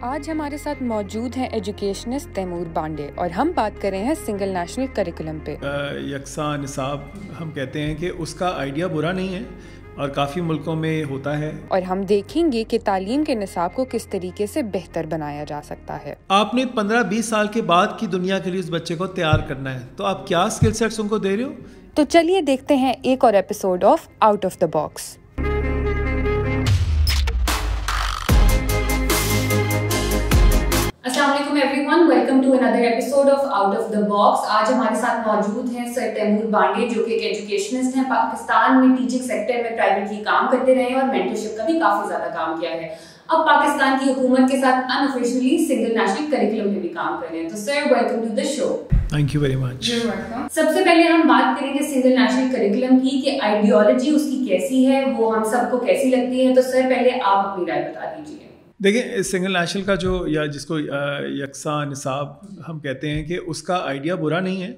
آج 0.00 0.30
ہمارے 0.30 0.58
ساتھ 0.58 0.82
موجود 0.82 1.36
ہیں 1.36 1.46
ایجوکیشنسٹ 1.46 2.36
تیمور 2.36 2.66
بانڈے 2.72 3.10
اور 3.14 3.30
ہم 3.30 3.52
بات 3.54 3.82
کر 3.82 3.90
رہے 3.90 3.98
ہیں 3.98 4.14
سنگل 4.26 4.48
نیشنل 4.48 4.86
کریکولم 4.94 5.38
پہ۔ 5.44 5.56
یکساں 6.04 6.58
نصاب 6.58 6.98
ہم 7.40 7.50
کہتے 7.50 7.82
ہیں 7.82 7.94
کہ 7.94 8.10
اس 8.18 8.34
کا 8.34 8.52
آئیڈیا 8.56 8.86
برا 8.86 9.12
نہیں 9.12 9.34
ہے 9.34 9.42
اور 9.96 10.08
کافی 10.08 10.40
ملکوں 10.40 10.76
میں 10.76 11.04
ہوتا 11.04 11.38
ہے۔ 11.38 11.52
اور 11.68 11.82
ہم 11.82 12.02
دیکھیں 12.02 12.52
گے 12.52 12.64
کہ 12.64 12.78
تعلیم 12.84 13.24
کے 13.24 13.34
نصاب 13.34 13.74
کو 13.74 13.84
کس 13.90 14.06
طریقے 14.06 14.46
سے 14.46 14.62
بہتر 14.62 15.06
بنایا 15.06 15.44
جا 15.44 15.60
سکتا 15.64 15.98
ہے۔ 16.04 16.14
آپ 16.28 16.54
نے 16.54 16.64
پندرہ 16.66 17.02
بیس 17.02 17.26
سال 17.26 17.48
کے 17.48 17.62
بعد 17.62 17.86
کی 17.98 18.06
دنیا 18.06 18.38
کے 18.38 18.50
لیے 18.50 18.60
اس 18.60 18.70
بچے 18.70 18.94
کو 18.96 19.06
تیار 19.06 19.38
کرنا 19.38 19.74
ہے۔ 19.74 19.80
تو 19.96 20.04
آپ 20.04 20.26
کیا 20.26 20.42
اسکل 20.42 20.72
سیٹس 20.72 21.00
ان 21.00 21.08
کو 21.08 21.18
دے 21.18 21.36
رہے 21.36 21.44
ہو؟ 21.44 21.52
تو 21.94 22.02
چلیے 22.08 22.40
دیکھتے 22.40 22.76
ہیں 22.76 22.94
ایک 23.02 23.24
اور 23.24 23.32
episode 23.32 23.84
of 23.84 24.08
out 24.20 24.44
of 24.44 24.60
the 24.60 24.66
box 24.66 25.16
السلام 31.04 31.30
علیکم 31.30 31.54
everyone 31.86 32.02
welcome 32.08 32.40
to 32.42 32.52
another 32.52 32.78
episode 32.78 33.28
of 33.30 33.44
out 33.50 33.76
of 33.76 33.92
the 33.92 34.00
box 34.00 34.40
آج 34.48 34.72
ہمارے 34.72 34.94
ساتھ 34.94 35.28
موجود 35.28 35.70
ہیں 35.76 35.86
سر 35.94 36.10
تیمور 36.14 36.50
بانڈے 36.50 36.88
جو 36.88 37.04
کہ 37.04 37.12
ایک 37.12 37.22
ایجوکیشنسٹ 37.22 37.96
ہیں 37.96 38.04
پاکستان 38.08 38.80
میں 38.80 38.96
ٹیچنگ 38.96 39.22
سیکٹر 39.26 39.62
میں 39.62 39.70
پرائیویٹلی 39.76 40.22
کام 40.24 40.46
کرتے 40.50 40.74
رہے 40.74 40.94
اور 40.94 41.08
مینٹرشپ 41.08 41.56
کا 41.56 41.64
بھی 41.64 41.78
کافی 41.80 42.08
زیادہ 42.08 42.28
کام 42.34 42.60
کیا 42.60 42.70
ہے۔ 42.70 42.88
اب 43.28 43.46
پاکستان 43.46 43.96
کی 44.02 44.10
حکومت 44.10 44.50
کے 44.50 44.60
ساتھ 44.60 44.92
ان 44.92 45.06
آفیشلی 45.06 45.56
سنگل 45.68 45.96
نیشنل 45.98 46.30
کریکولم 46.30 46.72
میں 46.72 46.80
بھی 46.80 46.88
کام 46.88 47.16
کر 47.20 47.26
رہے 47.30 47.40
ہیں۔ 47.42 47.48
تو 47.48 47.56
sir 47.56 47.92
welcome 47.92 48.28
to 48.28 48.34
the 48.36 48.44
show 48.56 48.68
thank 48.90 49.34
you 49.34 49.40
very 49.40 49.56
much 49.56 49.90
سب 50.52 50.70
سے 50.74 50.84
پہلے 50.84 51.02
ہم 51.02 51.26
بات 51.28 51.60
کریں 51.60 51.72
گے 51.74 51.82
سنگل 51.94 52.14
نیشنل 52.20 52.54
کریکولم 52.56 52.98
کی 52.98 53.20
کہ 53.20 53.38
آئیڈیالوجی 53.42 54.10
اس 54.10 54.28
کی 54.30 54.44
کیسی 54.48 54.86
ہے 54.86 55.02
وہ 55.16 55.34
ہم 55.36 55.44
سب 55.50 55.70
کو 55.70 55.78
کیسی 55.78 56.10
لگتی 56.10 56.46
ہے۔ 56.46 56.54
تو 56.54 56.62
سر 56.62 56.88
پہلے 56.94 57.10
آپ 57.24 57.46
اپنی 57.46 57.66
رائے 57.66 57.88
بتا 57.88 58.12
دیجیے 58.16 58.49
دیکھیں، 58.84 59.22
سنگل 59.22 59.52
نیشنل 59.52 59.82
کا 59.82 59.94
جو، 59.94 60.28
یا 60.28 60.46
جس 60.46 60.66
کو 60.66 60.78
یکساں 61.22 61.86
نصاب 61.86 62.26
ہم 62.68 62.78
کہتے 62.78 63.10
ہیں 63.10 63.24
کہ 63.24 63.38
اس 63.46 63.62
کا 63.62 63.80
آئیڈیا 63.84 64.14
برا 64.14 64.40
نہیں 64.40 64.62
ہے 64.62 64.72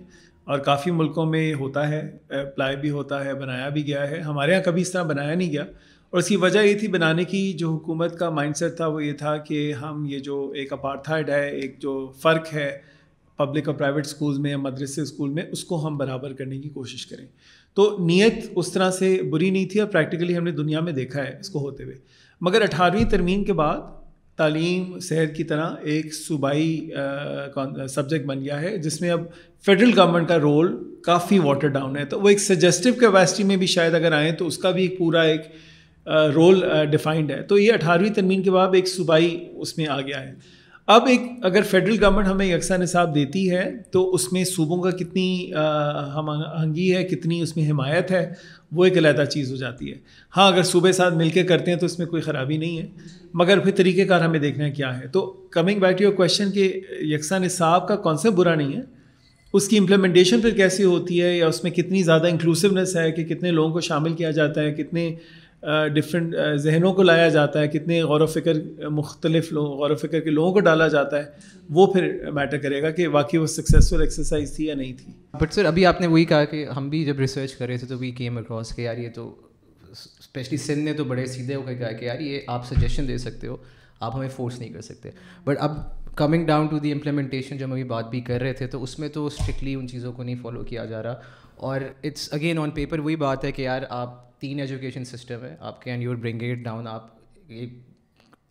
اور 0.44 0.58
کافی 0.58 0.90
ملکوں 0.90 1.27
میں 1.27 1.54
ہوتا 1.54 1.88
ہے 1.88 2.16
اپلائی 2.28 2.77
بھی 2.77 2.90
ہوتا 2.90 3.24
ہے، 3.24 3.34
بنایا 3.34 3.68
بھی 3.68 3.86
گیا 3.86 4.10
ہے۔ 4.10 4.20
ہمارے 4.20 4.52
یہاں 4.52 4.62
کبھی 4.62 4.82
اس 4.82 4.92
طرح 4.92 5.02
بنایا 5.02 5.34
نہیں 5.34 5.52
گیا۔ 5.52 5.62
اور 6.10 6.18
اس 6.18 6.28
کی 6.28 6.36
وجہ 6.36 6.60
یہ 6.60 6.78
تھی، 6.78 6.88
بنانے 6.88 7.24
کی 7.24 7.52
جو 7.52 7.70
حکومت 7.70 8.18
کا 8.18 8.30
مائنڈ 8.30 8.56
سیٹ 8.56 8.77
تھا 8.77 8.86
وہ 8.86 9.04
یہ 9.04 9.12
تھا 9.12 9.36
کہ 9.36 9.72
ہم 9.72 10.05
یہ 10.08 10.18
جو 10.18 10.52
ایک 10.56 10.72
اپارتھائڈ 10.72 11.30
ہے، 11.30 11.50
ایک 11.50 11.78
جو 11.78 12.12
فرق 12.22 12.55
ہے 12.55 12.78
پبلک 13.36 13.68
اور 13.68 13.77
پرائیویٹ 13.77 14.06
اسکولز 14.06 14.38
میں 14.38 14.50
یا 14.50 14.56
مدرسے 14.56 15.00
اسکول 15.00 15.30
میں، 15.30 15.42
اس 15.52 15.64
کو 15.64 15.86
ہم 15.86 15.96
برابر 15.96 16.32
کرنے 16.32 16.60
کی 16.60 16.68
کوشش 16.68 17.06
کریں۔ 17.06 17.27
تو 17.74 17.96
نیت 18.00 18.34
اس 18.56 18.72
طرح 18.72 18.90
سے 18.90 19.22
بری 19.22 19.50
نہیں 19.50 19.66
تھی 19.66 19.80
اور 19.80 19.88
پریکٹیکلی 19.88 20.36
ہم 20.36 20.44
نے 20.44 20.50
دنیا 20.50 20.80
میں 20.80 20.92
دیکھا 20.92 21.22
ہے 21.22 21.36
اس 21.40 21.48
کو 21.48 21.58
ہوتے 21.58 21.84
ہوئے۔ 21.84 21.98
مگر 22.42 22.62
اٹھارہویں 22.62 23.04
ترمیم 23.04 23.42
کے 23.44 23.52
بعد 23.52 23.78
تعلیم 24.36 24.98
صحت 24.98 25.34
کی 25.36 25.44
طرح 25.44 25.74
ایک 25.82 26.14
صوبائی 26.14 26.90
سبجیکٹ 27.88 28.26
بن 28.26 28.44
گیا 28.44 28.60
ہے، 28.60 28.76
جس 28.78 29.00
میں 29.00 29.10
اب 29.10 29.20
فیڈرل 29.64 29.90
گورنمنٹ 29.96 30.28
کا 30.28 30.38
رول 30.38 30.76
کافی 31.02 31.38
واٹر 31.38 31.68
ڈاؤن 31.68 31.96
ہے۔ 31.96 32.04
تو 32.04 32.20
وہ 32.20 32.28
ایک 32.28 32.40
سجیسٹو 32.40 32.92
کیپیسٹی 33.00 33.44
میں 33.44 33.56
بھی 33.56 33.66
شاید 33.66 33.94
اگر 33.94 34.12
آئیں 34.12 34.32
تو 34.32 34.46
اس 34.46 34.58
کا 34.58 34.70
بھی 34.70 34.82
ایک 34.82 34.98
پورا 34.98 35.22
ایک 35.22 35.42
رول 36.34 36.64
ڈیفائنڈ 36.90 37.30
ہے۔ 37.30 37.42
تو 37.42 37.58
یہ 37.58 37.72
اٹھارہویں 37.72 38.10
ترمیم 38.10 38.42
کے 38.42 38.50
بعد 38.50 38.74
ایک 38.74 38.88
صوبائی 38.88 39.36
اس 39.54 39.77
میں 39.78 39.86
آ 39.86 40.00
گیا 40.00 40.22
ہے 40.22 40.34
اب 40.88 41.06
ایک 41.06 41.20
اگر 41.42 41.62
فیڈرل 41.62 41.97
گورنمنٹ 42.02 42.27
ہمیں 42.27 42.47
یکساں 42.47 42.77
نصاب 42.78 43.14
دیتی 43.14 43.50
ہے، 43.50 43.64
تو 43.91 44.14
اس 44.14 44.33
میں 44.33 44.42
صوبوں 44.44 44.80
کا 44.83 44.91
کتنی 44.91 45.50
ہم 46.14 46.28
آہنگی 46.30 46.94
ہے، 46.94 47.02
کتنی 47.05 47.41
اس 47.42 47.56
میں 47.56 47.70
حمایت 47.70 48.11
ہے، 48.11 48.24
وہ 48.72 48.84
ایک 48.84 48.97
علیحدہ 48.98 49.24
چیز 49.24 49.50
ہو 49.50 49.56
جاتی 49.56 49.91
ہے۔ 49.91 49.97
ہاں 50.36 50.47
اگر 50.52 50.62
صوبے 50.62 50.92
ساتھ 50.92 51.14
مل 51.14 51.28
کے 51.28 51.42
کرتے 51.42 51.70
ہیں 51.70 51.78
تو 51.78 51.86
اس 51.86 51.98
میں 51.98 52.06
کوئی 52.06 52.22
خرابی 52.22 52.56
نہیں 52.56 52.78
ہے، 52.78 52.86
مگر 53.34 53.58
پھر 53.58 53.72
طریقہ 53.77 54.08
کار 54.08 54.20
ہمیں 54.20 54.39
دیکھنا 54.41 54.64
ہے 54.64 54.70
کیا 54.70 54.98
ہے۔ 54.98 55.06
تو 55.06 55.27
coming 55.50 55.80
back 55.80 55.98
to 55.98 56.05
your 56.05 56.12
question 56.12 56.50
کہ 56.50 56.72
یکساں 57.05 57.39
نصاب 57.39 57.86
کا 57.89 57.96
کانسیپٹ 57.98 58.36
برا 58.36 58.55
نہیں 58.55 58.77
ہے، 58.77 58.83
اس 59.55 59.69
کی 59.69 59.78
امپلیمنٹیشن 59.78 60.41
پھر 60.41 60.50
کیسی 60.50 60.84
ہوتی 60.84 61.22
ہے، 61.22 61.36
یا 61.36 61.46
اس 61.46 61.62
میں 61.64 61.70
کتنی 61.70 62.02
زیادہ 62.02 62.28
انکلوسونیس 62.28 62.96
ہے، 62.96 63.11
کہ 63.12 63.24
کتنے 63.24 63.51
لوگوں 63.51 63.73
کو 63.73 63.80
شامل 63.80 64.12
کیا 64.14 64.30
جاتا 64.30 64.62
ہے، 64.62 64.73
کتنے 64.74 65.11
ڈفرینٹ 65.95 66.34
ذہنوں 66.55 66.92
کو 66.92 67.02
لایا 67.02 67.28
جاتا 67.28 67.61
ہے، 67.61 67.68
کتنے 67.68 68.02
غور 68.02 68.20
و 68.20 68.27
فکر 68.27 68.89
مختلف 68.90 69.52
لوگ، 69.52 69.67
غور 69.67 69.90
و 69.90 69.95
فکر 69.95 70.20
کے 70.20 70.30
لوگوں 70.30 70.52
کو 70.52 70.61
ڈالا 70.61 70.89
جاتا 70.89 71.18
ہے، 71.18 71.24
وہ 71.70 71.86
پھر 71.92 72.30
میٹر 72.30 72.58
کرے 72.58 72.83
گا 72.83 72.90
کہ 72.90 73.08
واقعی 73.08 73.39
وہ 73.39 73.46
سکسیزفل 73.46 74.00
ایکسرسائز 74.00 74.56
تھی 74.56 74.67
یا 74.67 74.74
نہیں 74.74 74.92
تھی۔ 74.92 75.12
بٹ 75.40 75.52
سر 75.52 75.64
ابھی 75.64 75.86
آپ 75.86 76.00
نے 76.00 76.06
وہی 76.06 76.24
کہا 76.24 76.45
کہ 76.45 76.67
ہم 76.77 76.89
بھی 76.89 77.05
جب 77.05 77.18
ریسرچ 77.18 77.55
کر 77.55 77.67
رہے 77.67 77.77
تھے 77.77 77.86
تو 77.86 77.98
وی 77.98 78.11
کیم 78.11 78.39
اکراس 78.39 78.77
کہ 78.77 78.83
یار 78.83 78.96
یہ 78.96 79.08
تو 79.14 79.34
اسپیشلی 79.90 80.56
سندھ 80.56 80.78
نے 80.78 80.92
تو 80.92 81.05
بڑے 81.05 81.27
سیدھے 81.27 81.55
ہو 81.55 81.62
کے 81.62 81.74
کہا 81.74 81.92
کہ 81.92 82.05
یار 82.05 82.20
یہ 82.20 82.40
آپ 82.46 82.67
سجیشن 82.67 83.08
دے 83.08 83.18
سکتے 83.18 83.46
ہو، 83.46 83.56
آپ 84.00 84.17
ہمیں 84.17 84.29
فورس 84.29 84.58
نہیں 84.58 84.73
کر 84.73 84.80
سکتے۔ 84.80 85.11
بٹ 85.44 85.56
اب 85.61 85.77
coming 86.17 86.46
down 86.46 86.67
to 86.67 86.79
the 86.79 86.92
implementation 86.92 87.56
جو 87.56 87.67
ہم 87.67 87.73
ابھی 87.73 87.84
بات 87.84 88.11
بھی 88.11 88.20
کر 88.20 88.40
رہے 88.40 88.52
تھے، 88.52 88.67
تو 88.67 88.83
اس 88.83 88.98
میں 88.98 89.08
تو 89.08 89.27
اسٹرکٹلی 89.27 89.74
ان 89.74 89.89
چیزوں 89.89 90.12
کو 90.12 90.23
نہیں 90.23 90.36
فالو 90.42 90.64
کیا 90.64 90.84
جا 90.84 91.02
رہا۔ 91.02 91.20
اور 91.57 91.80
اٹس 92.05 92.29
اگین 92.33 92.58
آن 92.58 92.70
پیپر 92.70 92.98
وہی 92.98 93.17
بات 93.17 93.45
ہے 93.45 93.52
کہ 93.52 93.63
یار 93.63 93.83
آپ 93.89 94.40
تین 94.40 94.61
ایجوکیشن 94.61 95.05
سسٹم 95.05 95.45
ہے، 95.45 95.55
آپ 95.61 95.83
کے 95.83 95.90
and 95.90 96.02
your 96.02 96.17
bring 96.17 96.42
it 96.42 96.64
down 96.64 96.86
آپ 96.86 97.11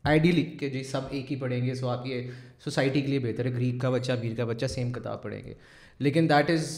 آئیڈیلی 0.03 0.44
کہ 0.59 0.69
جی 0.69 0.84
سب 0.84 1.01
ایک 1.09 1.31
ہی 1.31 1.35
پڑھیں 1.35 1.66
گے 1.66 1.73
سو 1.75 1.90
آپ 1.90 2.06
یہ 2.07 2.29
سوسائٹی 2.63 3.01
کے 3.01 3.07
لیے 3.07 3.19
بہتر 3.19 3.45
ہے۔ 3.45 3.51
گریک 3.51 3.81
کا 3.81 3.90
بچہ 3.90 4.11
بیر 4.22 4.35
کا 4.38 4.45
بچہ 4.45 4.66
سیم 4.66 4.91
کتاب 4.91 5.22
پڑھیں 5.23 5.44
گے۔ 5.45 5.53
لیکن 6.00 6.29
that 6.29 6.50
is 6.50 6.69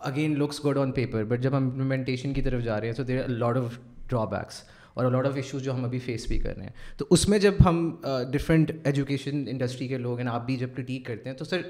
again 0.00 0.38
looks 0.38 0.64
good 0.64 0.78
on 0.78 0.92
paper 0.92 1.24
but 1.24 1.40
جب 1.40 1.56
ہم 1.56 1.64
امپلیمنٹیشن 1.64 2.32
کی 2.34 2.42
طرف 2.42 2.62
جا 2.62 2.80
رہے 2.80 2.86
ہیں 2.86 2.94
تو 2.94 3.02
there 3.02 3.28
lot 3.28 3.56
of 3.56 3.78
draw 4.08 4.24
backs 4.24 4.62
اور 4.94 5.10
لاٹ 5.12 5.26
آف 5.26 5.36
ایشوز 5.36 5.62
جو 5.62 5.74
ہم 5.74 5.84
ابھی 5.84 5.98
فیس 5.98 6.26
بھی 6.28 6.38
کر 6.38 6.56
رہے 6.56 6.64
ہیں۔ 6.64 6.72
تو 6.96 7.06
اس 7.10 7.28
میں 7.28 7.38
جب 7.38 7.54
ہم 7.64 7.96
ڈفرینٹ 8.32 8.70
ایجوکیشن 8.84 9.44
انڈسٹری 9.48 9.88
کے 9.88 9.98
لوگ 9.98 10.18
ہیں، 10.18 10.26
آپ 10.26 10.46
بھی 10.46 10.56
جب 10.56 10.68
کرٹیک 10.76 11.06
کرتے 11.06 11.30
ہیں، 11.30 11.36
تو 11.36 11.44
سر 11.44 11.60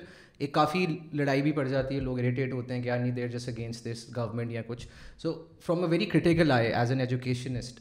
ایک 0.40 0.52
کافی 0.52 0.86
لڑائی 1.12 1.42
بھی 1.42 1.52
پڑ 1.52 1.66
جاتی 1.68 1.94
ہے، 1.94 2.00
لوگ 2.00 2.18
اریٹیٹ 2.18 2.52
ہوتے 2.52 2.74
ہیں 2.74 2.82
کہ 2.82 2.88
یار 2.88 2.98
نہیں 2.98 3.12
دیر 3.12 3.28
جس 3.28 3.48
اگینسٹ 3.48 3.86
دس 3.86 4.04
گورنمنٹ 4.16 4.52
یا 4.52 4.62
کچھ۔ 4.66 4.86
So 5.18 5.32
from 5.66 5.82
a 5.82 5.88
very 5.90 6.04
critical 6.06 6.50
eye 6.50 6.72
as 6.72 6.90
an 6.90 7.00
educationist 7.00 7.80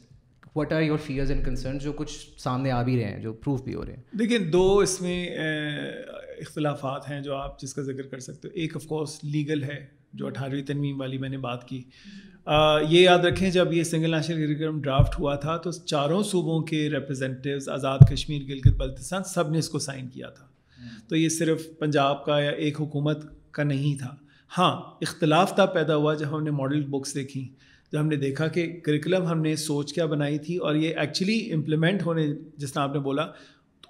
what 0.56 0.72
are 0.72 0.82
your 0.82 0.98
fears 0.98 1.30
and 1.30 1.44
concern 1.44 1.78
جو 1.78 1.92
کچھ 1.92 2.12
سامنے 2.40 2.70
آ 2.70 2.82
بھی 2.82 2.96
رہے 2.96 3.10
ہیں، 3.12 3.20
جو 3.22 3.32
پروف 3.34 3.62
بھی 3.64 3.74
ہو 3.74 3.84
رہے 3.84 3.92
ہیں؟ 3.92 4.18
دیکھیں، 4.18 4.38
دو 4.38 4.78
اس 4.78 5.00
میں 5.00 5.26
اختلافات 6.38 7.08
ہیں 7.10 7.20
جو 7.20 7.34
آپ 7.34 7.60
جس 7.60 7.74
کا 7.74 7.82
ذکر 7.82 8.06
کر 8.06 8.18
سکتے 8.18 8.48
ہو۔ 8.48 8.52
ایک 8.54 8.76
آف 8.76 8.84
کورس 8.84 9.18
لیگل 9.24 9.62
ہے، 9.62 9.84
جو 10.12 10.26
اٹھارہویں 10.26 10.62
تنویم 10.62 11.00
والی 11.00 11.18
میں 11.18 11.28
نے 11.28 11.38
بات 11.38 11.68
کی۔ 11.68 11.82
یہ 12.88 13.00
یاد 13.00 13.18
رکھیں، 13.18 13.50
جب 13.50 13.72
یہ 13.72 13.82
سنگل 13.84 14.10
نیشنل 14.10 14.46
کریکولم 14.46 14.80
ڈرافٹ 14.82 15.18
ہوا 15.18 15.34
تھا، 15.36 15.56
تو 15.56 15.72
چاروں 15.72 16.22
صوبوں 16.22 16.60
کے 16.62 16.88
ریپرزینٹیوز 16.90 17.68
آزاد 17.68 17.98
کشمیر، 18.10 18.42
گلگت 18.48 18.76
بلتستان، 18.76 19.24
سب 19.24 19.50
نے 19.50 19.58
اس 19.58 19.68
کو 19.68 19.78
سائن 19.78 20.08
کیا 20.08 20.30
تھا۔ 20.30 20.46
تو 21.08 21.16
یہ 21.16 21.28
صرف 21.28 21.78
پنجاب 21.78 22.24
کا 22.24 22.40
یا 22.40 22.50
ایک 22.50 22.80
حکومت 22.80 23.24
کا 23.50 23.62
نہیں 23.62 23.98
تھا۔ 23.98 24.16
ہاں 24.58 24.76
اختلاف 25.00 25.56
تب 25.56 25.74
پیدا 25.74 25.96
ہوا 25.96 26.14
جب 26.14 26.36
ہم 26.36 26.42
نے 26.42 26.50
ماڈل 26.50 26.82
بکس 26.82 27.14
دیکھیں۔ 27.14 27.70
جب 27.92 28.00
ہم 28.00 28.06
نے 28.06 28.16
دیکھا 28.16 28.48
کہ 28.48 28.80
کریکولم 28.80 29.26
ہم 29.26 29.40
نے 29.40 29.56
سوچ 29.56 29.92
کیا 29.92 30.06
بنائی 30.06 30.38
تھی 30.38 30.56
اور 30.56 30.74
یہ 30.74 30.94
ایکچولی 30.96 31.52
امپلیمنٹ 31.52 32.02
ہونے 32.06 32.26
جس 32.56 32.72
طرح 32.72 32.82
آپ 32.82 32.92
نے 32.92 32.98
بولا 32.98 33.26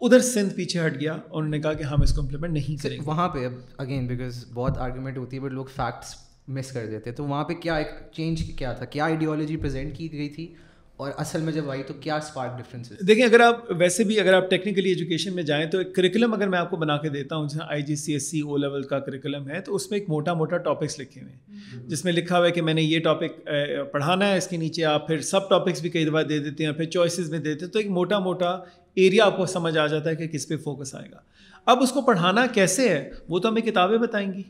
ادھر 0.00 0.20
سندھ 0.20 0.54
پیچھے 0.54 0.86
ہٹ 0.86 1.00
گیا 1.00 1.12
اور 1.12 1.38
انہوں 1.38 1.50
نے 1.50 1.60
کہا 1.60 1.72
کہ 1.72 1.82
ہم 1.82 2.02
اس 2.02 2.14
کو 2.14 2.20
امپلیمنٹ 2.20 2.52
نہیں 2.52 2.82
کریں 2.82 2.98
وہاں 3.04 3.28
پہ 3.28 3.46
اب 3.46 3.52
اگین 3.78 4.06
بیکاز 4.06 4.44
بہت 4.54 4.78
آرگومنٹ 4.78 5.18
ہوتی 5.18 5.36
ہے 5.36 5.42
بٹ 5.42 5.52
لوگ 5.52 5.64
فیکٹس 5.64 6.14
مس 6.48 6.72
کر 6.72 6.86
دیتے۔ 6.86 7.12
تو 7.12 7.24
وہاں 7.24 7.44
پہ 7.44 7.52
کیا 7.52 7.74
ایک 7.74 7.86
چینج 8.12 8.42
کیا 8.42 8.72
تھا؟ 8.72 8.84
کیا 8.84 9.04
آئیڈیالوجی 9.04 9.56
پرزینٹ 9.56 9.96
کی 9.96 10.12
گئی 10.12 10.28
تھی؟ 10.28 10.54
اور 11.00 11.10
اصل 11.16 11.40
میں 11.40 11.52
جب 11.52 11.70
آئی 11.70 11.82
تو 11.82 11.94
کیا 11.94 12.16
اسپارک 12.16 12.58
ڈفرینس 12.58 12.92
دیکھیں 13.06 13.24
اگر 13.24 13.40
آپ 13.40 13.60
ویسے 13.68 14.04
بھی 14.04 14.20
اگر 14.20 14.32
آپ 14.32 14.50
ٹیکنیکلی 14.50 14.88
ایجوکیشن 14.88 15.34
میں 15.34 15.42
جائیں 15.42 15.66
تو 15.66 15.78
ایک 15.78 15.94
کریکولم 15.94 16.34
اگر 16.34 16.48
میں 16.48 16.58
آپ 16.58 16.70
کو 16.70 16.76
بنا 16.76 16.96
کے 16.96 17.08
دیتا 17.08 17.36
ہوں 17.36 17.48
جیسے 17.48 17.64
I 17.68 17.82
G 17.82 17.96
C 17.96 18.12
S 18.12 18.30
E 18.30 18.40
O 18.40 18.56
level 18.56 18.82
کا 18.82 18.98
کریکولم 18.98 19.48
ہے 19.48 19.60
تو 19.60 19.74
اس 19.74 19.90
میں 19.90 19.98
ایک 19.98 20.08
موٹا 20.08 20.34
موٹا 20.34 20.56
ٹاپکس 20.56 20.98
لکھے 20.98 21.20
ہوئے 21.20 21.32
ہیں۔ 21.32 21.88
جس 21.88 22.04
میں 22.04 22.12
لکھا 22.12 22.38
ہوا 22.38 22.46
ہے 22.46 22.50
کہ 22.50 22.62
میں 22.62 22.74
نے 22.74 22.82
یہ 22.82 23.00
ٹاپک 23.00 23.50
پڑھانا 23.92 24.28
ہے 24.28 24.36
اس 24.36 24.46
کے 24.46 24.56
نیچے 24.56 24.84
آپ 24.84 25.06
پھر 25.06 25.20
سب 25.20 25.48
ٹاپکس 25.50 25.80
بھی 25.80 25.90
کئی 25.90 26.04
دفعہ 26.04 26.22
دے 26.22 26.38
دیتے 26.38 26.64
ہیں 26.64 26.72
پھر 26.72 26.84
چوائسیز 26.84 27.30
میں 27.30 27.38
دیتے 27.38 27.64
ہیں 27.64 27.72
تو 27.72 27.78
ایک 27.78 27.90
موٹا 27.90 28.18
موٹا 28.18 28.50
ایریا 28.94 29.24
آپ 29.24 29.36
کو 29.36 29.46
سمجھ 29.46 29.78
آ 29.78 29.86
جاتا 29.86 30.10
ہے 30.10 30.16
کہ 30.16 30.26
کس 30.26 30.48
پہ 30.48 30.56
فوکس 30.56 30.94
آئے 30.94 31.10
گا۔ 31.10 31.16
اب 31.66 31.82
اس 31.82 31.92
کو 31.92 32.02
پڑھانا 32.02 32.46
کیسے 32.46 32.88
ہے؟ 32.88 33.10
وہ 33.28 33.38
تو 33.38 33.48
ہمیں 33.48 33.62
کتابیں 33.62 33.98
بتائیں 33.98 34.32
گی۔ 34.32 34.42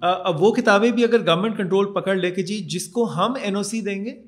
اب 0.00 0.42
وہ 0.42 0.54
کتابیں 0.54 0.90
بھی 0.90 1.04
اگر 1.04 1.26
گورنمنٹ 1.26 1.56
کنٹرول 1.56 1.92
پکڑ 1.94 2.14
لے 2.14 2.30
کے 2.30 2.42
جی 2.42 2.58
جس 2.58 2.86
کو 2.86 3.04
ہم 3.12 3.34
این 3.42 3.56
او 3.56 3.62
سی 3.62 3.80
دیں 3.80 4.04
گے 4.04 4.22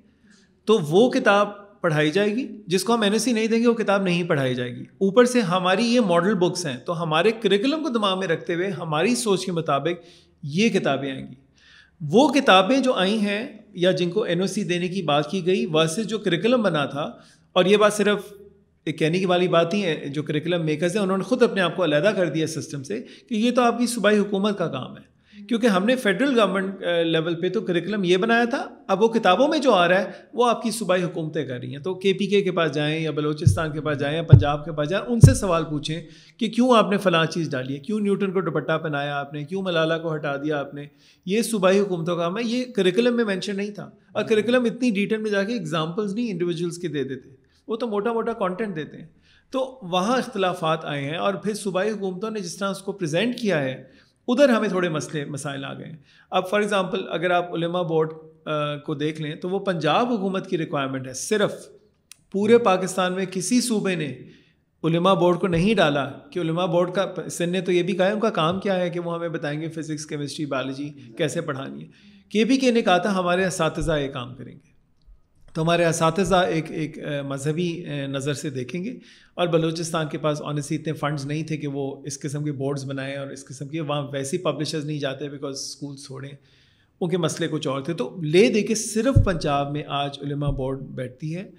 تو 0.68 0.78
وہ 0.88 1.08
کتاب 1.10 1.48
پڑھائی 1.80 2.10
جائے 2.10 2.34
گی 2.36 2.46
جس 2.66 2.84
کو 2.84 2.94
ہم 2.94 3.02
این 3.02 3.12
او 3.12 3.18
سی 3.18 3.32
نہیں 3.32 3.46
دیں 3.46 3.58
گے 3.58 3.66
وہ 3.66 3.74
کتاب 3.74 4.02
نہیں 4.02 4.22
پڑھائی 4.28 4.54
جائے 4.54 4.70
گی۔ 4.70 4.82
اوپر 5.00 5.24
سے 5.24 5.40
ہماری 5.40 5.84
یہ 5.84 6.00
ماڈل 6.00 6.34
بکس 6.34 6.64
ہیں، 6.66 6.76
تو 6.76 7.02
ہمارے 7.02 7.30
کریکولم 7.42 7.82
کو 7.82 7.88
دماغ 7.88 8.18
میں 8.18 8.28
رکھتے 8.28 8.54
ہوئے 8.54 8.68
ہماری 8.70 9.14
سوچ 9.14 9.44
کے 9.46 9.52
مطابق 9.52 10.04
یہ 10.42 10.68
کتابیں 10.68 11.10
آئیں 11.10 11.26
گی۔ 11.28 11.34
وہ 12.00 12.28
کتابیں 12.32 12.78
جو 12.80 12.94
آئی 12.94 13.18
ہیں 13.18 13.46
یا 13.74 13.90
جن 13.90 14.10
کو 14.10 14.22
این 14.22 14.40
او 14.40 14.46
سی 14.46 14.64
دینے 14.64 14.88
کی 14.88 15.02
بات 15.02 15.30
کی 15.30 15.44
گئی 15.46 15.64
ویسے 15.66 16.04
جو 16.04 16.18
کریکولم 16.18 16.62
بنا 16.62 16.84
تھا، 16.86 17.10
اور 17.52 17.64
یہ 17.64 17.76
بات 17.76 17.92
صرف 17.92 18.32
ایک 18.86 18.98
کہنے 18.98 19.18
کی 19.18 19.26
والی 19.26 19.48
بات 19.48 19.74
ہی 19.74 19.82
ہے، 19.84 20.08
جو 20.08 20.22
کریکولم 20.22 20.64
میکرز 20.64 20.96
ہیں، 20.96 21.02
انہوں 21.02 21.18
نے 21.18 21.24
خود 21.24 21.42
اپنے 21.42 21.60
آپ 21.60 21.76
کو 21.76 21.84
علیحدہ 21.84 22.12
کر 22.16 22.28
دیا 22.28 22.46
سسٹم 22.46 22.82
سے 22.82 23.00
کہ 23.28 23.34
یہ 23.34 23.50
تو 23.50 23.62
آپ 23.62 23.78
کی 23.78 23.86
صوبائی 23.86 24.18
حکومت 24.18 24.58
کا 24.58 24.68
کام 24.68 24.96
ہے۔ 24.96 25.02
کیونکہ 25.48 25.66
ہم 25.66 25.84
نے 25.84 25.96
فیڈرل 25.96 26.40
گورنمنٹ 26.40 26.82
لیول 27.04 27.34
پہ 27.34 27.48
تو 27.48 27.60
کریکلم 27.60 28.04
یہ 28.04 28.16
بنایا 28.16 28.44
تھا، 28.44 28.68
اب 28.88 29.02
وہ 29.02 29.08
کتابوں 29.08 29.48
میں 29.48 29.58
جو 29.58 29.72
آ 29.72 29.88
رہا 29.88 30.00
ہے، 30.00 30.10
وہ 30.34 30.48
آپ 30.48 30.62
کی 30.62 30.70
صوبائی 30.70 31.02
حکومتیں 31.02 31.44
کر 31.44 31.58
رہی 31.58 31.76
ہیں۔ 31.76 31.82
تو 31.82 31.94
کے 31.94 32.12
پی 32.12 32.26
کے 32.26 32.42
کے 32.42 32.52
پاس 32.52 32.72
جائیں 32.72 33.00
یا 33.00 33.10
بلوچستان 33.10 33.72
کے 33.72 33.80
پاس 33.80 33.98
جائیں 33.98 34.16
یا 34.16 34.22
پنجاب 34.22 34.64
کے 34.64 34.72
پاس 34.72 34.88
جائیں، 34.88 35.06
ان 35.06 35.20
سے 35.20 35.34
سوال 35.34 35.64
پوچھیں 35.64 36.02
کہ 36.38 36.48
کیوں 36.48 36.76
آپ 36.76 36.90
نے 36.90 36.98
فلاں 36.98 37.26
چیز 37.26 37.50
ڈالی 37.50 37.74
ہے؟ 37.74 37.78
کیوں 37.78 38.00
نیوٹن 38.00 38.32
کو 38.32 38.40
دوپٹہ 38.40 38.78
پہنایا 38.78 39.18
آپ 39.18 39.34
نے؟ 39.34 39.44
کیوں 39.44 39.62
ملالہ 39.62 39.94
کو 40.02 40.14
ہٹا 40.14 40.36
دیا 40.36 40.60
آپ 40.60 40.74
نے؟ 40.74 40.86
یہ 41.26 41.42
صوبائی 41.42 41.78
حکومتوں 41.78 42.16
کا 42.16 42.22
کام 42.22 42.38
ہے، 42.38 42.42
یہ 42.44 42.64
کریکلم 42.64 43.16
میں 43.16 43.24
مینشن 43.24 43.56
نہیں 43.56 43.70
تھا۔ 43.70 43.90
اور 44.12 44.24
کریکلم 44.24 44.64
اتنی 44.64 44.90
ڈیٹیل 44.90 45.18
میں 45.18 45.30
جا 45.30 45.42
کے 45.42 45.54
اگزامپلس 45.54 46.14
نہیں 46.14 46.30
انڈیویجولس 46.30 46.78
کے 46.78 46.88
دے 46.88 47.04
دیتے 47.04 47.28
وہ 47.68 47.76
تو 47.76 47.86
موٹا 47.86 48.12
موٹا 48.12 48.32
کانٹینٹ 48.32 48.76
دیتے 48.76 48.96
ہیں۔ 48.96 49.06
تو 49.50 49.78
وہاں 49.82 50.18
اختلافات 50.18 50.84
آئے 50.84 51.04
ہیں 51.04 51.16
اور 51.16 51.34
پھر 51.34 51.54
صوبائی 51.54 51.90
حکومتوں 51.90 52.30
نے 52.30 52.40
جس 52.40 52.56
طرح 52.56 52.70
اس 52.70 52.78
کو 52.78 52.92
پریزنٹ 52.92 53.38
کیا 53.38 53.60
ہے 53.60 53.84
ادھر 54.28 54.48
ہمیں 54.48 54.68
تھوڑے 54.68 54.88
مسئلے 54.88 55.24
مسائل 55.24 55.64
آ 55.64 55.74
گئے 55.74 55.86
ہیں۔ 55.86 55.96
اب 56.30 56.48
فار 56.48 56.60
ایگزامپل 56.60 57.04
اگر 57.10 57.30
آپ 57.30 57.54
علماء 57.54 57.82
بورڈ 57.82 58.12
کو 58.84 58.94
دیکھ 58.94 59.22
لیں 59.22 59.34
تو 59.34 59.48
وہ 59.48 59.58
پنجاب 59.58 60.12
حکومت 60.12 60.50
کی 60.50 60.58
ریکوائرمنٹ 60.58 61.06
ہے۔ 61.06 61.12
صرف 61.12 61.52
پورے 62.32 62.58
پاکستان 62.58 63.12
میں 63.12 63.24
کسی 63.30 63.60
صوبے 63.60 63.94
نے 63.94 64.18
علماء 64.84 65.14
بورڈ 65.14 65.38
کو 65.38 65.46
نہیں 65.46 65.74
ڈالا 65.74 66.08
کہ 66.30 66.40
علماء 66.40 66.66
بورڈ 66.66 66.94
کا 66.94 67.28
سن 67.30 67.50
نے 67.50 67.60
تو 67.60 67.72
یہ 67.72 67.82
بھی 67.82 67.96
کہا 67.96 68.06
ہے، 68.06 68.12
ان 68.12 68.20
کا 68.20 68.30
کام 68.30 68.60
کیا 68.60 68.76
ہے 68.76 68.90
کہ 68.90 69.00
وہ 69.00 69.14
ہمیں 69.14 69.28
بتائیں 69.28 69.60
گے 69.60 69.68
فزکس 69.68 70.06
کیمسٹری 70.06 70.46
بایولوجی 70.46 70.88
کیسے 71.16 71.40
پڑھانی 71.40 71.82
ہے۔ 71.82 71.88
کے 72.28 72.44
بی 72.44 72.56
کے 72.56 72.70
نے 72.70 72.82
کہا 72.82 72.98
تھا، 72.98 73.18
ہمارے 73.18 73.44
اساتذہ 73.44 73.92
یہ 73.92 74.08
کام 74.08 74.34
کریں 74.34 74.52
گے۔ 74.52 74.67
تو 75.54 75.62
ہمارے 75.62 75.84
اساتذہ 75.84 76.34
ایک 76.34 76.70
ایک 76.70 76.98
مذہبی 77.26 77.84
نظر 78.06 78.34
سے 78.34 78.50
دیکھیں 78.50 78.84
گے 78.84 78.98
اور 79.34 79.46
بلوچستان 79.46 80.08
کے 80.08 80.18
پاس 80.18 80.42
آنیسٹلی 80.42 80.76
اتنے 80.76 80.92
فنڈز 80.92 81.26
نہیں 81.26 81.42
تھے 81.42 81.56
کہ 81.56 81.66
وہ 81.66 82.02
اس 82.06 82.20
قسم 82.20 82.44
کے 82.44 82.52
بورڈز 82.52 82.84
بنائیں 82.84 83.16
اور 83.16 83.26
اس 83.26 83.44
قسم 83.44 83.68
کے 83.68 83.80
وہاں 83.80 84.02
ویسی 84.12 84.38
پبلشرز 84.38 84.84
نہیں 84.84 84.98
جاتے 84.98 85.28
بیکاز 85.28 85.54
اسکول 85.54 85.96
چھوڑیں، 85.96 86.30
ان 87.00 87.10
کے 87.10 87.16
مسئلے 87.16 87.48
کچھ 87.48 87.68
اور 87.68 87.80
تھے۔ 87.80 87.94
تو 87.94 88.16
لے 88.22 88.48
دے 88.50 88.62
کے 88.62 88.74
صرف 88.74 89.24
پنجاب 89.24 89.72
میں 89.72 89.82
آج 89.88 90.18
علماء 90.22 90.50
بورڈ 90.50 90.78
بیٹھتی 90.78 91.34
ہے۔ 91.36 91.50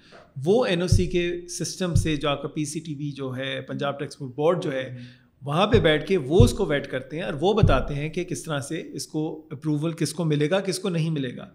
وہ 0.44 0.64
این 0.64 0.82
او 0.82 0.88
سی 0.88 1.06
کے 1.06 1.48
سسٹم 1.48 1.94
سے 1.94 2.16
جو 2.16 2.28
آپ 2.28 2.42
کا 2.42 2.48
پی 2.48 2.64
سی 2.64 2.80
ٹی 2.80 2.94
وی 2.94 3.10
جو 3.10 3.32
ہے، 3.36 3.60
پنجاب 3.60 3.98
ٹیکسٹ 3.98 4.22
بک 4.22 4.34
بورڈ 4.36 4.62
جو 4.62 4.72
ہے، 4.72 4.96
وہاں 5.42 5.66
پہ 5.66 5.80
بیٹھ 5.80 6.06
کے 6.06 6.16
وہ 6.16 6.44
اس 6.44 6.52
کو 6.52 6.66
ویٹ 6.66 6.86
کرتے 6.86 7.16
ہیں 7.16 7.22
اور 7.22 7.34
وہ 7.40 7.52
بتاتے 7.52 7.94
ہیں 7.94 8.08
کہ 8.08 8.24
کس 8.24 8.42
طرح 8.42 8.60
سے 8.60 8.82
اس 8.92 9.06
کو 9.06 9.48
اپروول 9.50 9.92
کس 9.92 10.12
کو 10.12 10.24
ملے 10.24 10.50
گا، 10.50 10.60
کس 10.60 10.78
کو 10.78 10.88
نہیں 10.88 11.10
ملے 11.10 11.36
گا۔ 11.36 11.48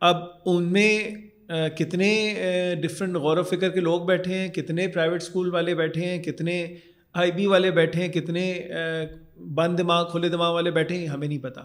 اب 0.00 0.16
ان 0.46 0.62
میں 0.62 1.10
کتنے 1.48 2.10
ڈفرینٹ 2.82 3.16
غور 3.16 3.36
و 3.36 3.42
فکر 3.42 3.68
کے 3.70 3.80
لوگ 3.80 4.06
بیٹھے 4.06 4.38
ہیں، 4.38 4.48
کتنے 4.48 4.86
پرائیویٹ 4.88 5.22
اسکول 5.22 5.52
والے 5.54 5.74
بیٹھے 5.74 6.06
ہیں، 6.06 6.22
کتنے 6.22 6.66
آئی 7.14 7.32
بی 7.32 7.46
والے 7.46 7.70
بیٹھے 7.70 8.00
ہیں، 8.00 8.08
کتنے 8.08 8.62
بند 9.54 9.78
دماغ، 9.78 10.08
کھلے 10.10 10.28
دماغ 10.28 10.54
والے 10.54 10.70
بیٹھے 10.70 10.96
ہیں، 10.96 11.06
ہمیں 11.06 11.28
نہیں 11.28 11.38
پتہ 11.38 11.60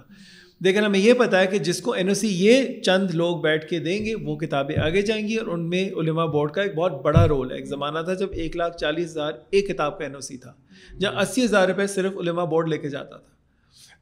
لیکن 0.62 0.84
ہمیں 0.84 1.00
یہ 1.00 1.14
پتہ 1.14 1.36
ہے 1.36 1.48
کہ 1.48 1.58
جس 1.58 1.82
کو 1.82 1.92
این 1.92 2.08
او 2.08 2.14
سی 2.14 2.28
یہ 2.30 2.82
چند 2.82 3.12
لوگ 3.14 3.40
بیٹھ 3.42 3.66
کے 3.68 3.80
دیں 3.80 4.04
گے، 4.06 4.16
وہ 4.16 4.36
کتابیں 4.38 4.76
آگے 4.78 5.02
جائیں 5.02 5.28
گی 5.28 5.36
اور 5.36 5.48
ان 5.48 5.70
میں 5.70 5.84
علماء 5.98 6.26
بورڈ 6.26 6.52
کا 6.52 6.62
ایک 6.62 6.76
بہت 6.76 7.02
بڑا 7.04 7.28
رول 7.28 7.52
ہے۔ 7.52 7.56
ایک 7.56 7.68
زمانہ 7.68 8.00
تھا 8.06 8.14
جب 8.14 8.30
ایک 8.34 8.56
لاکھ 8.58 8.78
چالیس 8.78 9.06
ہزار 9.06 9.34
ایک 9.52 9.68
کتاب 9.68 9.98
کا 9.98 10.04
این 10.06 10.16
او 10.16 10.22
سی 10.22 10.38
تھا، 10.38 10.54
جہاں 11.00 11.22
اسی 11.22 11.46
ہزار 11.46 11.68
روپے 11.68 11.88
صرف 11.88 12.18
علماء 12.18 12.46
بورڈ 12.46 12.70
لے 12.70 12.78
کے 12.78 12.90
جاتا 12.90 13.18
تھا۔ 13.18 13.34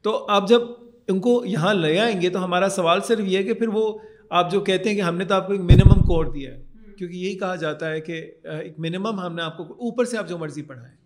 تو 0.04 0.26
آپ 0.28 0.48
جب 0.48 0.62
ان 1.08 1.20
کو 1.20 1.42
یہاں 1.46 1.74
لے 1.74 1.98
آئیں 1.98 2.20
گے، 2.22 2.28
تو 2.28 2.44
ہمارا 2.44 2.68
سوال 2.68 3.00
صرف 3.00 3.20
یہ 3.20 3.38
ہے 3.38 3.42
کہ 3.42 3.54
پھر 3.54 3.68
وہ 3.68 3.98
آپ 4.30 4.50
جو 4.52 4.60
کہتے 4.60 4.88
ہیں 4.88 4.96
کہ 4.96 5.02
ہم 5.02 5.16
نے 5.16 5.24
تو 5.24 5.34
آپ 5.34 5.46
کو 5.46 5.52
ایک 5.52 5.62
منیمم 5.62 6.02
کور 6.02 6.24
دیا 6.24 6.50
ہے 6.50 6.62
کیونکہ 6.98 7.16
یہی 7.16 7.38
کہا 7.38 7.54
جاتا 7.56 7.90
ہے 7.90 8.00
کہ 8.00 8.12
ایک 8.44 8.78
منیمم 8.78 9.20
ہم 9.20 9.34
نے 9.34 9.42
آپ 9.42 9.56
کو 9.56 9.64
اوپر 9.64 10.04
سے 10.04 10.18
آپ 10.18 10.28
جو 10.28 10.38
مرضی 10.38 10.62
پڑھائیں۔ 10.62 10.96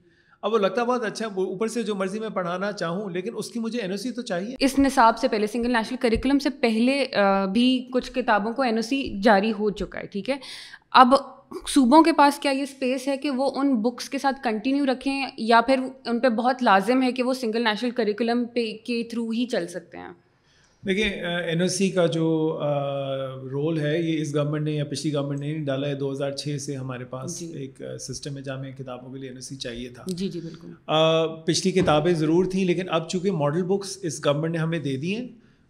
اب 0.42 0.52
وہ 0.52 0.58
لگتا 0.58 0.84
بہت 0.84 1.04
اچھا 1.04 1.26
اوپر 1.26 1.68
سے 1.68 1.82
جو 1.82 1.94
مرضی 1.94 2.18
میں 2.18 2.28
پڑھانا 2.28 2.72
چاہوں 2.72 3.10
لیکن 3.10 3.32
اس 3.34 3.50
کی 3.50 3.60
مجھے 3.60 3.80
این 3.80 3.90
او 3.90 3.96
سی 3.96 4.10
تو 4.10 4.22
چاہیے۔ 4.22 4.54
اس 4.58 4.78
نصاب 4.78 5.18
سے 5.18 5.28
پہلے 5.28 5.46
سنگل 5.46 5.72
نیشنل 5.72 5.96
کریکولم 6.00 6.38
سے 6.38 6.50
پہلے 6.50 7.04
بھی 7.52 7.86
کچھ 7.92 8.12
کتابوں 8.12 8.52
کو 8.52 8.62
این 8.62 8.76
او 8.76 8.82
سی 8.82 9.20
جاری 9.22 9.52
ہو 9.58 9.70
چکا 9.70 10.00
ہے 10.00 10.06
ٹھیک 10.06 10.30
ہے۔ 10.30 10.36
اب 10.90 11.14
صوبوں 11.68 12.02
کے 12.02 12.12
پاس 12.12 12.38
کیا 12.38 12.50
یہ 12.50 12.62
اسپیس 12.62 13.08
ہے 13.08 13.16
کہ 13.16 13.30
وہ 13.30 13.50
ان 13.54 13.74
بکس 13.82 14.08
کے 14.10 14.18
ساتھ 14.18 14.42
کنٹینیو 14.44 14.86
رکھیں 14.86 15.26
یا 15.36 15.60
پھر 15.60 15.80
ان 16.06 16.20
پہ 16.20 16.28
بہت 16.28 16.62
لازم 16.62 17.02
ہے 17.02 17.12
کہ 17.12 17.22
وہ 17.22 17.34
سنگل 17.34 17.64
نیشنل 17.64 17.90
کریکولم 17.90 18.44
پہ 18.54 18.66
کے 18.86 19.02
تھرو 19.10 19.30
ہی 19.30 19.46
چل 19.46 19.66
سکتے 19.66 19.98
ہیں۔ 19.98 20.12
دیکھیں 20.86 21.10
این 21.48 21.60
او 21.62 21.66
سی 21.68 21.90
کا 21.90 22.06
جو 22.06 22.24
رول 23.52 23.78
ہے 23.80 23.96
یہ 24.00 24.20
اس 24.22 24.34
گورنمنٹ 24.34 24.64
نے 24.64 24.72
یا 24.72 24.84
پچھلی 24.84 25.12
گورنمنٹ 25.14 25.40
نے 25.40 25.52
نہیں 25.52 25.64
ڈالا 25.64 25.88
ہے۔ 25.88 25.94
دو 25.94 26.10
ہزار 26.12 26.30
چھ 26.30 26.56
سے 26.60 26.76
ہمارے 26.76 27.04
پاس 27.04 27.38
جی۔ 27.40 27.46
ایک 27.52 27.82
سسٹم 28.00 28.36
ہے 28.36 28.42
جامع 28.42 28.70
کتابوں 28.78 29.12
کے 29.12 29.18
لیے 29.18 29.28
این 29.28 29.36
او 29.36 29.40
سی 29.40 29.56
چاہیے 29.56 29.88
تھا۔ 29.88 30.04
جی 30.06 30.28
جی 30.28 30.40
بالکل۔ 30.40 30.72
پچھلی 31.46 31.72
کتابیں 31.72 32.12
ضرور 32.12 32.44
تھیں 32.44 32.64
لیکن 32.64 32.88
اب 32.88 33.08
چونکہ 33.08 33.32
ماڈل 33.32 33.62
بکس 33.62 33.98
اس 34.02 34.24
گورنمنٹ 34.24 34.52
نے 34.52 34.58
ہمیں 34.58 34.78
دے 34.78 34.96
دی 34.96 35.14
ہیں 35.16 35.26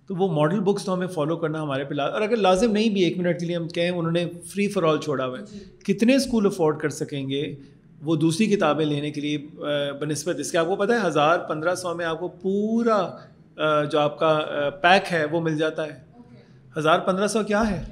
تو 0.09 0.15
وہ 0.15 0.29
ماڈل 0.33 0.61
بکس 0.61 0.85
تو 0.85 0.95
ہمیں 0.95 1.07
فالو 1.07 1.37
کرنا 1.37 1.63
ہمارے 1.63 1.85
پہ 1.85 2.01
اور 2.01 2.23
اگر 2.23 2.37
لازم 2.37 2.73
نہیں 2.73 2.89
بھی 2.91 3.03
ایک 3.03 3.19
منٹ 3.19 3.41
کے 3.41 3.47
لیے 3.47 3.57
ہم 3.57 3.69
کہیں 3.69 3.91
انہوں 3.91 4.13
نے 4.13 4.25
فری 4.47 4.69
فار 4.69 4.83
آل 4.83 5.01
چھوڑا 5.01 5.27
ہوا 5.27 5.39
ہے۔ 5.39 5.45
جی۔ 5.53 5.93
کتنے 5.93 6.15
اسکول 6.17 6.47
افورڈ 6.47 6.81
کر 6.81 6.89
سکیں 6.89 7.29
گے 7.29 7.55
وہ 8.03 8.17
دوسری 8.17 8.47
کتابیں 8.47 8.85
لینے 8.87 9.11
کے 9.11 9.21
لیے 9.21 9.39
بہ 10.01 10.05
نسبت 10.05 10.41
اس 10.41 10.51
کے؟ 10.53 10.59
آپ 10.59 10.67
کو 10.67 10.77
پتہ 10.77 10.93
ہے 10.93 11.07
ہزار 11.07 11.39
پندرہ 11.39 11.75
سو 11.75 11.95
میں 11.95 12.07
آپ 12.07 12.21
کو 12.21 12.29
پورا 12.43 12.99
جو 13.93 13.99
آپ 13.99 14.19
کا 14.19 14.39
پیک 14.83 15.13
ہے، 15.13 15.25
وہ 15.25 15.41
مل 15.41 15.57
جاتا 15.59 15.87
ہے۔ 15.87 16.01
ہزار 16.79 16.99
پندرہ 16.99 17.27
سو 17.27 17.43
کیا 17.43 17.71
ہے؟ 17.71 17.83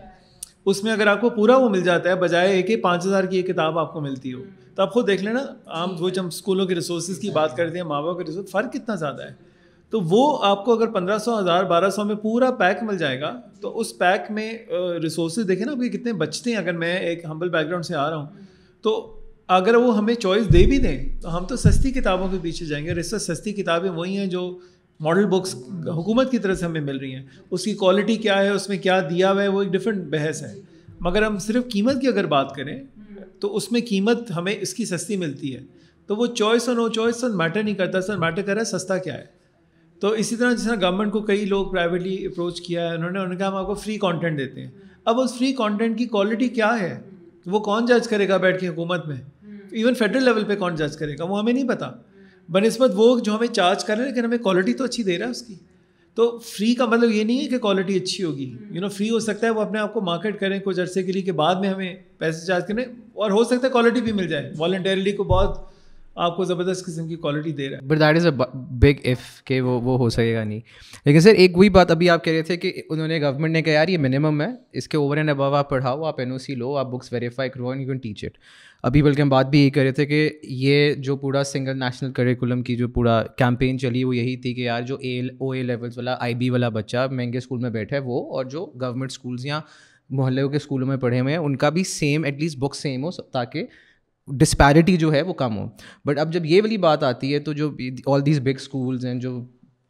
اس 0.64 0.82
میں 0.84 0.92
اگر 0.92 1.06
آپ 1.06 1.20
کو 1.20 1.30
پورا 1.30 1.56
وہ 1.56 1.68
مل 1.68 1.82
جاتا 1.82 2.08
ہے، 2.10 2.14
بجائے 2.14 2.56
ایک 2.56 2.82
پانچ 2.82 3.06
ہزار 3.06 3.24
کی 3.24 3.36
ایک 3.36 3.46
کتاب 3.46 3.78
آپ 3.78 3.92
کو 3.92 4.00
ملتی 4.00 4.32
ہو۔ 4.32 4.42
تو 4.74 4.82
آپ 4.82 4.92
خود 4.92 5.06
دیکھ 5.06 5.24
لینا، 5.24 5.44
عام 5.66 5.90
وہ 5.98 6.10
جب 6.10 6.26
اسکولوں 6.26 6.66
کے 6.66 6.74
ریسورسز 6.74 7.18
کی 7.18 7.30
بات 7.30 7.56
کرتے 7.56 7.78
ہیں، 7.78 7.84
ماں 7.84 8.02
باپ 8.02 8.18
کے 8.18 8.24
ریسورس 8.24 8.50
فرق 8.50 8.72
کتنا 8.72 8.94
زیادہ 8.94 9.22
ہے؟ 9.22 9.32
تو 9.90 10.00
وہ 10.00 10.38
آپ 10.44 10.64
کو 10.64 10.72
اگر 10.72 10.86
پندرہ 10.86 11.18
سو، 11.18 11.38
ہزار، 11.38 11.64
بارہ 11.64 11.90
سو 11.90 12.04
میں 12.04 12.14
پورا 12.14 12.50
پیک 12.50 12.82
مل 12.82 12.98
جائے 12.98 13.20
گا، 13.20 13.40
تو 13.60 13.78
اس 13.78 13.98
پیک 13.98 14.30
میں 14.30 14.52
ریسورسز 15.02 15.48
دیکھیں 15.48 15.66
نا، 15.66 15.72
آپ 15.72 15.92
کتنے 15.92 16.12
بچتے 16.12 16.50
ہیں۔ 16.50 16.56
اگر 16.56 16.72
میں 16.72 16.96
ایک 16.98 17.24
ہمبل 17.24 17.48
بیک 17.48 17.66
گراؤنڈ 17.66 17.84
سے 17.84 17.94
آ 17.94 18.08
رہا 18.10 18.16
ہوں، 18.16 18.26
تو 18.82 19.16
اگر 19.48 19.74
وہ 19.74 19.96
ہمیں 19.98 20.14
چوائس 20.14 20.52
دے 20.52 20.64
بھی 20.66 20.78
دیں، 20.78 21.20
تو 21.22 21.36
ہم 21.36 21.44
تو 21.44 21.56
سستی 21.56 21.90
کتابوں 21.92 22.28
کے 22.28 22.36
پیچھے 22.42 22.66
جائیں 22.66 22.84
گے۔ 22.86 22.94
رسو 22.94 23.18
سستی 23.18 23.52
کتابیں 23.52 23.90
وہی 23.90 24.16
ہیں 24.16 24.26
جو 24.26 24.58
ماڈل 25.00 25.26
بکس 25.26 25.55
حکومت 25.87 26.31
کی 26.31 26.38
طرف 26.38 26.58
سے 26.58 26.64
ہمیں 26.64 26.81
مل 26.81 26.97
رہی 26.97 27.14
ہیں۔ 27.14 27.23
اس 27.50 27.64
کی 27.64 27.75
کوالٹی 27.75 28.17
کیا 28.17 28.43
ہے، 28.43 28.49
اس 28.49 28.69
میں 28.69 28.79
کیا 28.79 29.00
دیا 29.00 29.32
ہوا 29.32 29.43
ہے، 29.43 29.49
وہ 29.49 29.62
ایک 29.62 29.73
ڈفرینٹ 29.73 30.05
بحث 30.05 30.43
ہے۔ 30.43 30.61
مگر 31.00 31.23
ہم 31.23 31.38
صرف 31.38 31.64
قیمت 31.73 32.00
کی 32.00 32.08
اگر 32.08 32.26
بات 32.26 32.55
کریں، 32.55 32.82
تو 33.41 33.56
اس 33.56 33.73
میں 33.73 33.81
قیمت 33.88 34.31
ہمیں 34.37 34.55
اس 34.61 34.75
کی 34.75 34.85
سستی 34.85 35.17
ملتی 35.17 35.56
ہے۔ 35.56 35.61
تو 36.06 36.17
وہ 36.17 36.26
چوائس 36.26 36.69
اور 36.69 36.76
نو 36.76 36.88
چوائس 36.88 37.20
سر 37.20 37.29
میٹر 37.29 37.62
نہیں 37.62 37.75
کرتا، 37.75 38.00
سر 38.00 38.17
میٹر 38.17 38.43
کر 38.43 38.55
رہا 38.55 38.61
ہے، 38.61 38.79
سستا 38.79 38.99
کیا 38.99 39.14
ہے۔ 39.14 39.25
تو 40.00 40.08
اسی 40.08 40.37
طرح 40.37 40.52
جس 40.52 40.64
طرح 40.64 40.75
گورنمنٹ 40.82 41.12
کو 41.12 41.20
کئی 41.20 41.44
لوگ 41.44 41.67
پرائیویٹلی 41.67 42.26
اپروچ 42.26 42.61
کیا 42.61 42.91
ہے، 42.91 42.94
انہوں 42.94 43.11
نے 43.11 43.19
انہوں 43.19 43.32
نے 43.32 43.38
کہا 43.38 43.49
ہم 43.49 43.55
آپ 43.55 43.67
کو 43.67 43.75
فری 43.75 43.99
کانٹینٹ 43.99 44.38
دیتے 44.38 44.61
ہیں۔ 44.61 44.70
اب 45.05 45.20
اس 45.20 45.38
فری 45.38 45.52
کانٹینٹ 45.52 45.99
کی 45.99 46.05
کوالٹی 46.05 46.49
کیا 46.49 46.81
ہے؟ 46.81 47.00
وہ 47.47 47.61
کون 47.61 47.85
جج 47.87 48.08
کرے 48.08 48.29
گا 48.29 48.37
بیٹھ 48.37 48.61
کے 48.61 48.69
حکومت 48.69 49.08
میں؟ 49.08 49.17
ایون 49.70 49.94
فیڈرل 49.94 50.25
لیول 50.25 50.44
پہ 50.44 50.56
کون 50.56 50.75
جج 50.75 50.97
کرے 50.97 51.19
گا؟ 51.19 51.25
وہ 51.25 51.38
ہمیں 51.38 51.52
نہیں 51.52 51.69
پتہ 51.69 51.99
بہ 52.50 52.61
نسبت 52.61 52.91
وہ 52.94 53.20
جو 53.20 53.37
ہمیں 53.37 53.47
چارج 53.47 53.85
کر 53.85 53.97
رہے 53.97 54.05
ہیں، 54.05 54.12
لیکن 54.12 54.25
ہمیں 54.25 54.38
کوالٹی 54.38 54.73
تو 54.73 54.85
اچھی 54.85 55.02
دے 55.02 55.19
رہا 55.19 55.26
ہے 55.26 55.30
اس 55.30 55.42
کی۔ 55.42 55.54
تو 56.14 56.38
فری 56.38 56.75
کا 56.75 56.87
مطلب 56.87 57.11
یہ 57.11 57.25
نہیں 57.25 57.40
ہے 57.40 57.49
کہ 57.49 57.59
کوالٹی 57.59 57.97
اچھی 57.97 58.25
ہوگی۔ 58.25 58.54
یو 58.71 58.80
نو 58.80 58.88
فری 58.88 59.11
ہو 59.11 59.19
سکتا 59.19 59.47
ہے، 59.47 59.52
وہ 59.52 59.61
اپنے 59.61 59.78
آپ 59.78 59.95
کو 59.95 60.00
مارکیٹ 60.00 60.40
کریں 60.40 60.59
کچھ 60.59 60.80
عرصے 60.80 61.02
کے 61.02 61.12
لیے 61.12 61.23
کہ 61.23 61.33
بعد 61.33 61.54
میں 61.54 61.69
ہمیں 61.69 61.97
پیسے 62.19 62.47
چارج 62.47 62.62
کریں 62.66 62.85
اور 63.14 63.30
ہو 63.30 63.45
سکتا 63.45 63.66
ہے 63.66 63.69
کوالٹی 63.69 64.00
بھی 64.00 64.12
مل 64.12 64.28
جائے۔ 64.28 64.52
والنٹیرلی 64.59 65.12
کو 65.12 65.25
بہت 65.25 65.71
آپ 66.14 66.37
کو 66.37 66.45
زبردست 66.45 66.87
قسم 66.87 67.09
کی 67.09 67.16
کوالٹی 67.16 67.52
دے 67.52 67.69
رہا 67.69 67.76
ہے۔ 67.76 67.87
But 67.87 68.00
that 68.00 68.16
is 68.16 68.26
a 68.26 68.33
big 68.54 69.00
if 69.02 69.19
کہ 69.45 69.61
وہ 69.61 69.80
وہ 69.80 69.99
ہو 69.99 70.11
سکے 70.11 70.35
گا 70.35 70.45
نہیں۔ 70.45 70.61
لیکن 71.04 71.21
سر، 71.21 71.30
ایک 71.30 71.59
وہی 71.59 71.69
بات 71.69 71.90
ابھی 71.90 72.11
آپ 72.11 72.25
کہہ 72.25 72.33
رہے 72.33 72.42
تھے 72.42 72.57
کہ 72.57 72.83
انہوں 72.90 73.09
نے 73.09 73.21
گورنمنٹ 73.21 73.52
نے 73.52 73.62
کہا 73.62 73.73
یار، 73.73 73.88
یہ 73.88 73.99
منیمم 73.99 74.42
ہے۔ 74.42 74.49
اس 74.73 74.88
کے 74.88 74.97
اوور 74.97 75.16
اینڈ 75.16 75.30
ابو 75.30 75.42
آپ 75.42 75.71
پڑھاؤ، 75.71 76.04
آپ 76.04 76.21
این 76.21 76.30
او 76.30 76.38
سی 76.38 76.54
لو، 76.54 76.76
آپ 76.76 76.87
بکس 76.90 77.12
ویریفائی 77.12 77.50
کرو 77.50 77.75
یو 77.75 77.87
کین 77.87 77.97
ٹیچ 77.97 78.25
اٹ 78.25 78.38
ابھی 78.84 79.02
بلکہ 79.02 79.22
ہم 79.22 79.28
بات 79.28 79.49
بھی 79.50 79.60
یہی 79.60 79.70
کر 79.70 79.82
رہے 79.82 79.92
تھے 79.92 80.04
کہ 80.06 80.30
یہ 80.42 80.94
جو 80.94 81.16
پورا 81.16 81.42
سنگل 81.44 81.78
نیشنل 81.78 82.12
کریکولم 82.12 82.62
کی 82.62 82.76
جو 82.76 82.88
پورا 82.88 83.22
کیمپین 83.38 83.78
چلی 83.78 84.04
وہ 84.04 84.16
یہی 84.16 84.37
تھی 84.37 84.54
کہ 84.54 84.60
یار 84.60 84.82
جو 84.82 84.96
اے 85.00 85.18
او 85.20 85.50
اے 85.50 85.62
لیولس 85.62 85.99
والا 85.99 86.16
آئی 86.20 86.34
بی 86.34 86.50
والا 86.50 86.68
بچہ 86.68 87.06
مہنگے 87.10 87.38
اسکول 87.38 87.60
میں 87.60 87.70
بیٹھا 87.70 87.96
ہے 87.96 88.00
وہ 88.04 88.20
اور 88.37 88.44
جو 88.44 88.64
گورنمنٹ 88.80 89.10
اسکولس 89.10 89.46
یا 89.46 89.60
محلے 90.10 90.49
کے 90.50 90.56
اسکولوں 90.56 90.88
میں 90.88 90.96
پڑھے 90.96 91.20
ہوئے 91.20 91.32
ہیں، 91.32 91.40
ان 91.40 91.56
کا 91.56 91.68
بھی 91.70 91.84
same 91.84 92.25
at 92.25 92.40
least 92.40 92.58
book 92.58 92.75
same 92.75 93.04
ہو 93.04 93.10
تاکہ 93.22 93.66
ڈسپیرٹی 94.28 94.96
جو 94.96 95.12
ہے 95.12 95.22
وہ 95.22 95.32
کم 95.34 95.58
ہو۔ 95.58 95.66
بٹ 96.04 96.18
اب 96.18 96.32
جب 96.32 96.46
یہ 96.46 96.62
والی 96.62 96.76
بات 96.78 97.02
آتی 97.04 97.32
ہے 97.34 97.38
تو 97.38 97.52
جو 97.52 97.70
آل 98.06 98.26
دیز 98.26 98.40
بگ 98.40 98.56
اسکولز 98.56 99.06
ہیں، 99.06 99.14
جو 99.14 99.40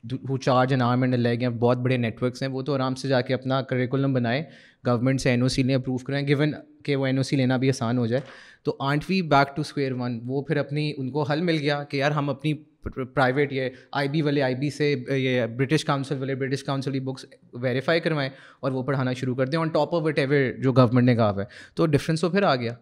who 0.05 0.37
charge 0.37 0.73
an 0.73 0.83
arm 0.83 1.03
and 1.03 1.15
leg 1.15 1.41
ہیں، 1.41 1.49
بہت 1.49 1.79
بڑے 1.79 1.97
نیٹ 1.97 2.23
ورکس 2.23 2.43
ہیں۔ 2.43 2.51
وہ 2.51 2.63
تو 2.63 2.75
آرام 2.75 2.95
سے 2.95 3.09
جا 3.09 3.21
کے 3.21 3.35
اپنا 3.35 3.63
کریکولم 3.63 4.13
بنائے۔ 4.13 4.43
گورنمنٹ 4.87 5.21
سے 5.21 5.31
این 5.31 5.43
او 5.43 5.49
سی 5.49 5.63
لیں 5.63 5.75
اپروو 5.75 5.97
کریں 5.97 6.29
گیون 6.29 6.55
کہ 6.85 6.97
وہ 6.97 7.07
این 7.07 7.17
او 7.17 7.23
سی 7.23 7.37
لینا 7.37 7.57
بھی 7.57 7.69
آسان 7.69 7.99
ہو 7.99 8.07
جائے۔ 8.07 8.23
تو 8.63 8.77
aren't 8.81 9.05
we 9.09 9.23
back 9.23 9.57
to 9.57 9.61
square 9.61 9.93
one 9.93 10.21
وہ 10.27 10.43
پھر 10.43 10.57
اپنی، 10.57 10.93
ان 10.97 11.11
کو 11.11 11.23
حل 11.23 11.43
مل 11.43 11.57
گیا 11.61 11.85
کہ 11.85 11.97
یار 11.97 12.11
ہم 12.11 12.31
اپنی 12.31 12.55
پرائیویٹ 13.15 13.53
یہ 13.53 13.69
آئی 13.93 14.09
بی 14.09 14.23
والے 14.23 14.43
آئی 14.43 14.55
بی 14.55 14.71
سے، 14.71 14.95
یہ 15.09 15.47
برٹش 15.47 15.85
کاؤنسل 15.85 16.19
والے 16.19 16.35
برٹش 16.35 16.65
کاؤنسل 16.65 16.93
کی 16.93 17.01
بکس 17.01 17.27
ویریفائی 17.53 18.01
کروائیں 18.01 18.31
اور 18.61 18.73
وہ 18.73 18.83
پڑھانا 18.83 19.13
شروع 19.13 19.35
کر 19.35 19.47
دیں۔ 19.47 19.59
On 19.59 19.69
top 19.69 19.95
of 19.95 20.03
what 20.03 20.19
ever 20.19 20.63
جو 20.63 20.73
گورنمنٹ 20.73 21.05
نے 21.05 21.15
کہا 21.15 21.31
ہے۔ 21.31 21.45
تو 21.75 21.87
ڈفرینس 21.87 22.21
تو 22.21 22.31
پھر 22.31 22.43
آ 22.43 22.57
گیا۔ 22.57 22.73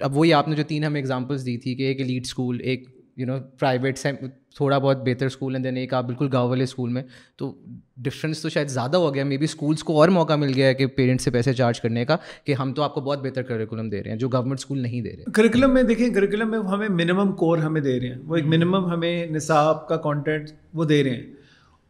اب 0.00 0.16
وہی 0.16 0.32
آپ 0.32 0.48
نے 0.48 0.56
جو 0.56 0.62
تین 0.62 0.84
ہمیں 0.84 1.00
ایگزامپلس 1.00 1.46
دی 1.46 1.56
تھی 1.58 1.74
کہ 1.74 1.82
ایک 1.82 2.00
لیڈ 2.00 2.22
اسکول 2.24 2.60
ایک 2.60 2.88
یو 3.16 3.26
نو 3.26 3.38
پرائیویٹ 3.58 3.98
سے 3.98 4.10
تھوڑا 4.56 4.78
بہت 4.78 4.96
بہتر 4.96 5.26
اسکول 5.26 5.56
ہیں 5.56 5.62
دین 5.62 5.76
ایک 5.76 5.94
آپ 5.94 6.04
بالکل 6.04 6.28
گاؤں 6.32 6.48
والے 6.48 6.62
اسکول 6.62 6.90
میں 6.90 7.02
تو 7.36 7.52
ڈفرینس 7.96 8.42
تو 8.42 8.48
شاید 8.48 8.68
زیادہ 8.68 8.96
ہو 8.96 9.14
گیا 9.14 9.24
مے 9.24 9.36
بی 9.36 9.44
اسکولس 9.44 9.82
کو 9.82 10.00
اور 10.00 10.08
موقع 10.08 10.32
مل 10.32 10.52
گیا 10.54 10.66
ہے 10.66 10.74
کہ 10.74 10.86
پیرنٹس 10.86 11.24
سے 11.24 11.30
پیسے 11.30 11.52
چارج 11.52 11.80
کرنے 11.80 12.04
کا 12.04 12.16
کہ 12.44 12.54
ہم 12.54 12.72
تو 12.72 12.82
آپ 12.82 12.94
کو 12.94 13.00
بہت 13.00 13.22
بہتر 13.22 13.42
کریکولم 13.42 13.88
دے 13.88 14.02
رہے 14.02 14.10
ہیں 14.10 14.18
جو 14.18 14.28
گورنمنٹ 14.28 14.60
اسکول 14.60 14.78
نہیں 14.78 15.02
دے 15.02 15.16
رہے 15.16 15.32
کریکولم 15.32 15.74
میں 15.74 15.82
دیکھیں 15.82 16.08
کریکولم 16.14 16.50
میں 16.50 16.58
ہمیں 16.58 16.88
منیمم 16.88 17.32
کور 17.32 17.58
ہمیں 17.58 17.80
دے 17.80 17.98
رہے 18.00 18.08
ہیں 18.08 18.18
وہ 18.24 18.36
ایک 18.36 18.46
منیمم 18.46 18.86
ہمیں 18.86 19.26
نصاب 19.26 19.88
کا 19.88 19.96
کانٹینٹ 19.96 20.50
وہ 20.74 20.84
دے 20.84 21.02
رہے 21.04 21.10
ہیں 21.10 21.32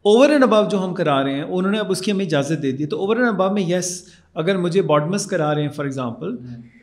اوور 0.04 0.30
اینڈ 0.30 0.42
اباؤ 0.42 0.68
جو 0.68 0.84
ہم 0.84 0.94
کرا 0.94 1.22
رہے 1.22 1.34
ہیں 1.34 1.42
انہوں 1.42 1.72
نے 1.72 1.78
اب 1.78 1.90
اس 1.90 2.00
کی 2.00 2.12
ہمیں 2.12 2.24
اجازت 2.24 2.62
دے 2.62 2.72
دی 2.72 2.86
تو 2.86 3.00
اوور 3.00 3.16
اینڈ 3.16 3.28
اباؤ 3.28 3.52
میں 3.54 3.62
یس 3.62 3.90
اگر 4.34 4.56
مجھے 4.56 4.82
باڈمس 4.82 5.26
کرا 5.26 5.54
رہے 5.54 5.62
ہیں 5.62 5.68
فار 5.68 5.84
ایگزامپل 5.84 6.36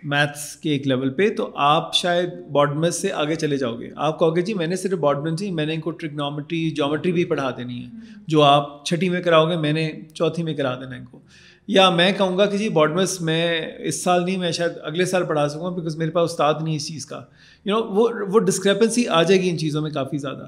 میتھس 0.04 0.56
کے 0.56 0.70
ایک 0.70 0.88
لیول 0.88 1.10
پہ، 1.10 1.36
تو 1.36 1.52
آپ 1.56 1.96
شاید 1.96 2.30
باڈمس 2.52 3.02
سے 3.02 3.12
آگے 3.12 3.36
چلے 3.36 3.58
جاؤ 3.58 3.80
گے۔ 3.80 3.90
آپ 3.96 4.20
کہو 4.20 4.36
گے 4.36 4.42
جی 4.42 4.54
میں 4.54 4.68
نے 4.68 4.76
صرف 4.76 5.00
باڈمس 5.00 5.42
ہی، 5.42 5.52
میں 5.52 5.66
نے 5.66 5.74
ان 5.74 5.82
کو 5.82 5.92
ٹرگنومیٹری 5.92 6.70
جومیٹری 6.70 7.12
بھی 7.12 7.26
پڑھا 7.26 7.52
دینی 7.58 7.84
ہے۔ 7.84 7.90
جو 8.28 8.42
آپ 8.42 8.86
چھٹی 8.86 9.10
میں 9.10 9.22
کراؤ 9.22 9.50
گے، 9.50 9.58
میں 9.58 9.74
نے 9.74 9.92
چوتھی 10.14 10.44
میں 10.44 10.54
کرا 10.54 10.76
دینا 10.76 10.96
ان 10.96 11.06
کو۔ 11.06 11.20
یا 11.68 11.90
میں 11.90 12.12
کہوں 12.18 12.38
گا 12.38 12.46
کہ 12.46 12.58
جی 12.58 12.70
باڈمس 12.70 13.22
میں 13.22 13.62
اس 13.80 14.04
سال 14.04 14.26
نہیں، 14.26 14.38
میں 14.38 14.52
شاید 14.52 14.72
اگلے 14.84 15.06
سال 15.06 15.26
پڑھا 15.26 15.50
سکوں 15.50 15.72
بیکاز 15.72 15.98
میرے 15.98 16.12
پاس 16.12 16.32
استاد 16.32 16.54
نہیں 16.62 16.76
اس 16.76 16.88
چیز 16.88 17.06
کا۔ 17.06 17.22
یو 17.66 17.78
نو 17.78 17.84
وہ 17.84 18.10
وہ 18.32 18.40
ڈسکرپنسی 18.40 19.08
آ 19.08 19.24
جائے 19.24 19.42
گی 19.42 19.50
ان 19.50 19.58
چیزوں 19.58 19.82
میں 19.82 19.92
کافی 19.92 20.18
زیادہ۔ 20.18 20.48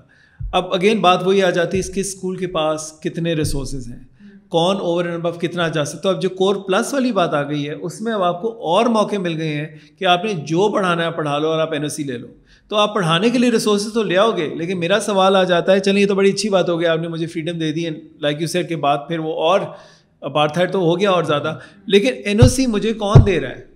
اب 0.52 0.74
اگین 0.74 1.02
بات 1.02 1.24
وہی 1.24 1.44
آ 1.44 1.50
جاتی 1.50 1.78
ہے، 1.78 1.80
اس 1.80 1.90
کے 1.90 2.02
اسکول 2.02 2.38
کے 2.38 2.48
پاس 2.48 2.94
کتنے 3.04 3.34
ریسورسز 3.34 3.88
ہیں۔ 3.88 4.13
کون 4.54 4.78
اوور 4.80 5.06
اینڈ 5.06 5.26
ابو 5.26 5.40
کتنا 5.40 5.68
جا 5.68 5.86
سکتا 5.86 6.02
تو 6.02 6.10
اب 6.10 6.22
جو 6.22 6.30
کور 6.30 6.56
پلس 6.56 6.94
والی 6.94 7.12
بات 7.12 7.34
آ 7.34 7.42
گئی 7.50 7.68
ہے، 7.70 7.74
اس 7.74 8.02
میں 8.02 8.14
اب 8.14 8.24
آپ 8.24 8.42
کو 8.42 8.52
اور 8.70 8.86
موقع 8.86 9.16
مل 9.16 9.38
گئے 9.38 9.56
ہیں 9.56 9.68
کہ 10.00 10.06
آپ 10.06 10.26
نے 10.26 10.34
جو 10.34 10.70
پڑھانا 10.74 11.06
ہے 11.06 11.12
پڑھا 11.12 11.38
لو 11.40 11.52
اور 11.52 11.60
آپ 11.60 11.74
این 11.74 11.84
او 11.84 11.90
سی 11.90 12.04
لے 12.04 12.18
لو۔ 12.18 12.28
تو 12.70 12.76
آپ 12.76 12.94
پڑھانے 12.96 13.30
کے 13.30 13.38
لیے 13.38 13.52
ریسورسز 13.52 13.94
تو 13.94 14.04
لے 14.04 14.18
آؤ 14.18 14.32
گے، 14.32 14.48
لیکن 14.56 14.80
میرا 14.80 15.00
سوال 15.00 15.36
آ 15.36 15.44
جاتا 15.44 15.72
ہے، 15.72 15.80
چلیں 15.80 16.02
یہ 16.02 16.08
تو 16.08 16.16
بڑی 16.16 16.30
اچھی 16.30 16.50
بات 16.50 16.70
ہو 16.70 16.80
گیا 16.80 16.92
آپ 16.92 17.00
نے 17.00 17.08
مجھے 17.08 17.28
فریڈم 17.28 17.60
دے 17.60 17.72
دی 17.72 17.90
لائک 18.22 18.42
یو 18.42 18.48
سیٹ 18.48 18.70
کے 18.70 18.76
بعد 18.76 18.98
پھر 19.08 19.20
وہ 19.20 19.34
اور 19.34 19.60
اپارتھائڈ 20.22 20.72
تو 20.72 20.80
ہو 20.80 21.00
گیا 21.00 21.12
اور 21.12 21.24
زیادہ۔ 21.24 21.58
لیکن 21.86 22.14
این 22.26 22.42
او 22.42 22.48
سی 22.48 22.68
مجھے 22.68 22.94
کون 22.94 23.16
دے 23.26 23.40
رہا 23.40 23.50
ہے؟ 23.50 23.73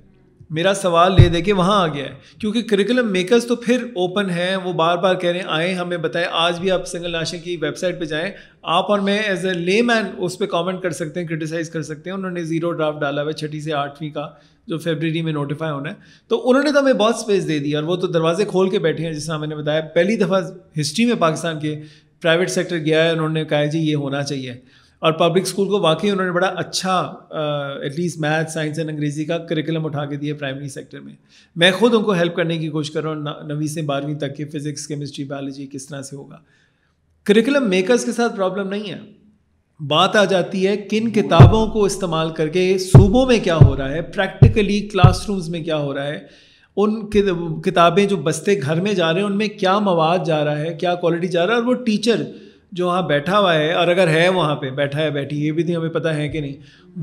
میرا 0.50 0.74
سوال 0.74 1.22
لے 1.22 1.30
دے 1.30 1.42
کے 1.42 1.54
وہاں 1.54 1.90
آ 1.90 1.94
گیا 1.94 2.06
ہے۔ 2.06 2.14
کیونکہ 2.40 2.62
کریکولم 2.62 3.12
میکرز 3.12 3.46
تو 3.46 3.56
پھر 3.56 3.84
اوپن 3.84 4.30
ہیں، 4.30 4.56
وہ 4.56 4.74
بار 4.74 4.98
بار 4.98 5.16
کہہ 5.16 5.30
رہے 5.30 5.40
ہیں، 5.40 5.46
آئیں، 5.50 5.76
ہمیں 5.76 5.98
بتائیں، 5.98 6.28
آج 6.32 6.60
بھی 6.60 6.72
آپ 6.72 6.88
سنگل 6.88 7.12
نیشنل 7.12 7.40
کی 7.40 7.58
ویب 7.62 7.78
سائٹ 7.78 8.00
پہ 8.00 8.06
جائیں۔ 8.06 8.32
آپ 8.64 8.92
اور 8.92 9.00
میں 9.00 9.20
ایز 9.20 9.46
اے 9.46 9.54
لے 9.54 9.82
مین 9.82 10.06
اس 10.18 10.38
پہ 10.38 10.46
کامنٹ 10.46 10.82
کر 10.82 10.92
سکتے 10.92 11.20
ہیں 11.20 11.28
کرٹیسائز 11.28 11.70
کر 11.70 11.82
سکتے 11.82 12.10
ہیں۔ 12.10 12.18
انہوں 12.18 12.32
نے 12.32 12.44
زیرو 12.44 12.72
ڈرافٹ 12.72 13.02
ڈالا 13.02 13.22
ہوا 13.22 13.32
ہے، 13.32 13.34
چھٹی 13.34 13.62
سے 13.62 13.74
آٹھویں 13.74 14.10
کا، 14.10 14.30
جو 14.68 14.78
فیبرری 14.78 15.22
میں 15.22 15.34
نوٹیفائی 15.34 15.72
ہونا 15.72 15.90
ہے۔ 15.90 15.96
تو 16.28 16.50
انہوں 16.50 16.64
نے 16.64 16.72
تو 16.72 16.80
ہمیں 16.80 16.94
بہت 16.94 17.16
اسپیس 17.16 17.48
دے 17.48 17.60
دی 17.60 17.76
اور 17.76 17.84
وہ 17.84 17.96
تو 17.96 18.08
دروازے 18.08 18.46
کھول 18.46 18.70
کے 18.70 18.80
بیٹھے 18.80 19.06
ہیں، 19.06 19.14
جس 19.14 19.26
طرح 19.26 19.38
میں 19.38 19.48
نے 19.48 19.56
بتایا۔ 19.56 19.82
پہلی 19.82 20.16
دفعہ 20.16 20.42
ہسٹری 20.80 21.06
میں 21.06 21.16
پاکستان 21.16 21.60
کے 21.60 21.82
پرائیویٹ 22.22 22.50
سیکٹر 22.50 22.78
گیا 22.78 23.04
ہے، 23.04 23.10
انہوں 23.10 23.30
نے 23.30 23.46
کہا 23.46 23.66
جی 23.66 23.80
یہ 23.80 23.96
ہونا 23.96 24.24
چاہیے۔ 24.24 24.54
اور 25.00 25.12
پبلک 25.12 25.44
اسکول 25.44 25.68
کو 25.68 25.80
واقعی 25.80 26.10
انہوں 26.10 26.26
نے 26.26 26.32
بڑا 26.32 26.48
اچھا 26.48 27.00
at 27.82 28.00
least 28.00 28.18
math 28.20 28.52
science 28.52 28.78
and 28.78 28.90
انگریزی 28.90 29.26
کا 29.26 29.38
کریکولم 29.38 29.86
اٹھا 29.86 30.06
کے 30.06 30.16
دیا 30.16 30.36
پرائمری 30.36 30.70
سیکٹر 30.70 31.00
میں۔ 31.00 31.14
میں 31.56 31.72
خود 31.72 31.94
ان 31.94 32.04
کو 32.04 32.12
ہیلپ 32.12 32.36
کرنے 32.36 32.58
کی 32.58 32.70
کوشش 32.70 32.92
کر 32.92 33.04
رہا 33.04 33.10
ہوں 33.10 33.44
نویں 33.48 33.68
سے 33.68 33.82
بارہویں 33.82 34.16
تک 34.16 34.36
کہ 34.38 34.46
فزکس 34.46 34.88
کیمسٹری 34.88 35.26
بایولوجی 35.26 35.68
کس 35.68 35.88
طرح 35.88 36.02
سے 36.02 36.16
ہوگا۔ 36.16 36.38
کریکولم 37.24 37.70
میکرس 37.70 38.06
کے 38.06 38.12
ساتھ 38.12 38.36
پرابلم 38.36 38.70
نہیں 38.70 38.92
ہے۔ 38.92 39.00
بات 39.80 40.16
آ 40.16 40.26
جاتی 40.26 40.68
ہے 40.68 40.78
کن 40.78 41.12
کتابوں 41.12 41.68
کو 41.68 41.84
استعمال 41.84 42.30
کر 42.30 42.48
کے 42.48 42.78
صوبوں 42.78 43.26
میں 43.26 43.40
کیا 43.44 43.58
ہو 43.58 43.78
رہا 43.78 43.92
ہے 43.92 44.02
پریکٹیکلی 44.02 44.80
کلاس 44.82 45.28
رومز 45.28 45.50
میں 45.50 45.64
کیا 45.64 45.78
ہو 45.78 45.94
رہا 45.94 46.08
ہے۔ 46.08 46.20
ان 46.78 47.10
کتابیں 47.62 48.06
جو 48.06 48.18
بستے 48.18 48.62
گھر 48.62 48.82
میں 48.82 48.94
جا 48.94 49.14
رہے 49.14 49.20
ہیں، 49.20 49.28
ان 49.28 49.38
میں 49.38 49.48
کیا 49.48 49.80
مواد 49.80 50.20
جا 50.26 50.44
رہا 50.46 50.58
ہے، 50.58 50.74
کیا 50.74 50.96
کوالٹی 50.96 51.28
جا 51.28 51.46
رہا 51.48 51.54
ہے 51.54 51.60
اور 51.60 51.68
وہ 51.68 51.74
ٹیچر 51.74 52.24
جو 52.72 52.88
وہاں 52.88 53.02
بیٹھا 53.02 53.40
ہوا 53.40 53.56
ہے 53.56 53.74
اور 53.74 53.88
اگر 53.88 54.08
ہے 54.08 54.30
وہاں 54.30 54.56
پہ، 54.56 54.70
بیٹھا 54.70 55.02
ہے، 55.02 55.10
بیٹھی، 55.10 55.46
یہ 55.46 55.52
بھی 55.52 55.64
نہیں، 55.64 55.76
ہمیں 55.76 55.90
پتہ 55.90 56.08
ہے 56.08 56.28
کہ 56.28 56.42
نہیں، 56.42 56.54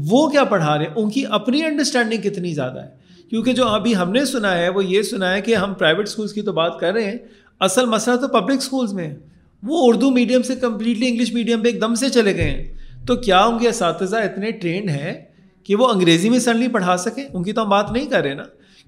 وہ 0.09 0.29
کیا 0.29 0.45
پڑھا 0.45 0.79
رہے 0.79 0.85
ہیں؟ 0.85 0.93
ان 0.97 1.11
کی 1.11 1.25
اپنی 1.31 1.65
انڈرسٹینڈنگ 1.65 2.23
کتنی 2.23 2.55
زیادہ 2.55 2.83
ہے؟ 2.83 2.89
کیونکہ 3.31 3.53
جو 3.53 3.67
ابھی 3.67 3.97
ہم 3.97 4.13
نے 4.13 4.25
سنا 4.25 4.59
ہے، 4.59 4.69
وہ 4.69 4.85
یہ 4.85 5.03
سنا 5.03 5.33
ہے 5.33 5.41
کہ 5.41 5.55
ہم 5.55 5.75
پرائیویٹ 5.75 6.07
اسکولس 6.07 6.33
کی 6.33 6.43
تو 6.43 6.53
بات 6.53 6.81
کر 6.81 6.93
رہے 6.93 7.05
ہیں، 7.05 7.17
اصل 7.61 7.87
مسئلہ 7.87 8.17
تو 8.17 8.29
پبلک 8.29 8.59
اسکولس 8.59 8.93
میں 8.93 9.15
وہ 9.63 9.89
اردو 9.89 10.11
میڈیم 10.11 10.43
سے 10.43 10.57
کمپلیٹلی 10.57 11.09
انگلش 11.09 11.33
میڈیم 11.33 11.61
پہ 11.61 11.69
ایک 11.69 11.81
دم 11.81 11.95
سے 11.95 12.09
چلے 12.09 12.37
گئے 12.37 12.51
ہیں۔ 12.51 12.65
تو 13.07 13.17
کیا 13.17 13.45
ان 13.45 13.59
کے 13.59 13.69
اساتذہ 13.69 14.17
اتنے 14.17 14.51
ٹرینڈ 14.51 14.91
ہیں 14.91 15.25
کہ 15.65 15.77
وہ 15.77 15.89
انگریزی 15.89 16.31
میں 16.31 16.39
سنلی 16.39 16.69
پڑھا 16.69 16.97
سکیں؟ 16.97 17.25
ان 17.33 17.43
کی 17.43 17.53
تو 17.53 17.63
ہم 17.63 17.69
بات 17.69 17.93
نہیں 17.93 18.07
کر 18.07 18.23
رہے 18.23 18.35
نا۔ 18.35 18.43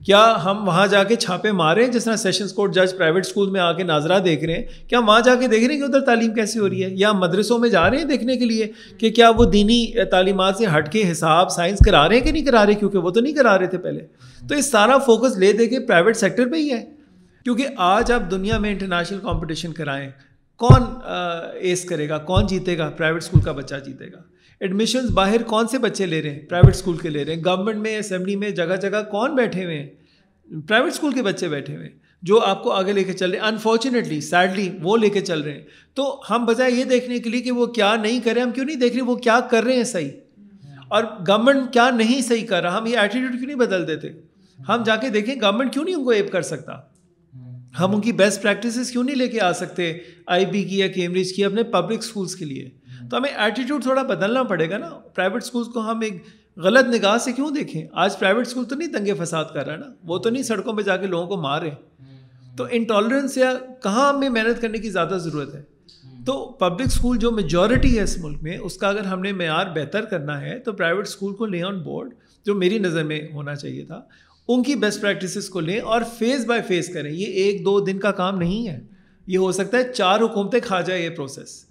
کیا 0.05 0.37
ہم 0.45 0.69
وہاں 0.69 0.87
جا 0.87 1.05
کے 1.05 1.17
چھاپے 1.17 1.53
مارے 1.53 1.87
جس 1.87 2.05
طرح 2.05 2.17
سیشنس 2.17 2.53
کورٹ 2.53 2.75
جج 2.75 2.97
پرائیویٹ 2.97 3.27
اسکول 3.27 3.51
میں 3.51 3.61
آ 3.61 3.73
کے 3.73 3.83
ناظرہ 3.83 4.19
دیکھ 4.19 4.45
رہے 4.45 4.55
ہیں؟ 4.55 4.89
کیا 4.89 4.99
وہاں 4.99 5.21
جا 5.21 5.35
کے 5.35 5.47
دیکھ 5.47 5.65
رہے 5.65 5.75
ہیں 5.75 5.81
کہ 5.81 5.87
ادھر 5.87 6.01
تعلیم 6.01 6.35
کیسی 6.35 6.59
ہو 6.59 6.69
رہی 6.69 6.85
ہے؟ 6.85 6.89
یا 6.93 7.13
مدرسوں 7.13 7.59
میں 7.59 7.69
جا 7.69 7.91
رہے 7.91 7.97
ہیں 7.97 8.05
دیکھنے 8.05 8.37
کے 8.37 8.45
لیے 8.45 8.73
کہ 8.99 9.11
کیا 9.11 9.31
وہ 9.31 9.45
دینی 9.45 10.05
تعلیمات 10.05 10.57
سے 10.57 10.65
ہٹ 10.77 10.93
کے 10.93 11.13
حساب 11.13 11.51
سائنس 11.51 11.79
کرا 11.87 12.09
رہے 12.09 12.17
ہیں 12.17 12.25
کہ 12.25 12.33
نہیں 12.33 12.45
کرا 12.45 12.67
رہے؟ 12.67 12.75
کیونکہ 12.75 12.99
وہ 12.99 13.11
تو 13.11 13.21
نہیں 13.21 13.33
کرا 13.33 13.59
رہے 13.59 13.67
تھے 13.67 13.79
پہلے۔ 13.79 14.07
تو 14.49 14.55
یہ 14.55 14.61
سارا 14.61 14.99
فوکس 14.99 15.37
لے 15.37 15.53
دے 15.53 15.67
کے 15.67 15.81
پرائیویٹ 15.81 16.17
سیکٹر 16.17 16.49
پہ 16.49 16.57
ہی 16.57 16.71
ہے۔ 16.71 16.85
کیونکہ 17.45 17.67
آج 17.77 18.13
آپ 18.13 18.31
دنیا 18.31 18.59
میں 18.59 18.71
انٹرنیشنل 18.71 19.19
کمپٹیشن 19.19 19.73
کرائیں، 19.73 20.11
کون 20.57 20.83
ایس 21.61 21.85
کرے 21.85 22.09
گا؟ 22.09 22.19
کون 22.19 22.47
جیتے 22.47 22.79
گا؟ 22.79 22.91
پرائیویٹ 22.91 23.23
اسکول 23.23 23.41
کا 23.41 23.53
بچہ 23.53 23.75
جیتے 23.87 24.07
گا۔ 24.13 24.19
ایڈمیشنز 24.61 25.11
باہر 25.11 25.43
کون 25.43 25.69
سے 25.69 25.79
بچے 25.79 26.07
لے 26.07 26.23
رہے 26.23 26.31
ہیں؟ 26.31 26.41
پرائیویٹ 26.41 26.75
اسکول 26.75 26.97
کے 26.97 27.09
لے 27.09 27.25
رہے 27.25 27.35
ہیں۔ 27.35 27.43
گورنمنٹ 27.45 27.77
میں 27.77 27.99
اسمبلی 27.99 28.37
میں 28.37 28.51
جگہ 28.51 28.77
جگہ 28.83 29.03
کون 29.11 29.35
بیٹھے 29.35 29.65
ہوئے 29.65 29.79
ہیں؟ 29.79 29.87
پرائیویٹ 30.69 30.93
اسکول 30.93 31.13
کے 31.13 31.23
بچے 31.23 31.49
بیٹھے 31.49 31.77
ہوئے 31.77 31.89
ہیں 31.89 31.99
جو 32.23 32.39
آپ 32.39 32.63
کو 32.63 32.71
آگے 32.71 32.93
لے 32.93 33.05
کے 33.05 33.13
چل 33.13 33.31
رہے 33.31 33.39
ہیں۔ 33.39 33.47
انفارچونیٹلی 33.47 34.21
سیڈلی 34.21 34.69
وہ 34.83 34.97
لے 34.97 35.09
کے 35.09 35.21
چل 35.21 35.41
رہے 35.41 35.53
ہیں۔ 35.53 35.65
تو 35.95 36.21
ہم 36.31 36.45
بجائے 36.45 36.73
یہ 36.73 36.85
دیکھنے 36.85 37.19
کے 37.19 37.31
لیے 37.31 37.41
کہ 37.41 37.51
وہ 37.51 37.67
کیا 37.67 37.97
نہیں 37.97 38.21
کر 38.21 38.33
رہے، 38.35 38.43
ہم 38.43 38.51
کیوں 38.51 38.65
نہیں 38.65 38.77
دیکھ 38.77 38.95
رہے 38.95 39.03
وہ 39.03 39.17
کیا 39.17 39.41
کر 39.41 39.65
رہے 39.65 39.73
ہیں 39.73 39.85
صحیح؟ 39.85 40.11
اور 40.89 41.05
گورنمنٹ 41.05 41.73
کیا 41.73 41.91
نہیں 41.91 42.21
صحیح 42.21 42.47
کر 42.47 42.63
رہا؟ 42.63 42.79
ہم 42.79 42.87
یہ 42.87 42.99
ایٹیٹیوڈ 42.99 43.33
کیوں 43.33 43.47
نہیں 43.47 43.57
بدل 43.57 43.87
دیتے؟ 43.87 44.09
ہم 44.69 44.83
جا 44.87 44.97
کے 44.97 45.09
دیکھیں 45.09 45.35
گورنمنٹ 45.35 45.73
کیوں 45.73 45.85
نہیں 45.85 45.95
ان 45.95 46.05
کو 46.05 46.11
ایپ 46.11 46.33
کر 46.33 46.43
سکتا؟ 46.43 46.73
ہم 47.81 47.95
ان 47.95 48.01
کی 48.01 48.13
بیسٹ 48.13 48.43
پریکٹسز 48.43 48.91
کیوں 48.91 49.05
نہیں 49.05 49.17
لے 49.17 49.29
کے 49.29 49.41
آ 49.41 49.53
سکتے؟ 49.53 49.99
آئی 50.27 50.47
بی 50.47 50.63
کی 50.63 50.79
یا 50.79 50.89
کیمبرج 50.89 51.33
کی، 51.33 51.45
اپنے 51.45 51.63
پبلک 51.63 51.99
اسکولس 51.99 52.37
کے 52.37 52.45
لیے۔ 52.45 52.71
تو 53.11 53.17
ہمیں 53.17 53.31
ایٹیٹیوڈ 53.31 53.83
تھوڑا 53.83 54.03
بدلنا 54.03 54.43
پڑے 54.43 54.71
گا 54.71 54.79
نا۔ 54.79 54.89
پرائیویٹ 54.89 55.43
اسکولس 55.43 55.67
کو 55.67 55.81
ہم 55.81 56.01
ایک 56.01 56.23
غلط 56.57 56.87
نگاہ 56.87 57.19
سے 57.19 57.33
کیوں 57.33 57.51
دیکھیں؟ 57.51 57.87
آج 57.93 58.19
پرائیویٹ 58.19 58.47
اسکول 58.47 58.65
تو 58.65 58.75
نہیں 58.75 58.89
دنگے 58.89 59.15
فساد 59.15 59.45
کر 59.55 59.67
رہا 59.67 59.73
ہے 59.73 59.79
نا۔ 59.79 59.87
وہ 60.05 60.19
تو 60.19 60.31
نہیں 60.31 60.43
سڑکوں 60.43 60.73
پہ 60.73 60.83
جا 60.83 60.97
کے 60.97 61.07
لوگوں 61.07 61.27
کو 61.27 61.43
مار 61.43 61.63
رہے 61.63 61.71
تو 62.57 62.67
انٹالرنس 62.71 63.37
یا 63.37 63.55
کہاں 63.83 64.13
ہمیں 64.13 64.29
محنت 64.29 64.63
کرنے 64.63 64.79
کی 64.79 64.91
زیادہ 64.91 65.19
ضرورت 65.21 65.55
ہے؟ 65.55 65.63
تو 66.27 66.47
پبلک 66.47 66.87
اسکول 66.87 67.19
جو 67.19 67.31
میجورٹی 67.31 67.99
ہے 67.99 68.03
اس 68.03 68.19
ملک 68.19 68.43
میں، 68.43 68.59
اس 68.59 68.77
کا 68.77 68.89
اگر 68.89 69.05
ہم 69.05 69.21
نے 69.21 69.33
معیار 69.33 69.67
بہتر 69.67 70.05
کرنا 70.05 70.41
ہے، 70.41 70.59
تو 70.59 70.73
پرائیویٹ 70.73 71.07
اسکول 71.07 71.35
کو 71.35 71.47
لیں 71.47 71.63
آن 71.63 71.79
بورڈ 71.79 72.15
جو 72.47 72.55
میری 72.55 72.79
نظر 72.79 73.05
میں 73.05 73.21
ہونا 73.33 73.55
چاہیے 73.55 73.85
تھا، 73.85 74.03
ان 74.49 74.63
کی 74.63 74.75
بیسٹ 74.75 75.03
پریکٹسز 75.03 75.49
کو 75.49 75.61
لیں 75.61 75.81
اور 75.81 76.01
فیز 76.19 76.47
بائی 76.47 76.63
فیز 76.63 76.89
کریں۔ 76.95 77.13
یہ 77.13 77.27
ایک 77.27 77.65
دو 77.65 77.81
دن 77.81 77.99
کا 77.99 78.11
کام 78.11 78.39
نہیں 78.39 78.69
ہے۔ 78.69 78.81
یہ 79.27 79.39
ہو 79.39 79.53
سکتا 79.53 79.79
ہے 79.79 79.93
چار 79.93 80.21
حکومتیں 80.21 80.61
کھا 80.65 80.81
جائے 80.81 81.05
یہ 81.05 81.11
پروسیس 81.11 81.66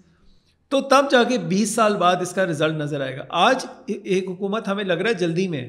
تو 0.76 0.80
تب 0.82 1.06
جا 1.12 1.24
کے 1.24 1.38
بیس 1.48 1.74
سال 1.76 1.96
بعد 1.96 2.22
اس 2.22 2.32
کا 2.34 2.46
رزلٹ 2.46 2.76
نظر 2.76 3.02
آئے 3.02 3.16
گا۔ 3.18 3.24
آج 3.42 3.66
ایک 3.88 4.30
حکومت 4.30 4.68
ہمیں 4.68 4.84
لگ 4.84 4.94
رہا 4.94 5.10
ہے 5.10 5.14
جلدی 5.14 5.48
میں، 5.48 5.68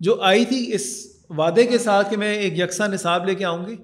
جو 0.00 0.20
آئی 0.22 0.44
تھی 0.44 0.58
اس 0.74 0.84
وعدے 1.30 1.64
کے 1.66 1.78
ساتھ 1.78 2.10
کہ 2.10 2.16
میں 2.16 2.34
ایک 2.34 2.58
یکساں 2.58 2.88
نصاب 2.88 3.26
لے 3.26 3.34
کے 3.34 3.44
آؤں 3.44 3.66
گی، 3.66 3.74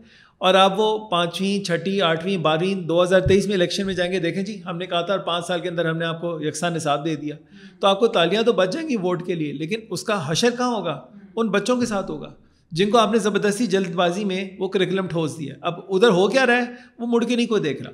اور 0.40 0.54
آپ 0.54 0.78
وہ 0.80 0.86
پانچویں 1.08 1.64
چھٹی 1.64 2.00
آٹھویں، 2.02 2.36
بارہویں، 2.38 2.74
دو 2.88 3.02
ہزار 3.02 3.20
تیئیس 3.20 3.46
میں 3.46 3.54
الیکشن 3.54 3.86
میں 3.86 3.94
جائیں 3.94 4.10
گے۔ 4.12 4.18
دیکھیں 4.18 4.42
جی 4.42 4.60
ہم 4.66 4.76
نے 4.78 4.86
کہا 4.86 5.00
تھا 5.00 5.12
اور 5.12 5.20
پانچ 5.22 5.46
سال 5.46 5.60
کے 5.60 5.68
اندر 5.68 5.88
ہم 5.88 5.98
نے 5.98 6.04
آپ 6.04 6.20
کو 6.20 6.38
یکساں 6.42 6.70
نصاب 6.70 7.04
دے 7.04 7.16
دیا۔ 7.16 7.36
تو 7.80 7.86
آپ 7.86 7.98
کو 8.00 8.06
تالیاں 8.10 8.42
تو 8.42 8.52
بچ 8.52 8.72
جائیں 8.72 8.88
گی 8.88 8.96
ووٹ 8.96 9.26
کے 9.26 9.34
لیے، 9.34 9.52
لیکن 9.52 9.80
اس 9.90 10.02
کا 10.02 10.22
حشر 10.26 10.56
کہاں 10.58 10.74
ہوگا؟ 10.74 11.00
ان 11.36 11.48
بچوں 11.48 11.76
کے 11.76 11.86
ساتھ 11.86 12.10
ہوگا، 12.10 12.32
جن 12.72 12.90
کو 12.90 12.98
آپ 12.98 13.12
نے 13.12 13.18
زبردستی 13.18 13.66
جلد 13.66 13.94
بازی 13.94 14.24
میں 14.24 14.44
وہ 14.58 14.68
کریکولم 14.68 15.06
ٹھوس 15.06 15.38
دیا۔ 15.38 15.54
اب 15.60 15.80
ادھر 15.88 16.08
ہو 16.10 16.28
کیا 16.28 16.46
رہا 16.46 16.56
ہے؟ 16.56 16.72
وہ 16.98 17.06
مڑ 17.06 17.24
کے 17.24 17.36
نہیں 17.36 17.46
کوئی 17.46 17.62
دیکھ 17.62 17.82
رہا۔ 17.82 17.92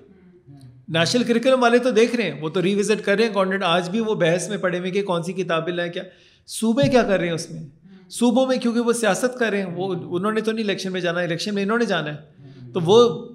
نیشنل 0.91 1.25
کریکولم 1.25 1.63
والے 1.63 1.79
تو 1.79 1.91
دیکھ 1.91 2.17
رہے 2.17 2.31
ہیں، 2.31 2.41
وہ 2.41 2.49
تو 2.49 2.63
ریوزٹ 2.63 3.05
کر 3.05 3.17
رہے 3.17 3.27
ہیں۔ 3.27 3.35
کانٹینٹ 3.35 3.63
آج 3.63 3.91
بھی 3.91 4.01
وہ 4.01 4.15
بحث 4.15 4.49
میں 4.49 4.59
پڑھے 4.59 4.79
ہوئے 4.79 4.91
کہ 4.91 5.03
کون 5.03 5.23
سی 5.23 5.33
کتابیں 5.33 5.73
لائیں، 5.73 5.93
کیا۔ 5.93 6.03
صوبے 6.47 6.89
کیا 6.89 7.03
کر 7.03 7.19
رہے 7.19 7.27
ہیں 7.27 7.35
اس 7.35 7.51
میں؟ 7.51 7.63
صوبوں 8.11 8.47
میں 8.47 8.59
کیونکہ 8.59 8.81
وہ 8.81 8.93
سیاست 8.93 9.39
کر 9.39 9.51
رہے 9.51 9.59
ہیں، 9.59 9.77
وہ 9.77 9.95
انہوں 10.17 10.33
نے 10.33 10.41
تو 10.41 10.53
نہیں 10.53 10.65
الیکشن 10.65 10.93
میں 10.93 11.01
جانا 11.01 11.21
الیکشن 11.21 11.55
میں 11.55 11.63
انہوں 11.63 11.79
نے 11.79 11.85
جانا 11.85 12.15
ہے۔ 12.15 12.19
تو 12.73 12.81
وہ 12.85 13.29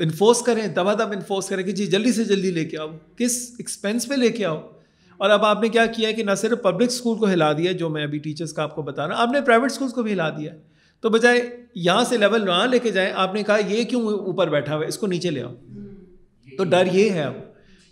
انفورس 0.00 0.42
کریں 0.42 0.66
دبا 0.66 0.94
دب 0.94 1.12
انفورس 1.12 1.48
کریں 1.48 1.64
کہ 1.64 1.72
جی 1.72 1.86
جلدی 1.86 2.12
سے 2.12 2.24
جلدی 2.24 2.50
لے 2.50 2.64
کے 2.64 2.78
آؤ۔ 2.78 2.88
کس 3.16 3.50
ایکسپینس 3.58 4.08
پہ 4.08 4.14
لے 4.14 4.28
کے 4.28 4.44
آؤ؟ 4.44 4.60
اور 5.16 5.30
اب 5.30 5.44
آپ 5.44 5.62
نے 5.62 5.68
کیا 5.68 5.86
کیا 5.86 6.08
ہے 6.08 6.14
کہ 6.14 6.22
نہ 6.22 6.34
صرف 6.36 6.62
پبلک 6.62 6.88
اسکول 6.88 7.18
کو 7.18 7.28
ہلا 7.28 7.52
دیا 7.52 7.72
جو 7.72 7.88
میں 7.88 8.02
ابھی 8.02 8.18
ٹیچرس 8.18 8.52
کا 8.52 8.62
آپ 8.62 8.74
کو 8.74 8.82
بتا 8.82 9.08
رہا 9.08 9.14
ہوں، 9.14 9.22
آپ 9.22 9.28
نے 9.32 9.40
پرائیویٹ 9.40 9.70
اسکولس 9.70 9.92
کو 9.92 10.02
بھی 10.02 10.12
ہلا 10.12 10.30
دیا 10.30 10.54
تو 11.00 11.10
بجائے 11.10 11.56
یہاں 11.74 12.04
سے 12.04 12.16
لیول 12.16 12.48
وہاں 12.48 12.66
لے 12.66 12.78
کے 12.78 12.90
جائیں، 12.90 13.12
آپ 13.16 13.34
نے 13.34 13.42
کہا 13.42 13.58
یہ 13.68 13.84
کیوں 13.84 14.02
اوپر 14.02 14.48
بیٹھا 14.48 14.74
ہوا 14.74 14.82
ہے؟ 14.82 14.88
اس 14.88 14.98
کو 14.98 15.06
نیچے 15.06 15.30
لے 15.30 15.42
آؤ۔ 15.42 15.54
تو 16.58 16.64
ڈر 16.64 16.86
یہ 16.92 17.10
ہے 17.10 17.22
اب 17.22 17.34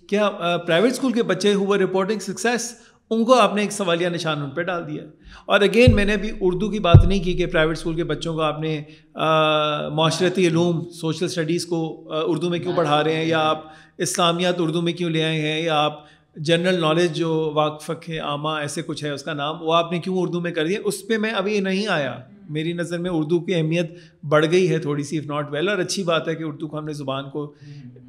کیا 0.08 0.30
پرائیویٹ 0.66 0.92
اسکول 0.92 1.12
کے 1.12 1.22
بچے 1.22 1.54
ہوئے 1.54 1.78
رپورٹنگ 1.78 2.18
سکسیس 2.18 2.72
ان 3.10 3.24
کو 3.24 3.34
آپ 3.34 3.54
نے 3.54 3.62
ایک 3.62 3.72
سوالیہ 3.72 4.08
نشان 4.08 4.42
ان 4.42 4.50
پہ 4.50 4.62
ڈال 4.62 4.86
دیا 4.88 5.02
اور 5.46 5.60
اگین 5.60 5.94
میں 5.94 6.04
نے 6.04 6.12
ابھی 6.12 6.30
اردو 6.40 6.68
کی 6.70 6.78
بات 6.78 7.04
نہیں 7.04 7.22
کی 7.22 7.34
کہ 7.34 7.46
پرائیویٹ 7.46 7.76
اسکول 7.76 7.94
کے 7.94 8.04
بچوں 8.04 8.34
کو 8.34 8.40
آپ 8.40 8.60
نے 8.60 8.82
معاشرتی 9.94 10.46
علوم 10.46 10.80
سوشل 10.90 11.24
اسٹڈیز 11.24 11.66
کو 11.66 12.08
اردو 12.10 12.50
میں 12.50 12.58
کیوں 12.58 12.76
پڑھا 12.76 13.02
رہے 13.04 13.16
ہیں 13.16 13.24
یا 13.24 13.40
آپ 13.40 13.64
اسلامیات 13.98 14.60
اردو 14.60 14.82
میں 14.82 14.92
کیوں 14.92 15.10
لے 15.10 15.24
آئے 15.24 15.40
ہیں 15.40 15.60
یا 15.62 15.78
آپ 15.78 16.00
جنرل 16.36 16.80
نالج 16.80 17.16
جو 17.16 17.50
واقفق 17.54 18.08
ہے، 18.08 18.18
عامہ 18.18 18.48
ایسے 18.48 18.82
کچھ 18.82 19.04
ہے 19.04 19.10
اس 19.10 19.22
کا 19.22 19.32
نام، 19.32 19.62
وہ 19.62 19.74
آپ 19.74 19.92
نے 19.92 19.98
کیوں 19.98 20.16
اردو 20.18 20.40
میں 20.40 20.50
کر 20.50 20.66
دیا؟ 20.66 20.80
اس 20.84 21.06
پہ 21.06 21.16
میں 21.16 21.30
ابھی 21.30 21.58
نہیں 21.60 21.86
آیا۔ 21.86 22.14
میری 22.50 22.72
نظر 22.72 22.98
میں 22.98 23.10
اردو 23.10 23.40
کی 23.40 23.54
اہمیت 23.54 23.92
بڑھ 24.28 24.46
گئی 24.50 24.70
ہے 24.70 24.78
تھوڑی 24.78 25.02
سی 25.02 25.18
اف 25.18 25.26
ناٹ 25.26 25.52
ویل 25.52 25.68
اور 25.68 25.78
اچھی 25.78 26.02
بات 26.02 26.28
ہے 26.28 26.34
کہ 26.34 26.42
اردو 26.42 26.68
کو 26.68 26.78
ہم 26.78 26.84
نے 26.84 26.92
زبان 26.92 27.30
کو، 27.30 27.54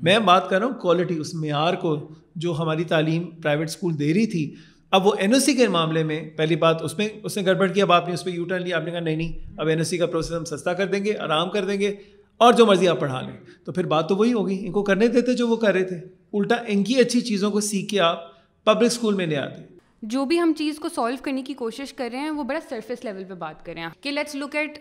میں 0.01 0.19
بات 0.19 0.49
کر 0.49 0.59
رہا 0.59 0.67
ہوں 0.67 0.73
کوالٹی 0.73 1.17
اس 1.17 1.33
معیار 1.33 1.73
کو 1.73 2.11
جو 2.35 2.53
ہماری 2.59 2.83
تعلیم 2.83 3.29
پرائیویٹ 3.41 3.69
اسکول 3.69 3.99
دے 3.99 4.13
رہی 4.13 4.25
تھی۔ 4.25 4.55
اب 4.91 5.07
وہ 5.07 5.11
این 5.19 5.33
او 5.33 5.39
سی 5.39 5.53
کے 5.53 5.67
معاملے 5.67 6.03
میں 6.03 6.29
پہلی 6.29 6.55
بات، 6.55 6.81
اس 6.81 6.97
میں، 6.97 7.09
اس 7.23 7.37
نے 7.37 7.45
گڑبڑ 7.45 7.67
کیا، 7.67 7.83
اب 7.83 7.91
آپ 7.91 8.07
نے 8.07 8.13
اس 8.13 8.23
پہ 8.23 8.29
یو 8.29 8.45
ٹرن 8.45 8.61
لیا، 8.61 8.77
آپ 8.77 8.83
نے 8.83 8.91
کہا 8.91 8.99
نہیں 8.99 9.15
نہیں، 9.15 9.31
اب 9.57 9.67
این 9.67 9.77
او 9.77 9.83
سی 9.83 9.97
کا 9.97 10.05
پروسیس 10.05 10.37
ہم 10.37 10.45
سستا 10.45 10.73
کر 10.73 10.87
دیں 10.87 11.05
گے، 11.05 11.17
آرام 11.17 11.49
کر 11.49 11.65
دیں 11.65 11.79
گے، 11.79 11.95
اور 12.37 12.53
جو 12.53 12.65
مرضی 12.65 12.87
آپ 12.87 12.99
پڑھا 12.99 13.21
لیں۔ 13.21 13.65
تو 13.65 13.71
پھر 13.71 13.85
بات 13.85 14.09
تو 14.09 14.15
وہی 14.15 14.33
ہوگی، 14.33 14.65
ان 14.65 14.71
کو 14.71 14.83
کرنے 14.83 15.07
دیتے 15.07 15.33
جو 15.33 15.47
وہ 15.47 15.55
کر 15.55 15.73
رہے 15.73 15.83
تھے۔ 15.83 15.95
الٹا 16.33 16.55
ان 16.67 16.83
کی 16.83 16.95
اچھی 16.95 17.21
چیزوں 17.21 17.51
کو 17.51 17.59
سیکھ 17.59 17.87
کے 17.87 17.99
آپ 17.99 18.33
پبلک 18.63 18.85
اسکول 18.85 19.13
میں 19.13 19.25
لے 19.25 19.37
آتے۔ 19.37 19.72
جو 20.03 20.25
بھی 20.25 20.39
ہم 20.41 20.53
چیز 20.57 20.79
کو 20.79 20.89
سالو 20.89 21.15
کرنے 21.21 21.41
کی 21.41 21.53
کوشش 21.53 21.93
کر 21.93 22.09
رہے 22.11 22.19
ہیں، 22.19 22.31
وہ 22.31 22.43
بڑا 22.43 22.59
سرفیس 22.69 23.03
لیول 23.05 23.23
پہ 23.23 23.33
بات 23.33 23.65
کر 23.65 23.73
رہے 23.73 23.81
ہیں۔ 23.81 23.89
کہ 24.01 24.11
let's 24.11 24.35
look 24.35 24.55
at 24.55 24.77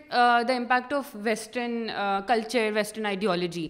the 0.47 0.55
impact 0.55 0.93
of 0.93 1.03
western 1.13 1.87
culture 2.27 2.69
western 2.73 3.05
ideology 3.05 3.67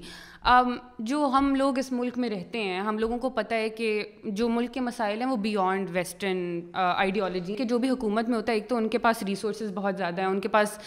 جو 1.00 1.26
ہم 1.26 1.56
لوگ 1.56 1.78
اس 1.80 1.92
ملک 1.92 2.18
میں 2.18 2.30
رہتے 2.30 2.62
ہیں، 2.62 2.80
ہم 2.82 2.98
لوگوں 3.00 3.18
کو 3.18 3.30
پتہ 3.30 3.54
ہے 3.54 3.70
کہ 3.70 4.04
جو 4.24 4.50
ملک 4.50 4.74
کے 4.74 4.80
مسائل 4.80 5.22
ہیں، 5.22 5.30
وہ 5.30 5.36
بیونڈ 5.36 5.90
ویسٹرن 5.92 6.62
آئیڈیالوجی 6.74 7.56
کہ 7.56 7.64
جو 7.64 7.78
بھی 7.78 7.90
حکومت 7.90 8.30
میں 8.30 8.38
ہوتا 8.38 8.52
ہے، 8.52 8.58
ایک 8.58 8.68
تو 8.70 8.76
ان 8.76 8.88
کے 8.88 8.98
پاس 8.98 9.24
ریسورسز 9.24 9.72
بہت 9.74 9.98
زیادہ 9.98 10.22
ہیں، 10.22 10.28
ان 10.28 10.40
کے 10.40 10.48
پاس 10.48 10.78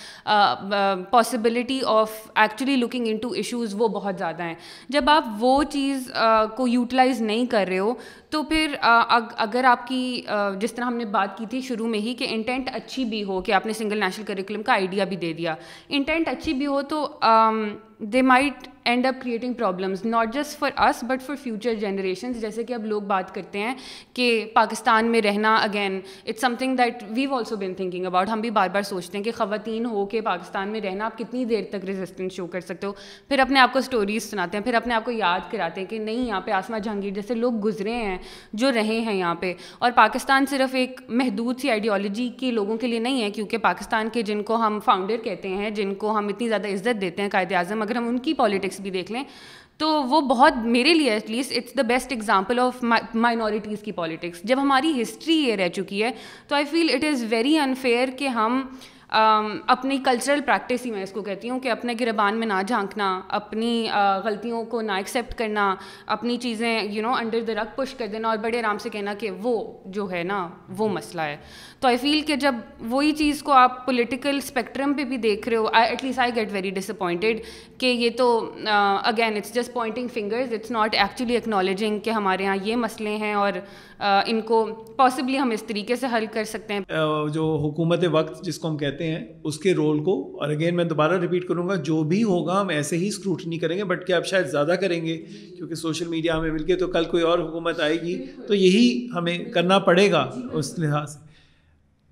possibility 1.11 1.81
of 1.87 2.11
actually 2.35 2.77
looking 2.77 3.05
into 3.17 3.31
issues 3.31 3.75
وہ 3.79 3.89
بہت 3.89 4.19
زیادہ 4.19 4.43
ہیں۔ 4.43 4.55
جب 4.89 5.11
آپ 5.11 5.25
وہ 5.39 5.63
چیز 5.63 6.13
uh, 6.17 6.57
کو 6.57 6.69
یوٹیلائز 6.69 7.21
نہیں 7.21 7.47
کر 7.47 7.65
رہے 7.69 7.79
ہو 7.79 7.95
تو 8.37 8.43
پھر 8.43 8.75
اگر 8.81 9.65
آپ 9.65 9.87
کی 9.89 10.21
جس 10.61 10.73
طرح 10.73 10.85
ہم 10.85 10.95
نے 10.95 11.05
بات 11.05 11.37
کی 11.39 11.47
تھی 11.51 11.61
شروع 11.61 11.87
میں 11.89 11.99
ہی 11.99 12.15
کہ 12.15 12.27
انٹینٹ 12.31 12.69
اچھی 12.73 13.05
بھی 13.05 13.23
ہو 13.25 13.41
کہ 13.41 13.53
آپ 13.53 13.67
نے 13.67 13.73
سنگل 13.73 14.01
نیشنل 14.01 14.27
کریکولم 14.27 14.63
کا 14.63 14.73
آئیڈیا 14.73 15.05
بھی 15.05 15.17
دے 15.17 15.33
دیا۔ 15.33 15.55
انٹینٹ 15.89 16.29
اچھی 16.29 16.53
بھی 16.53 16.67
ہو 16.67 16.81
تو 16.83 17.07
they 18.13 18.23
might 18.23 18.67
end 18.85 19.07
up 19.07 19.15
creating 19.23 19.53
problems 19.53 20.05
not 20.05 20.33
just 20.35 20.59
for 20.59 20.71
us 20.79 21.03
but 21.05 21.23
for 21.23 21.37
future 21.43 21.75
generations 21.75 22.41
جیسے 22.41 22.65
کہ 22.65 22.73
اب 22.73 22.85
لوگ 22.87 23.03
بات 23.03 23.35
کرتے 23.35 23.59
ہیں 23.59 23.75
کہ 24.15 24.45
پاکستان 24.55 25.07
میں 25.11 25.23
رہنا 25.23 25.55
again 25.57 25.99
it's 26.27 26.41
something 26.59 26.77
that 26.77 27.03
we've 27.09 27.35
also 27.35 27.57
been 27.57 27.75
thinking 27.75 28.07
about 28.07 28.29
ہم 28.29 28.41
بھی 28.41 28.51
بار 28.51 28.69
بار 28.73 28.83
سوچتے 28.83 29.19
ہیں 29.19 29.25
کہ 29.25 29.33
خواتین 29.37 29.87
ہو 29.87 30.05
کے 30.07 30.21
پاکستان 30.21 30.69
میں 30.69 30.81
رہنا، 30.81 31.05
آپ 31.05 31.19
کتنی 31.19 31.45
دیر 31.45 31.65
تک 31.71 31.85
ریزسٹنس 31.85 32.33
شو 32.33 32.47
کر 32.47 32.61
سکتے 32.61 32.87
ہو؟ 32.87 32.93
پھر 33.29 33.39
اپنے 33.39 33.61
آپ 33.61 33.73
کو 33.73 33.79
اسٹوریز 33.79 34.31
سناتے 34.31 34.57
ہیں، 34.57 34.65
پھر 34.65 34.75
اپنے 34.75 34.95
آپ 34.95 35.05
کو 35.05 35.11
یاد 35.11 35.51
کراتے 35.51 35.81
ہیں 35.81 35.89
کہ 35.89 35.99
نہیں، 35.99 36.27
یہاں 36.27 36.41
پہ 36.41 36.51
آسما 36.51 36.79
جہانگیر 36.79 37.15
جیسے 37.15 37.35
لوگ 37.35 37.65
گزرے 37.65 37.95
ہیں۔ 37.95 38.19
جو 38.53 38.73
رہے 38.73 39.01
ہیں 39.01 39.15
یہاں 39.15 39.35
پہ۔ 39.35 39.53
اور 39.79 39.91
پاکستان 39.95 40.47
صرف 40.47 40.75
ایک 40.75 41.01
محدود 41.09 41.61
سی 41.61 41.71
آئیڈیالوجی 41.71 42.29
کے 42.29 42.51
لوگوں 42.51 42.77
کے 42.77 42.87
لیے 42.87 42.99
نہیں 42.99 43.23
ہے، 43.23 43.31
کیونکہ 43.31 43.59
پاکستان 43.59 44.09
کے 44.13 44.23
جن 44.23 44.43
کو 44.43 44.57
ہم 44.57 44.79
فاؤنڈر 44.85 45.17
کہتے 45.17 45.49
ہیں، 45.49 45.71
جن 45.71 45.95
کو 45.95 46.19
ہم 46.19 46.29
اتنی 46.29 46.49
زیادہ 46.49 46.69
عزت 46.69 47.01
دیتے 47.01 47.23
ہیں 47.23 47.29
قائد 47.29 47.53
اعظم، 47.53 47.83
اگر 47.83 47.97
ہم 47.97 48.09
ان 48.09 48.19
کی 48.19 48.35
پالیٹکس 48.35 48.81
بھی 48.81 48.91
دیکھ 48.91 49.13
لیں، 49.13 49.25
تو 49.79 50.03
وہ 50.03 50.21
بہت 50.21 50.57
میرے 50.57 50.95
لیے 50.95 51.11
at 51.11 51.31
least 51.31 51.53
it's 51.57 51.77
the 51.77 51.83
best 51.83 52.13
example 52.13 52.59
of 52.59 52.85
minorities 53.15 53.83
کی 53.83 53.93
پالیٹکس 53.93 54.43
جب 54.43 54.57
ہماری 54.63 55.03
ہسٹری 55.03 55.35
یہ 55.35 55.57
رہ 55.57 55.69
چکی 55.69 56.03
ہے، 56.03 56.11
تو 56.49 56.55
I 56.55 56.65
feel 56.65 56.91
it 56.93 57.05
is 57.05 57.25
very 57.31 57.59
unfair 57.59 58.09
کہ 58.19 58.29
ہم 58.29 58.63
Um, 59.11 59.51
اپنی 59.67 59.97
کلچرل 60.05 60.41
پریکٹس 60.47 60.85
ہی 60.87 60.91
میں 60.91 61.03
اس 61.03 61.11
کو 61.13 61.23
کہتی 61.23 61.51
ہوں 61.51 61.59
کہ 61.61 61.71
اپنے 61.71 61.95
گربان 62.01 62.39
میں 62.39 62.47
نہ 62.47 62.61
جھانکنا، 62.67 63.21
اپنی 63.29 63.89
غلطیوں 64.25 64.65
کو 64.65 64.81
نہ 64.83 64.93
ایکسیپٹ 64.93 65.35
کرنا، 65.35 65.75
اپنی 66.07 66.37
چیزیں 66.37 66.83
یو 66.83 67.03
نو 67.03 67.13
انڈر 67.13 67.41
دا 67.41 67.53
رک 67.55 67.77
پش 67.77 67.95
کر 67.95 68.07
دینا 68.07 68.29
اور 68.29 68.39
بڑے 68.43 68.59
آرام 68.59 68.79
سے 68.79 68.91
کہنا 68.91 69.15
کہ 69.15 69.31
وہ 69.43 69.63
جو 69.87 70.11
ہے 70.11 70.23
نا، 70.23 70.49
وہ 70.79 70.89
مسئلہ 70.89 71.23
ہے۔ 71.23 71.37
تو 71.81 71.89
آئی 71.89 71.97
فیل 71.97 72.21
کہ 72.27 72.37
جب 72.37 72.55
وہی 72.81 73.13
چیز 73.13 73.43
کو 73.43 73.53
آپ 73.53 73.85
پولیٹیکل 73.87 74.37
اسپیکٹرم 74.37 74.93
پہ 74.93 75.05
بھی 75.05 75.17
دیکھ 75.17 75.49
رہے 75.49 75.57
ہو 75.57 75.67
at 75.73 76.05
least 76.05 76.19
I 76.19 76.35
get 76.37 76.53
very 76.53 76.71
disappointed 76.91 77.41
کہ 77.79 77.87
یہ 77.87 78.11
تو 78.19 78.29
again 78.67 79.37
it's 79.37 79.55
just 79.55 79.73
pointing 79.73 80.09
fingers 80.15 80.53
it's 80.53 80.71
not 80.71 80.95
actually 80.95 81.37
acknowledging 81.37 81.99
کہ 81.99 82.11
ہمارے 82.11 82.45
یہاں 82.45 82.57
یہ 82.63 82.77
مسئلے 82.77 83.17
ہیں 83.17 83.35
اور 83.35 83.53
ان 83.99 84.41
کو 84.41 84.65
پاسبلی 84.97 85.39
ہم 85.39 85.51
اس 85.51 85.63
طریقے 85.63 85.97
سے 85.97 86.07
حل 86.13 86.25
کر 86.33 86.45
سکتے 86.45 86.75
ہیں۔ 86.75 86.81
جو 87.33 87.45
حکومت 87.57 88.05
وقت 88.11 88.45
جس 88.45 88.59
کو 88.59 88.69
ہم 88.69 88.77
کہتے 88.77 89.07
ہیں، 89.07 89.25
اس 89.45 89.59
کے 89.59 89.75
رول 89.75 90.03
کو، 90.05 90.15
اور 90.41 90.51
اگین 90.51 90.77
میں 90.77 90.85
دوبارہ 90.85 91.19
ریپیٹ 91.21 91.47
کروں 91.49 91.69
گا، 91.69 91.75
جو 91.75 92.03
بھی 92.03 92.23
ہوگا 92.23 92.61
ہم 92.61 92.69
ایسے 92.69 92.97
ہی 92.97 93.09
اسکروٹنی 93.09 93.59
کریں 93.59 93.77
گے 93.79 93.85
بٹ 93.85 94.07
کہ 94.07 94.13
آپ 94.13 94.27
شاید 94.27 94.47
زیادہ 94.47 94.75
کریں 94.81 95.05
گے؟ 95.05 95.17
کیونکہ 95.57 95.75
سوشل 95.75 96.09
میڈیا 96.09 96.37
ہمیں 96.39 96.51
مل 96.51 96.65
کے 96.65 96.77
تو 96.77 96.87
کل 96.87 97.05
کوئی 97.05 97.23
اور 97.23 97.39
حکومت 97.39 97.81
آئے 97.81 98.01
گی، 98.03 98.19
تو 98.47 98.55
یہی 98.55 99.07
ہمیں 99.15 99.39
کرنا 99.39 99.79
پڑے 99.79 100.11
گا 100.11 100.31
اس 100.53 100.79
لحاظ 100.79 101.13
سے۔ 101.13 101.25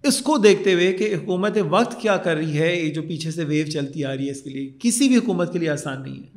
اس 0.04 0.20
کو 0.20 0.36
دیکھتے 0.38 0.72
ہوئے 0.74 0.92
کہ 0.92 1.14
حکومت 1.14 1.56
وقت 1.70 2.00
کیا 2.00 2.16
کر 2.16 2.36
رہی 2.36 2.58
ہے، 2.58 2.74
یہ 2.76 2.90
جو 2.90 3.02
پیچھے 3.02 3.30
سے 3.30 3.44
ویو 3.44 3.66
چلتی 3.66 4.04
آ 4.04 4.16
رہی 4.16 4.26
ہے، 4.26 4.30
اس 4.30 4.42
کے 4.42 4.50
لیے 4.50 4.70
کسی 4.78 5.08
بھی 5.08 5.16
حکومت 5.16 5.52
کے 5.52 5.58
لیے 5.58 5.68
آسان 5.68 6.02
نہیں 6.02 6.18
ہے۔ 6.18 6.33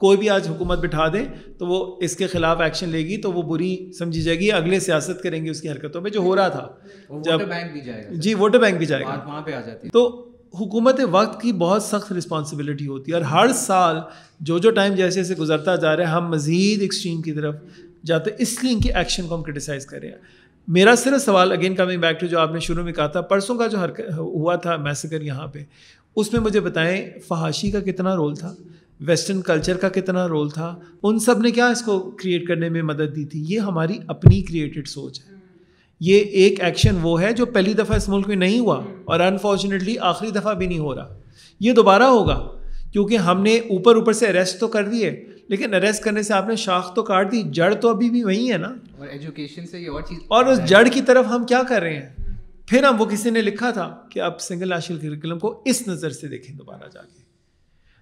کوئی 0.00 0.16
بھی 0.18 0.30
آج 0.30 0.48
حکومت 0.48 0.78
بٹھا 0.78 1.08
دے 1.08 1.24
تو 1.58 1.66
وہ 1.66 1.98
اس 2.00 2.16
کے 2.16 2.26
خلاف 2.26 2.60
ایکشن 2.60 2.88
لے 2.88 2.98
گی 2.98 3.16
تو 3.16 3.32
وہ 3.32 3.42
بری 3.42 3.92
سمجھی 3.92 4.22
جائے 4.22 4.38
گی 4.38 4.52
اگلے 4.52 4.80
سیاست 4.80 5.22
کریں 5.22 5.44
گے 5.44 5.50
اس 5.50 5.60
کی 5.60 5.70
حرکتوں 5.70 6.00
میں 6.00 6.10
جو 6.10 6.20
ہو 6.20 6.36
رہا 6.36 6.48
تھا۔ 6.48 6.66
جب 7.22 7.38
جی 8.16 8.34
ووٹر 8.34 8.58
بینک 8.58 8.78
بھی 8.78 8.86
جائے 8.86 9.04
گا۔ 9.04 9.22
وہاں 9.26 9.42
پہ 9.42 9.52
آ 9.52 9.60
جاتی 9.60 9.88
تو 9.88 10.06
حکومت 10.60 11.00
وقت 11.10 11.40
کی 11.40 11.52
بہت 11.52 11.82
سخت 11.82 12.12
رسپانسبلٹی 12.12 12.86
ہوتی 12.86 13.12
ہے 13.12 13.16
اور 13.16 13.24
ہر 13.24 13.52
سال 13.52 13.96
جو 14.40 14.58
جو 14.58 14.70
ٹائم 14.70 14.94
جیسے 14.94 15.14
جیسے 15.14 15.34
گزرتا 15.34 15.76
جا 15.76 15.96
رہا 15.96 16.04
ہے 16.04 16.08
ہم 16.08 16.30
مزید 16.30 16.82
ایکسٹریم 16.82 17.22
کی 17.22 17.32
طرف 17.32 17.54
جاتے 18.04 18.30
اس 18.38 18.64
لیے 18.64 18.72
ان 18.72 18.80
کی 18.80 18.92
ایکشن 18.92 19.26
کو 19.26 19.34
ہم 19.34 19.42
کرٹیسائز 19.42 19.86
کر 19.86 20.00
رہے 20.00 20.08
ہیں۔ 20.08 20.16
میرا 20.68 20.94
صرف 20.94 21.22
سوال 21.22 21.52
اگین 21.52 21.74
کمنگ 21.74 22.00
بیک 22.00 22.20
ٹو 22.20 22.26
جو 22.26 22.38
آپ 22.38 22.52
نے 22.52 22.60
شروع 22.60 22.84
میں 22.84 22.92
کہا 22.92 23.06
تھا 23.06 23.20
پرسوں 23.20 23.56
کا 23.56 23.66
جو 23.66 23.78
ہوا 24.16 24.56
تھا 24.56 24.76
میسکر 24.76 25.22
یہاں 25.22 25.46
پہ 25.46 25.64
اس 26.16 26.32
میں 26.32 26.40
مجھے 26.40 26.60
بتائیں 26.60 27.10
فحاشی 27.28 27.70
کا 27.70 27.80
کتنا 27.80 28.16
رول 28.16 28.36
تھا؟ 28.36 28.54
ویسٹرن 29.00 29.42
کلچر 29.42 29.76
کا 29.76 29.88
کتنا 29.88 30.28
رول 30.28 30.50
تھا 30.50 30.78
ان 31.02 31.18
سب 31.18 31.38
نے 31.38 31.50
کیا 31.50 31.66
اس 31.68 31.82
کو 31.82 32.00
کریٹ 32.00 32.48
کرنے 32.48 32.68
میں 32.68 32.82
مدد 32.82 33.16
دی 33.16 33.24
تھی؟ 33.24 33.44
یہ 33.48 33.58
ہماری 33.58 33.98
اپنی 34.06 34.42
کریٹڈ 34.42 34.88
سوچ 34.88 35.20
ہے۔ 35.20 35.34
یہ 36.00 36.18
ایک 36.18 36.60
ایکشن 36.60 36.96
وہ 37.02 37.22
ہے 37.22 37.32
جو 37.32 37.46
پہلی 37.46 37.72
دفعہ 37.72 37.96
اس 37.96 38.08
ملک 38.08 38.28
میں 38.28 38.36
نہیں 38.36 38.58
ہوا 38.58 38.82
اور 39.04 39.20
انفارچونیٹلی 39.20 39.98
آخری 39.98 40.30
دفعہ 40.30 40.54
بھی 40.54 40.66
نہیں 40.66 40.78
ہو 40.78 40.94
رہا۔ 40.94 41.18
یہ 41.60 41.72
دوبارہ 41.72 42.02
ہوگا 42.02 42.48
کیونکہ 42.92 43.16
ہم 43.16 43.42
نے 43.42 43.58
اوپر 43.58 43.94
اوپر 43.96 44.12
سے 44.12 44.26
اریسٹ 44.26 44.60
تو 44.60 44.68
کر 44.68 44.88
دیے 44.88 45.24
لیکن 45.48 45.74
اریسٹ 45.74 46.02
کرنے 46.02 46.22
سے 46.22 46.34
آپ 46.34 46.48
نے 46.48 46.56
شاخ 46.56 46.94
تو 46.94 47.02
کاٹ 47.02 47.32
دی 47.32 47.42
جڑ 47.42 47.74
تو 47.74 47.88
ابھی 47.88 48.10
بھی 48.10 48.24
وہی 48.24 48.52
ہے 48.52 48.56
نا۔ 48.58 48.74
اور 48.98 49.08
ایجوکیشن 49.08 49.66
سے 49.66 49.80
یہ 49.80 49.90
اور 49.90 50.02
چیز 50.02 50.18
اور 50.28 50.44
اس 50.44 50.64
جڑ 50.64 50.88
کی 50.92 51.02
طرف 51.02 51.26
ہم 51.30 51.44
کیا 51.44 51.62
کر 51.68 51.80
رہے 51.82 51.94
ہیں؟ 51.94 52.34
پھر 52.66 52.84
ہم 52.84 53.00
وہ 53.00 53.06
کسی 53.06 53.30
نے 53.30 53.42
لکھا 53.42 53.70
تھا 53.70 53.96
کہ 54.10 54.20
آپ 54.20 54.40
سنگل 54.40 54.68
نیشنل 54.68 54.98
کریکولم 54.98 55.38
کو 55.38 55.62
اس 55.64 55.88
نظر 55.88 56.10
سے 56.10 56.28
دیکھیں 56.28 56.56
دوبارہ 56.56 56.88
جا 56.94 57.02
کے۔ 57.02 57.27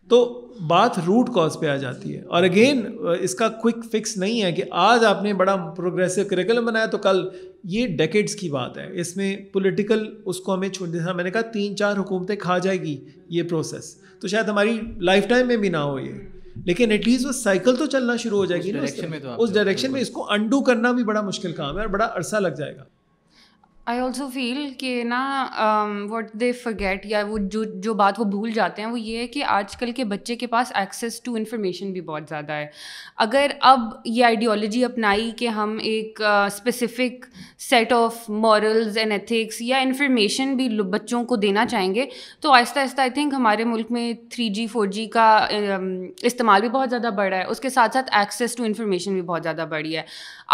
تو 0.08 0.42
بات 0.68 0.98
روٹ 0.98 1.28
کاز 1.34 1.56
پہ 1.60 1.66
آ 1.66 1.76
جاتی 1.76 2.16
ہے۔ 2.16 2.22
اور 2.22 2.42
اگین 2.42 2.86
اس 3.20 3.34
کا 3.34 3.48
کوئک 3.48 3.76
فکس 3.92 4.16
نہیں 4.16 4.42
ہے 4.42 4.52
کہ 4.52 4.62
آج 4.70 5.04
آپ 5.04 5.22
نے 5.22 5.34
بڑا 5.34 5.56
پروگریسو 5.76 6.20
کریکولم 6.30 6.64
بنایا 6.64 6.86
تو 6.86 6.98
کل 6.98 7.28
یہ 7.64 7.86
ڈیکیڈس 7.86 8.34
کی 8.34 8.48
بات 8.48 8.78
ہے۔ 8.78 9.00
اس 9.00 9.16
میں 9.16 9.36
پولیٹیکل 9.52 10.14
اس 10.24 10.40
کو 10.40 10.54
ہمیں 10.54 10.68
چھوڑ 10.68 10.88
دینا 10.88 11.12
میں 11.12 11.24
نے 11.24 11.30
کہا 11.30 11.40
تین 11.40 11.76
چار 11.76 11.96
حکومتیں 11.96 12.36
کھا 12.36 12.58
جائے 12.58 12.80
گی 12.80 13.04
یہ 13.28 13.42
پروسیس 13.42 13.96
تو 14.20 14.28
شاید 14.28 14.48
ہماری 14.48 14.80
لائف 15.00 15.28
ٹائم 15.28 15.46
میں 15.46 15.56
بھی 15.56 15.68
نہ 15.68 15.76
ہو 15.76 16.00
یہ۔ 16.00 16.12
لیکن 16.64 16.90
ایٹ 16.90 17.08
لیسٹ 17.08 17.26
وہ 17.26 17.32
سائیکل 17.32 17.76
تو 17.76 17.86
چلنا 17.86 18.16
شروع 18.16 18.38
ہو 18.38 18.44
جائے 18.44 18.62
گی 18.62 18.72
اس 19.38 19.54
ڈائریکشن 19.54 19.92
میں 19.92 20.00
اس 20.00 20.10
کو 20.10 20.30
انڈو 20.30 20.60
کرنا 20.60 20.92
بھی 20.92 21.04
بڑا 21.04 21.20
مشکل 21.20 21.52
کام 21.52 21.76
ہے 21.76 21.80
اور 21.80 21.88
بڑا 21.88 22.08
عرصہ 22.14 22.36
لگ 22.36 22.48
جائے 22.48 22.76
گا۔ 22.76 22.82
آئی 23.86 23.98
آلسو 24.00 24.26
فیل 24.34 24.68
کہ 24.78 25.02
نا 25.06 25.18
وٹ 26.10 26.32
دے 26.40 26.50
فرگیٹ 26.52 27.04
یا 27.06 27.22
وہ 27.28 27.36
جو 27.52 27.62
جو 27.82 27.92
بات 27.94 28.18
وہ 28.18 28.24
بھول 28.24 28.50
جاتے 28.52 28.82
ہیں، 28.82 28.88
وہ 28.90 29.00
یہ 29.00 29.18
ہے 29.18 29.26
کہ 29.26 29.42
آج 29.48 29.76
کل 29.76 29.92
کے 29.96 30.04
بچے 30.04 30.36
کے 30.36 30.46
پاس 30.46 30.72
ایکسیس 30.74 31.20
ٹو 31.20 31.34
انفارمیشن 31.34 31.92
بھی 31.92 32.00
بہت 32.00 32.22
زیادہ 32.28 32.52
ہے۔ 32.52 32.66
اگر 33.16 33.50
اب 33.60 33.80
یہ 34.04 34.24
آئیڈیالوجی 34.24 34.84
اپنائی 34.84 35.30
کہ 35.36 35.48
ہم 35.48 35.76
ایک 35.82 36.20
specific 36.22 37.26
set 37.58 37.92
of 37.92 38.28
morals 38.28 38.98
and 38.98 39.12
ethics 39.12 39.60
یا 39.60 39.78
انفارمیشن 39.78 40.56
بھی 40.56 40.68
بچوں 40.82 41.24
کو 41.24 41.36
دینا 41.36 41.66
چاہیں 41.66 41.94
گے، 41.94 42.06
تو 42.40 42.52
آہستہ 42.52 42.80
آہستہ 42.80 43.00
آئی 43.00 43.10
تھنک 43.10 43.34
ہمارے 43.34 43.64
ملک 43.64 43.90
میں 43.90 44.12
تھری 44.30 44.48
جی 44.48 44.66
فور 44.66 44.86
جی 44.86 45.06
کا 45.06 45.28
um, 45.50 45.86
استعمال 46.22 46.60
بھی 46.60 46.68
بہت 46.68 46.90
زیادہ 46.90 47.14
بڑھ 47.16 47.28
رہا 47.28 47.38
ہے۔ 47.38 47.44
اس 47.44 47.60
کے 47.60 47.70
ساتھ 47.70 47.92
ساتھ 47.92 48.10
ایکسیس 48.12 48.56
ٹو 48.56 48.64
انفارمیشن 48.64 49.14
بھی 49.14 49.22
بہت 49.22 49.42
زیادہ 49.42 49.66
بڑھی 49.70 49.96
ہے۔ 49.96 50.02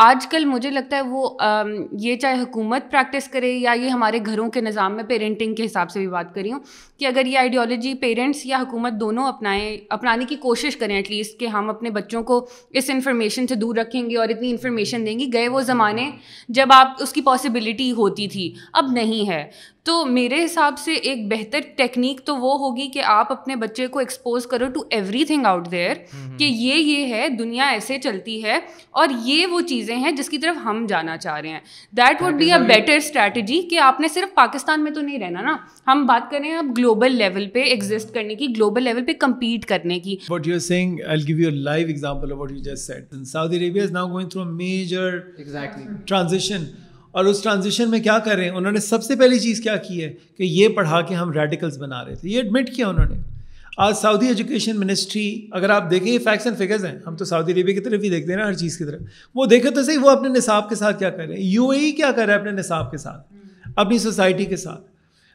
آج 0.05 0.27
کل 0.31 0.45
مجھے 0.45 0.71
لگتا 0.71 0.97
ہے 0.97 1.03
وہ 1.03 1.29
um, 1.43 1.75
یہ 1.93 2.17
چاہے 2.17 2.41
حکومت 2.41 2.91
پریکٹس 2.91 3.22
ایڈریس 3.23 3.33
کرے 3.33 3.53
یا 3.53 3.73
یہ 3.73 3.89
ہمارے 3.89 4.19
گھروں 4.27 4.51
کے 4.51 4.61
نظام 4.61 4.97
میں 4.97 5.05
پیرنٹنگ 5.05 5.55
کے 5.55 5.65
حساب 5.65 5.91
سے 5.91 5.99
بھی 5.99 6.09
بات 6.09 6.35
کری 6.35 6.53
ہوں 6.53 6.61
کہ 6.99 7.07
اگر 7.07 7.27
یہ 7.27 7.39
آئیڈیالوجی 7.39 7.95
پیرنٹس 7.95 8.47
یا 8.47 8.59
حکومت 8.59 8.93
دونوں 8.93 9.29
اپنائیں 9.29 9.77
اپنانے 9.91 10.25
کی 10.25 10.37
کوشش 10.37 10.77
کریں 10.77 10.97
ایٹ 10.97 11.11
لیسٹ 11.11 11.41
کہ 11.41 11.47
ہم 11.47 11.71
اپنے 11.71 11.91
بچوں 11.91 12.23
کو 12.23 12.47
اس 12.71 12.91
انفارمیشن 12.91 13.47
سے 13.47 13.55
دور 13.55 13.77
رکھیں 13.77 14.11
گے 14.11 14.17
اور 14.17 14.29
اتنی 14.29 14.51
انفارمیشن 14.51 15.07
دیں 15.07 15.19
گے۔ 15.19 15.27
گئے 15.33 15.49
وہ 15.49 15.61
زمانے 15.61 16.11
جب 16.49 16.67
آپ 16.71 16.89
اس 17.01 17.13
کی 17.13 17.23
پاسبلٹی 17.23 17.93
ہوتی 17.93 18.29
تھی 18.29 18.55
اب 18.73 18.91
نہیں 18.93 19.29
ہے۔ 19.29 19.51
تو 19.85 20.05
میرے 20.05 20.45
حساب 20.45 20.79
سے 20.79 20.95
ایک 20.95 21.33
بہتر 21.33 21.59
ٹیکنیک 21.77 22.21
تو 22.25 22.37
وہ 22.37 22.59
ہوگی 22.59 22.89
کہ 22.89 23.03
آپ 23.05 23.33
اپنے 23.33 23.57
بچے 23.57 23.87
کو 23.87 23.99
ایکسپوز 23.99 24.47
کرو 24.47 24.67
to 24.69 24.81
every 24.91 25.25
thing 25.25 25.47
out 25.47 25.71
there 25.71 25.95
کہ 26.39 26.45
یہ 26.45 26.75
یہ 26.75 27.15
ہے 27.15 27.29
دنیا 27.29 27.69
ایسے 27.69 27.99
چلتی 27.99 28.45
ہے 28.45 28.59
اور 28.91 29.09
یہ 29.25 29.47
وہ 29.47 29.61
چیزیں 29.61 29.97
ہیں 29.97 30.11
جس 30.11 30.29
کی 30.29 30.39
طرف 30.39 30.57
ہم 30.65 30.87
جانا 30.89 31.17
چاہ 31.17 31.41
رہے 31.41 31.49
ہیں۔ 31.49 31.61
That 31.93 32.23
would 32.23 32.35
be 32.35 32.53
a 32.53 32.59
better 32.59 32.99
strategy 33.13 33.61
کہ 33.71 33.79
آپ 33.81 34.01
نے 34.01 34.09
صرف 34.09 34.35
پاکستان 34.35 34.85
میں 34.85 34.91
تو 34.91 35.01
نہیں 35.01 35.19
رہنا 35.19 35.41
نا 35.43 35.57
ہم 35.87 36.05
بات 36.07 36.31
کریں 36.31 36.53
اب 36.53 36.77
گلوبل 36.79 37.17
لیول 37.17 37.49
پہ 37.49 37.63
ایگزٹ 37.65 38.15
کرنے 38.15 38.35
کی 38.35 38.47
گلوبل 38.57 38.85
لیول 38.85 39.05
پہ 39.05 39.13
کمپیٹ 39.21 39.67
کرنے 39.67 39.99
کی 40.01 40.17
What 40.29 40.47
you're 40.47 40.63
saying, 40.63 40.95
I'll 41.07 41.27
give 41.27 41.43
you 41.43 41.51
a 41.51 41.59
live 41.67 41.91
example 41.91 42.33
of 42.33 42.39
what 42.39 42.55
you 42.55 42.63
just 42.63 42.87
said. 42.87 43.19
Saudi 43.27 43.59
Arabia 43.59 43.85
is 43.85 43.93
now 43.93 44.07
going 44.09 44.31
through 44.31 44.43
a 44.43 44.53
major 44.55 45.11
exactly. 45.39 45.87
transition. 46.07 46.73
اور 47.15 47.25
اس 47.25 47.43
ٹرانزیشن 47.43 47.91
میں 47.91 47.99
کیا 48.01 48.19
کر 48.19 48.37
رہے 48.37 48.45
ہیں 48.45 48.51
انہوں 48.51 48.73
نے 48.73 48.81
سب 48.81 49.03
سے 49.03 49.15
پہلی 49.17 49.39
چیز 49.39 49.61
کیا 49.61 49.77
کی 49.79 50.03
ہے 50.05 50.09
کہ 50.39 50.43
یہ 50.43 50.69
پڑھا 50.77 51.01
کے 51.01 51.15
ہم 51.15 51.33
ریڈیکلس 51.33 51.77
بنا 51.79 52.05
رہے 52.05 52.15
تھے 52.15 52.29
یہ 52.29 52.37
ایڈمٹ 52.37 52.71
کیا 52.77 52.87
انہوں 52.89 53.07
نے 53.07 53.21
آج 53.77 53.97
سعودی 53.97 54.27
ایجوکیشن 54.27 54.81
منسٹری 54.81 55.47
اگر 55.51 55.71
آپ 55.71 55.91
دیکھیں 55.91 56.13
یہ 56.13 56.19
فیکٹس 56.19 56.47
اینڈ 56.47 56.59
فگرز 56.59 56.85
ہیں۔ 56.85 56.99
ہم 57.07 57.17
تو 57.17 57.25
سعودی 57.25 57.53
عربیہ 57.53 57.75
کی 57.75 57.81
طرف 57.81 58.03
ہی 58.03 58.11
دیکھتے 58.11 58.33
ہیں 58.33 58.41
نا 58.41 58.47
ہر 58.47 58.55
چیز 58.55 58.79
کی 58.79 58.85
طرف۔ 58.85 59.01
وہ 59.35 59.47
دیکھے 59.47 59.71
تو 59.71 59.83
صحیح 59.83 59.99
وہ 59.99 60.11
اپنے 60.11 60.29
نصاب 60.29 60.69
کے 60.69 60.75
ساتھ 60.75 60.99
کیا 60.99 61.11
کر 61.11 61.27
رہے 61.27 61.35
ہیں؟ 61.35 61.43
یو 61.43 61.69
اے 61.69 61.79
ای 61.79 61.93
کیا 61.93 62.13
کر 62.13 62.27
رہا 62.27 62.35
ہے 62.35 62.39
اپنے 62.39 62.51
نصاب 62.51 62.91
کے 62.91 62.97
ساتھ؟ 62.97 63.33
اپنی 63.77 63.99
سوسائٹی 63.99 64.45
کے 64.45 64.57
ساتھ۔ 64.57 64.81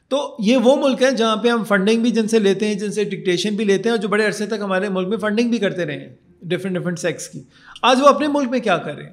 تو 0.08 0.36
یہ 0.38 0.56
وہ 0.56 0.88
ملک 0.88 1.02
ہیں 1.02 1.10
جہاں 1.10 1.36
پہ 1.36 1.48
ہم 1.48 1.64
فنڈنگ 1.64 2.00
بھی 2.00 2.10
جن 2.10 2.28
سے 2.28 2.38
لیتے 2.38 2.66
ہیں 2.66 2.74
جن 2.74 2.92
سے 2.92 3.04
ڈکٹیشن 3.04 3.56
بھی 3.56 3.64
لیتے 3.64 3.82
ہیں 3.82 3.90
اور 3.90 4.02
جو 4.02 4.08
بڑے 4.08 4.26
عرصے 4.26 4.46
تک 4.46 4.54
ہمارے 4.60 4.88
ملک 4.88 5.08
میں 5.08 5.18
فنڈنگ 5.18 5.50
بھی 5.50 5.58
کرتے 5.58 5.84
رہے 5.84 6.00
ہیں۔ 6.00 6.08
ڈفرینٹ 6.42 6.78
ڈفرینٹ 6.78 6.98
سیکس 6.98 7.28
کی۔ 7.28 7.42
آج 7.82 8.00
وہ 8.00 8.06
اپنے 8.06 8.28
ملک 8.28 8.48
میں 8.48 8.60
کیا 8.60 8.78
کر 8.78 8.94
رہے 8.94 9.02
ہیں؟ 9.02 9.12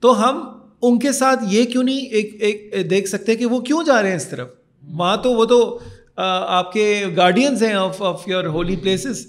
تو 0.00 0.28
ہم 0.28 0.48
ان 0.82 0.98
کے 0.98 1.12
ساتھ 1.12 1.44
یہ 1.50 1.64
کیوں 1.64 1.82
نہیں 1.82 1.98
ایک 1.98 2.36
ایک 2.40 2.90
دیکھ 2.90 3.08
سکتے 3.08 3.34
کہ 3.34 3.46
وہ 3.46 3.60
کیوں 3.60 3.84
جا 3.84 4.02
رہے 4.02 4.08
ہیں 4.08 4.16
اس 4.16 4.28
طرف؟ 4.28 4.48
وہاں 4.88 5.16
تو 5.16 5.32
وہ 5.32 5.44
تو 5.44 5.78
آپ 6.16 6.72
کے 6.72 7.04
گارڈینس 7.16 7.62
ہیں 7.62 7.72
of 7.72 8.02
of 8.02 8.28
your 8.28 8.44
holy 8.44 8.76
places 8.76 9.26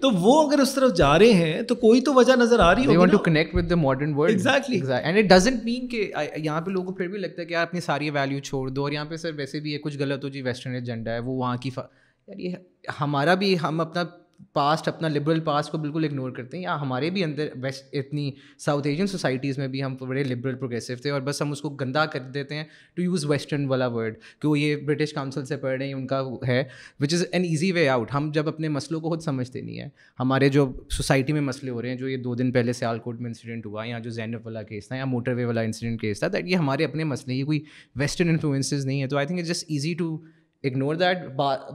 تو 0.00 0.10
وہ 0.10 0.48
اگر 0.48 0.58
اس 0.58 0.74
طرف 0.74 0.94
جا 0.94 1.18
رہے 1.18 1.32
ہیں 1.32 1.62
تو 1.62 1.74
کوئی 1.74 2.00
تو 2.00 2.14
وجہ 2.14 2.36
نظر 2.36 2.58
آ 2.58 2.74
رہی 2.74 2.86
ہوگی 2.86 3.10
to 3.10 3.18
connect 3.18 3.54
with 3.54 3.70
the 3.70 3.74
modern 3.74 4.14
world 4.14 4.30
exactly 4.30 4.80
and 5.02 5.18
it 5.18 5.24
doesn't 5.24 5.64
mean 5.64 5.88
کہ 5.88 6.12
یہاں 6.36 6.60
پہ 6.60 6.70
لوگوں 6.70 6.86
کو 6.86 6.92
پھر 6.92 7.08
بھی 7.08 7.18
لگتا 7.18 7.42
ہے 7.42 7.46
کہ 7.46 7.54
آپ 7.54 7.68
اپنی 7.68 7.80
ساری 7.80 8.10
ویلیو 8.10 8.40
چھوڑ 8.40 8.68
دو 8.70 8.82
اور 8.82 8.92
یہاں 8.92 9.04
پہ 9.04 9.16
سر 9.16 9.32
ویسے 9.36 9.60
بھی 9.60 9.72
یہ 9.72 9.78
کچھ 9.78 9.98
غلط 9.98 10.24
ہو 10.24 10.28
جی 10.28 10.42
ویسٹرن 10.42 10.74
ایجنڈا 10.74 11.12
ہے 11.12 11.18
وہ 11.18 11.34
وہاں 11.34 11.56
کی 11.56 11.70
یار 11.76 12.38
یہ 12.38 12.56
ہمارا 13.00 13.34
بھی 13.34 13.56
ہم 13.62 13.80
اپنا 13.80 14.02
پاسٹ 14.52 14.88
اپنا 14.88 15.08
لبرل 15.08 15.40
پاسٹ 15.40 15.70
کو 15.72 15.78
بالکل 15.78 16.04
اگنور 16.04 16.30
کرتے 16.30 16.56
ہیں، 16.56 16.62
یا 16.64 16.80
ہمارے 16.80 17.10
بھی 17.10 17.24
اندر 17.24 17.48
ویسٹ 17.62 17.94
اتنی 17.96 18.30
ساؤتھ 18.58 18.86
ایشین 18.86 19.06
سوسائٹیز 19.06 19.58
میں 19.58 19.68
بھی 19.68 19.82
ہم 19.82 19.94
بڑے 20.00 20.22
لبرل 20.24 20.54
پروگریسو 20.54 20.94
تھے 21.02 21.10
اور 21.10 21.20
بس 21.20 21.42
ہم 21.42 21.52
اس 21.52 21.60
کو 21.60 21.70
گندا 21.70 22.04
کر 22.06 22.20
دیتے 22.34 22.54
ہیں 22.54 22.64
ٹو 22.94 23.02
یوز 23.02 23.24
ویسٹرن 23.28 23.66
والا 23.68 23.86
ورڈ 23.88 24.16
کہ 24.40 24.48
وہ 24.48 24.58
یہ 24.58 24.76
برٹش 24.86 25.12
کاؤنسل 25.12 25.44
سے 25.44 25.56
پڑھ 25.56 25.76
رہے 25.78 25.86
ہیں، 25.86 25.94
ان 25.94 26.06
کا 26.06 26.22
ہے 26.48 26.62
which 27.00 27.14
is 27.14 27.24
an 27.32 27.44
easy 27.44 27.70
way 27.72 27.88
out 27.88 28.14
ہم 28.14 28.30
جب 28.34 28.48
اپنے 28.48 28.68
مسئلوں 28.68 29.00
کو 29.00 29.08
خود 29.08 29.22
سمجھتے 29.22 29.60
نہیں 29.60 29.80
ہیں، 29.80 29.88
ہمارے 30.18 30.48
جو 30.48 30.66
سوسائٹی 30.90 31.32
میں 31.32 31.40
مسئلے 31.40 31.70
ہو 31.70 31.82
رہے 31.82 31.88
ہیں، 31.88 31.96
جو 31.96 32.08
یہ 32.08 32.16
دو 32.16 32.34
دن 32.34 32.52
پہلے 32.52 32.72
سیال 32.72 32.98
کوٹ 32.98 33.20
میں 33.20 33.30
انسیڈنٹ 33.30 33.66
ہوا، 33.66 33.86
یا 33.86 33.98
جو 33.98 34.10
زینب 34.10 34.46
والا 34.46 34.62
کیس 34.62 34.88
تھا، 34.88 34.96
یا 34.96 35.04
موٹر 35.04 35.34
وے 35.34 35.44
والا 35.44 35.60
انسیڈنٹ 35.60 36.00
کیس 36.00 36.20
تھا 36.20 36.28
دیٹ 36.32 36.48
یہ 36.48 36.56
ہمارے 36.56 36.84
اپنے 36.84 37.04
مسئلے، 37.04 37.34
یہ 37.34 37.44
کوئی 37.44 37.64
ویسٹرن 37.96 38.28
انفلوئنسز 38.28 38.86
نہیں 38.86 39.02
ہے. 39.02 39.08
تو 39.08 39.16
I 39.16 39.26
think 39.26 39.40
it 39.40 39.46
just 39.46 39.64
easy 39.68 39.94
to 39.94 40.16
ignore 40.64 40.94
that 40.94 41.18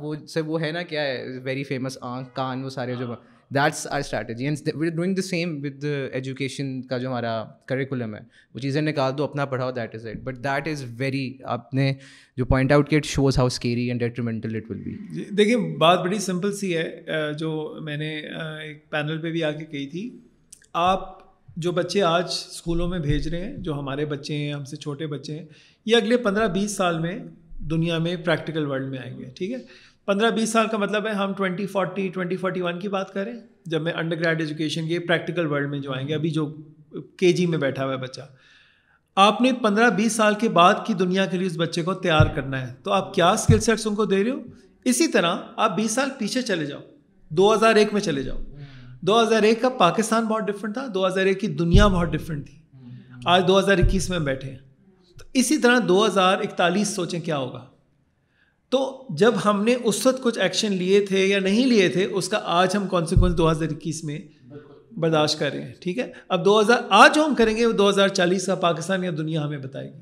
وہ 0.01 0.15
سے 0.15 0.41
وہ 0.41 0.61
ہے 0.61 0.71
نا 0.71 0.81
کیا 0.81 1.01
ہے 1.01 1.39
ویری 1.43 1.63
فیمس 1.63 1.97
آنکھ 2.01 2.29
کان 2.35 2.63
وہ 2.63 2.69
سارے 2.69 2.95
جو 2.95 3.15
that's 3.51 3.87
our 3.87 3.99
strategy 3.99 4.45
and 4.45 4.69
we 4.75 4.89
doing 4.89 5.15
the 5.15 5.21
same 5.21 5.57
with 5.63 5.83
education 6.11 6.81
کا 6.81 6.97
جو 6.97 7.07
ہمارا 7.07 7.43
کریکولم 7.65 8.15
ہے. 8.15 8.19
وہ 8.53 8.59
چیزیں 8.59 8.81
نکال 8.81 9.17
دو 9.17 9.23
اپنا 9.23 9.45
پڑھاؤ 9.45 9.71
that 9.71 9.95
is 9.95 10.05
it 10.07 10.17
but 10.17 10.37
that 10.37 10.67
is 10.67 10.83
very 10.97 11.37
آپ 11.45 11.73
نے 11.73 11.93
جو 12.37 12.45
پوائنٹ 12.45 12.71
آؤٹ 12.71 12.89
کیا 12.89 12.97
it 12.97 13.05
shows 13.05 13.37
how 13.37 13.45
scary 13.45 13.87
and 13.87 13.99
detrimental 13.99 14.55
it 14.55 14.71
will 14.71 14.77
be 14.77 14.95
دیکھیے 15.29 15.57
بات 15.77 15.99
بڑی 15.99 16.19
سمپل 16.19 16.53
سی 16.53 16.77
ہے 16.77 17.33
جو 17.39 17.79
میں 17.81 17.97
نے 17.97 18.09
ایک 18.61 18.89
پینل 18.91 19.21
پہ 19.21 19.31
بھی 19.31 19.43
آ 19.43 19.51
کے 19.51 19.65
کہی 19.65 19.87
تھی۔ 19.87 20.09
آپ 20.73 21.15
جو 21.57 21.71
بچے 21.71 22.01
آج 22.01 22.25
اسکولوں 22.25 22.87
میں 22.87 22.99
بھیج 22.99 23.27
رہے 23.27 23.45
ہیں 23.45 23.57
جو 23.57 23.73
ہمارے 23.73 24.05
بچے 24.05 24.35
ہیں 24.37 24.53
ہم 24.53 24.65
سے 24.65 24.75
چھوٹے 24.75 25.07
بچے 25.07 25.39
ہیں 25.39 25.45
یہ 25.85 25.95
اگلے 25.95 26.17
پندرہ 26.17 26.47
بیس 26.47 26.75
سال 26.75 26.99
میں 26.99 27.19
دنیا 27.59 27.97
میں 27.97 28.15
پریکٹیکل 28.15 28.65
ورلڈ 28.65 28.89
میں 28.89 28.99
آئیں 28.99 29.17
گے 29.19 29.25
ٹھیک 29.25 29.51
ہے؟ 29.51 29.57
پندرہ 30.05 30.29
بیس 30.29 30.49
سال 30.49 30.67
کا 30.67 30.77
مطلب 30.77 31.07
ہے 31.07 31.11
ہم 31.11 31.33
twenty 31.33 31.65
forty 31.65 32.07
twenty 32.07 32.37
forty 32.37 32.61
one 32.61 32.79
کی 32.79 32.87
بات 32.87 33.13
کریں 33.13 33.33
جب 33.65 33.81
میں 33.81 33.93
انڈر 33.93 34.19
گریڈ 34.19 34.39
ایجوکیشن 34.39 34.87
کے 34.87 34.99
پریکٹیکل 34.99 35.45
ورلڈ 35.45 35.69
میں 35.69 35.79
جو 35.79 35.93
آئیں 35.93 36.07
گے 36.07 36.15
ابھی 36.15 36.29
جو 36.29 36.55
کے 37.17 37.33
جی 37.33 37.45
میں 37.45 37.57
بیٹھا 37.57 37.85
ہوا 37.85 37.93
ہے 37.93 37.97
بچہ۔ 37.97 38.21
آپ 39.15 39.41
نے 39.41 39.51
پندرہ 39.53 39.89
بیس 39.89 40.13
سال 40.13 40.35
کے 40.35 40.49
بعد 40.49 40.73
کی 40.85 40.93
دنیا 40.93 41.25
کے 41.25 41.37
لیے 41.37 41.47
اس 41.47 41.57
بچے 41.57 41.83
کو 41.83 41.93
تیار 41.93 42.25
کرنا 42.35 42.67
ہے۔ 42.67 42.73
تو 42.83 42.91
آپ 42.91 43.13
کیا 43.13 43.29
اسکل 43.29 43.59
سیٹس 43.59 43.87
ان 43.87 43.95
کو 43.95 44.05
دے 44.05 44.23
رہے 44.23 44.31
ہو؟ 44.31 44.39
اسی 44.85 45.07
طرح 45.07 45.35
آپ 45.55 45.75
بیس 45.75 45.91
سال 45.91 46.09
پیچھے 46.17 46.41
چلے 46.41 46.65
جاؤ۔ 46.65 46.81
دو 47.29 47.53
ہزار 47.53 47.75
ایک 47.75 47.93
میں 47.93 48.01
چلے 48.01 48.23
جاؤ۔ 48.23 48.37
دو 49.01 49.21
ہزار 49.21 49.43
ایک 49.43 49.61
کا 49.61 49.69
پاکستان 49.69 50.25
بہت 50.25 50.43
ڈفرینٹ 50.43 50.73
تھا 50.73 50.87
دو 50.93 51.07
ہزار 51.07 51.25
ایک 51.25 51.41
کی 51.41 51.47
دنیا 51.47 51.87
بہت 51.87 52.07
ڈفرینٹ 52.07 52.45
تھی۔ 52.45 52.79
آج 53.25 53.47
دو 53.47 53.59
ہزار 53.59 53.77
اکیس 53.77 54.09
میں 54.09 54.19
بیٹھے 54.19 54.49
ہیں۔ 54.49 54.57
اسی 55.33 55.57
طرح 55.57 55.79
دو 55.87 56.05
ہزار 56.05 56.37
اکتالیس 56.37 56.87
سوچیں 56.87 57.19
کیا 57.19 57.37
ہوگا۔ 57.37 57.65
تو 58.69 59.07
جب 59.09 59.33
ہم 59.45 59.63
نے 59.63 59.75
اس 59.83 60.05
وقت 60.05 60.23
کچھ 60.23 60.39
ایکشن 60.39 60.73
لیے 60.73 61.05
تھے 61.05 61.25
یا 61.25 61.39
نہیں 61.39 61.65
لیے 61.65 61.89
تھے، 61.89 62.05
اس 62.05 62.29
کا 62.29 62.39
آج 62.43 62.75
ہم 62.75 62.87
کانسیکوینس 62.87 63.37
دو 63.37 63.51
ہزار 63.51 63.67
اکیس 63.71 64.03
میں 64.03 64.19
برداشت 64.97 65.39
کر 65.39 65.53
رہے 65.53 65.61
ہیں، 65.61 65.73
ٹھیک 65.79 65.99
ہے؟ 65.99 66.11
اب 66.29 66.45
دو 66.45 66.61
ہزار، 66.61 66.77
آج 66.89 67.15
جو 67.15 67.25
ہم 67.25 67.35
کریں 67.35 67.57
گے، 67.57 67.65
وہ 67.65 67.71
دو 67.71 67.89
ہزار 67.89 68.07
چالیس 68.07 68.45
کا 68.45 68.55
پاکستان 68.55 69.03
یا 69.03 69.11
دنیا 69.17 69.43
ہمیں 69.43 69.57
بتائے 69.57 69.93
گی۔ 69.93 69.99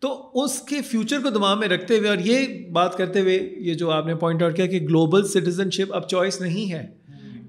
تو 0.00 0.30
اس 0.34 0.60
کے 0.60 0.82
فیوچر 0.82 1.20
کو 1.22 1.30
دماغ 1.30 1.60
میں 1.60 1.68
رکھتے 1.68 1.98
ہوئے 1.98 2.08
اور 2.08 2.18
یہ 2.18 2.70
بات 2.70 2.96
کرتے 2.96 3.20
ہوئے، 3.20 3.54
یہ 3.56 3.74
جو 3.74 3.90
آپ 3.90 4.06
نے 4.06 4.14
پوائنٹ 4.14 4.42
آؤٹ 4.42 4.56
کیا 4.56 4.66
کہ 4.66 4.80
گلوبل 4.80 5.26
سٹیزن 5.26 5.70
شپ 5.70 5.94
اب 5.94 6.08
چوائس 6.08 6.40
نہیں 6.40 6.72
ہے۔ 6.72 6.86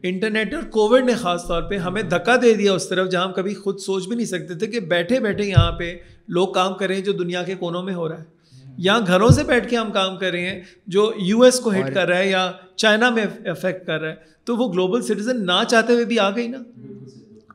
انٹرنیٹ 0.07 0.53
اور 0.53 0.63
کووڈ 0.63 1.03
نے 1.05 1.13
خاص 1.13 1.47
طور 1.47 1.61
پہ 1.61 1.77
ہمیں 1.77 2.01
دھکا 2.01 2.35
دے 2.41 2.53
دیا 2.53 2.73
اس 2.73 2.89
طرف 2.89 3.09
جہاں 3.09 3.23
ہم 3.23 3.33
کبھی 3.33 3.53
خود 3.53 3.79
سوچ 3.79 4.07
بھی 4.07 4.15
نہیں 4.15 4.25
سکتے 4.25 4.53
تھے 4.53 4.67
کہ 4.67 4.79
بیٹھے 4.79 5.19
بیٹھے 5.19 5.45
یہاں 5.45 5.71
پہ 5.71 5.97
لوگ 6.27 6.47
کام 6.53 6.73
کریں 6.73 7.01
جو 7.01 7.11
دنیا 7.11 7.43
کے 7.43 7.55
کونوں 7.55 7.83
میں 7.83 7.93
ہو 7.93 8.09
رہا 8.09 8.19
ہے۔ 8.19 8.23
یہاں 8.77 9.01
گھروں 9.07 9.29
سے 9.29 9.43
بیٹھ 9.43 9.69
کے 9.69 9.77
ہم 9.77 9.91
کام 9.91 10.17
کر 10.17 10.31
رہے 10.31 10.49
ہیں 10.49 10.61
جو 10.87 11.13
یو 11.17 11.41
ایس 11.41 11.59
کو 11.59 11.71
ہٹ 11.71 11.93
کر 11.93 12.07
رہا 12.07 12.17
ہے 12.17 12.29
یا 12.29 12.51
چائنا 12.75 13.09
میں 13.09 13.25
افیکٹ 13.45 13.87
کر 13.87 14.01
رہا 14.01 14.09
ہے۔ 14.09 14.15
تو 14.43 14.55
وہ 14.55 14.73
گلوبل 14.73 15.01
سٹیزن 15.01 15.45
نہ 15.45 15.63
چاہتے 15.69 15.93
ہوئے 15.93 16.05
بھی 16.05 16.19
آ 16.19 16.29
گئی 16.29 16.47
نا۔ 16.47 16.57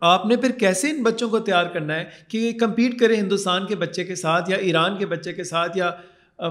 آپ 0.00 0.26
نے 0.26 0.36
پھر 0.36 0.50
کیسے 0.50 0.90
ان 0.90 1.02
بچوں 1.02 1.28
کو 1.28 1.38
تیار 1.38 1.64
کرنا 1.64 1.96
ہے 1.96 2.04
کہ 2.28 2.38
یہ 2.38 2.52
کمپیٹ 2.52 3.00
کرے 3.00 3.16
ہندوستان 3.16 3.66
کے 3.66 3.76
بچے 3.76 4.04
کے 4.04 4.14
ساتھ 4.14 4.50
یا 4.50 4.56
ایران 4.56 4.98
کے 4.98 5.06
بچے 5.06 5.32
کے 5.32 5.44
ساتھ 5.44 5.78
یا 5.78 5.90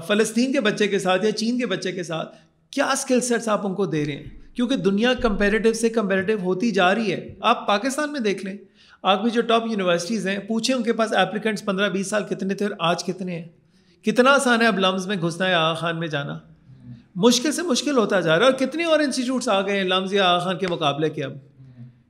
فلسطین 0.07 0.53
کے 0.53 0.61
بچے 0.61 0.87
کے 0.87 0.99
ساتھ 0.99 1.25
یا 1.25 1.31
چین 1.31 1.59
کے 1.59 1.65
بچے 1.65 1.91
کے 1.91 2.03
ساتھ؟ 2.03 2.35
کیا 2.71 2.85
اسکل 2.85 3.21
سیٹس 3.21 3.47
آپ 3.47 3.67
ان 3.67 3.75
کو 3.75 3.85
دے 3.85 4.05
رہے 4.05 4.11
ہیں؟ 4.11 4.38
کیونکہ 4.59 4.75
دنیا 4.75 5.13
کمپیریٹیو 5.13 5.73
سے 5.73 5.89
کمپیریٹیو 5.89 6.39
ہوتی 6.39 6.71
جا 6.71 6.95
رہی 6.95 7.11
ہے۔ 7.11 7.35
آپ 7.39 7.67
پاکستان 7.67 8.11
میں 8.11 8.19
دیکھ 8.19 8.45
لیں، 8.45 8.57
آپ 9.03 9.23
کی 9.23 9.29
جو 9.29 9.41
ٹاپ 9.41 9.63
یونیورسٹیز 9.71 10.27
ہیں، 10.27 10.39
پوچھیں 10.39 10.75
ان 10.75 10.83
کے 10.83 10.93
پاس 10.93 11.13
اپلیکنٹس 11.13 11.65
پندرہ 11.65 11.89
بیس 11.89 12.07
سال 12.07 12.23
کتنے 12.23 12.53
تھے 12.53 12.65
اور 12.65 12.75
آج 12.79 13.03
کتنے 13.03 13.39
ہیں۔ 13.39 13.47
کتنا 14.05 14.31
آسان 14.31 14.61
ہے 14.61 14.67
اب 14.67 14.79
لمز 14.79 15.07
میں 15.07 15.15
گھسنا 15.15 15.47
ہے 15.47 15.53
آغا 15.53 15.73
خان 15.73 15.99
میں 15.99 16.07
جانا۔ 16.07 16.39
مشکل 17.15 17.51
سے 17.51 17.61
مشکل 17.61 17.97
ہوتا 17.97 18.19
جا 18.19 18.39
رہا 18.39 18.45
ہے 18.45 18.51
اور 18.51 18.59
کتنے 18.59 18.83
اور 18.83 18.99
انسٹیٹیوٹس 18.99 19.49
آ 19.49 19.61
گئے 19.61 19.77
ہیں 19.77 19.83
لمز 19.83 20.13
یا 20.13 20.25
آغا 20.25 20.39
خان 20.39 20.57
کے 20.57 20.67
مقابلے 20.67 21.09
کے 21.09 21.23
اب۔ 21.23 21.33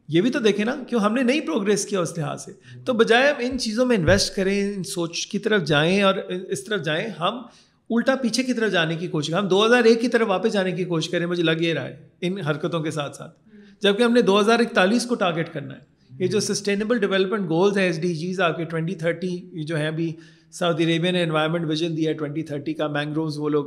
یہ 0.07 0.21
بھی 0.21 0.29
تو 0.29 0.39
دیکھیں 0.39 0.65
نا 0.65 0.75
کیوں 0.87 1.01
ہم 1.01 1.13
نے 1.13 1.23
نہیں 1.23 1.41
پروگریس 1.41 1.85
کیا 1.85 1.99
اس 1.99 2.17
لحاظ 2.17 2.45
سے۔ 2.45 2.51
تو 2.85 2.93
بجائے 2.93 3.29
ہم 3.29 3.35
ان 3.39 3.59
چیزوں 3.59 3.85
میں 3.85 3.97
انویسٹ 3.97 4.35
کریں، 4.35 4.73
ان 4.75 4.83
سوچ 4.83 5.27
کی 5.27 5.39
طرف 5.39 5.63
جائیں 5.63 6.01
اور 6.01 6.15
اس 6.49 6.63
طرف 6.63 6.81
جائیں، 6.81 7.07
ہم 7.07 7.41
الٹا 7.89 8.15
پیچھے 8.15 8.43
کی 8.43 8.53
طرف 8.53 8.71
جانے 8.71 8.95
کی 8.95 9.07
کوشش 9.07 9.33
ہم 9.33 9.47
دو 9.47 9.65
ہزار 9.65 9.83
ایک 9.83 10.01
کی 10.01 10.07
طرف 10.07 10.27
واپس 10.27 10.53
جانے 10.53 10.71
کی 10.71 10.83
کوشش 10.83 11.09
کریں 11.09 11.25
مجھے 11.25 11.43
لگ 11.43 11.51
یہ 11.59 11.73
رہا 11.73 11.83
ہے 11.83 12.07
ان 12.21 12.39
حرکتوں 12.39 12.79
کے 12.79 12.91
ساتھ 12.91 13.15
ساتھ۔ 13.15 13.37
جبکہ 13.81 14.03
ہم 14.03 14.13
نے 14.13 14.21
دو 14.21 14.39
ہزار 14.39 14.59
اکتالیس 14.59 15.05
کو 15.05 15.15
ٹارگیٹ 15.15 15.53
کرنا 15.53 15.73
ہے۔ 15.73 15.79
یہ 16.19 16.27
جو 16.27 16.39
سسٹینیبل 16.39 16.97
ڈیولپمنٹ 16.97 17.49
گولز 17.49 17.77
ہیں 17.77 17.85
ایس 17.85 18.01
ڈی 18.01 18.15
جیز 18.15 18.41
آپ 18.41 18.57
کے 18.57 18.63
ٹوئنٹی 18.63 18.95
تھرٹی 18.95 19.63
جو 19.63 19.77
ہیں 19.77 19.87
ابھی 19.87 20.13
سعودی 20.51 20.95
عربیہ 20.95 21.11
نے 21.11 21.23
انوائرمنٹ 21.23 21.65
ویژن 21.65 21.97
دیا 21.97 22.09
ہے 22.09 22.15
ٹوئنٹی 22.15 22.43
تھرٹی 22.43 22.73
کا 22.73 22.87
مینگروز 22.87 23.37
وہ 23.37 23.49
لوگ 23.49 23.65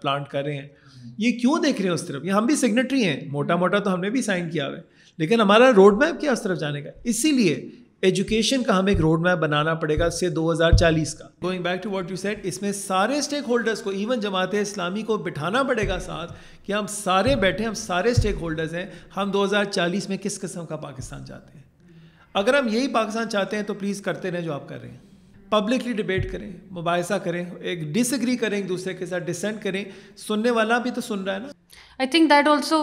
پلانٹ 0.00 0.28
کر 0.28 0.42
رہے 0.42 0.54
ہیں۔ 0.54 0.68
یہ 1.18 1.32
کیوں 1.32 1.58
دیکھ 1.62 1.80
رہے 1.80 1.88
ہیں 1.88 1.94
اس 1.94 2.02
طرف؟ 2.02 2.24
یہ 2.24 2.30
ہم 2.30 2.46
بھی 2.46 2.56
سگنیٹری 2.56 3.04
ہیں۔ 3.04 3.20
موٹا 3.32 3.56
موٹا 3.56 3.78
تو 3.78 3.94
ہم 3.94 4.00
نے 4.00 4.10
بھی 4.10 4.22
سائن 4.22 4.50
کیا 4.50 4.68
ہوا 4.68 4.76
ہے۔ 4.76 4.82
لیکن 5.18 5.40
ہمارا 5.40 5.72
روڈ 5.76 5.94
میپ 5.94 6.20
کیا 6.20 6.32
اس 6.32 6.42
طرف 6.42 6.58
جانے 6.58 6.82
کا؟ 6.82 6.90
اسی 7.04 7.30
لیے 7.30 7.68
ایجوکیشن 8.00 8.62
کا 8.62 8.78
ہمیں 8.78 8.92
ایک 8.92 9.00
روڈ 9.00 9.20
میپ 9.20 9.38
بنانا 9.38 9.74
پڑے 9.74 9.98
گا 9.98 10.10
سے 10.10 10.28
دو 10.28 10.52
ہزار 10.52 10.72
چالیس 10.72 11.14
کا۔ 11.14 11.28
Going 11.42 11.62
back 11.62 11.82
to 11.82 11.90
what 11.90 12.10
you 12.10 12.16
set 12.16 12.40
اس 12.42 12.62
میں 12.62 12.72
سارے 12.72 13.18
اسٹیک 13.18 13.42
ہولڈرس 13.48 13.82
کو 13.82 13.90
ایون 13.90 14.20
جماعت 14.20 14.54
اسلامی 14.54 15.02
کو 15.02 15.16
بٹھانا 15.16 15.62
پڑے 15.62 15.88
گا 15.88 15.98
ساتھ 15.98 16.32
کہ 16.62 16.72
ہم 16.72 16.86
سارے 16.86 17.36
بیٹھے، 17.36 17.64
ہم 17.64 17.74
سارے 17.74 18.10
اسٹیک 18.10 18.36
ہولڈرس 18.40 18.74
ہیں، 18.74 18.86
ہم 19.16 19.30
دو 19.30 19.44
ہزار 19.44 19.64
چالیس 19.64 20.08
میں 20.08 20.16
کس 20.16 20.40
قسم 20.40 20.66
کا 20.66 20.76
پاکستان 20.76 21.24
چاہتے 21.24 21.58
ہیں؟ 21.58 21.64
اگر 22.34 22.58
ہم 22.58 22.68
یہی 22.68 22.88
پاکستان 22.88 23.28
چاہتے 23.28 23.56
ہیں 23.56 23.62
تو 23.62 23.74
پلیز 23.74 24.00
کرتے 24.00 24.30
رہیں 24.30 24.40
جو 24.40 24.52
آپ 24.52 24.68
کر 24.68 24.80
رہے 24.80 24.90
ہیں۔ 24.90 24.98
پبلکلی 25.50 25.92
ڈبیٹ 25.92 26.32
کریں، 26.32 26.50
مباحثہ 26.70 27.14
کریں، 27.14 27.44
ایک 27.60 27.94
ڈس 27.94 28.12
ایگری 28.12 28.36
کریں 28.36 28.56
ایک 28.56 28.68
دوسرے 28.68 28.94
کے 28.94 29.06
ساتھ 29.06 29.24
ڈسینٹ 29.24 29.62
کریں۔ 29.62 29.84
سننے 30.16 30.50
والا 30.50 30.78
بھی 30.78 30.90
تو 30.90 31.00
سن 31.00 31.24
رہا 31.24 31.34
ہے 31.34 31.38
نا۔ 31.38 31.48
آئی 32.00 32.08
تھنک 32.08 32.28
دیٹ 32.30 32.46
آلسو 32.48 32.76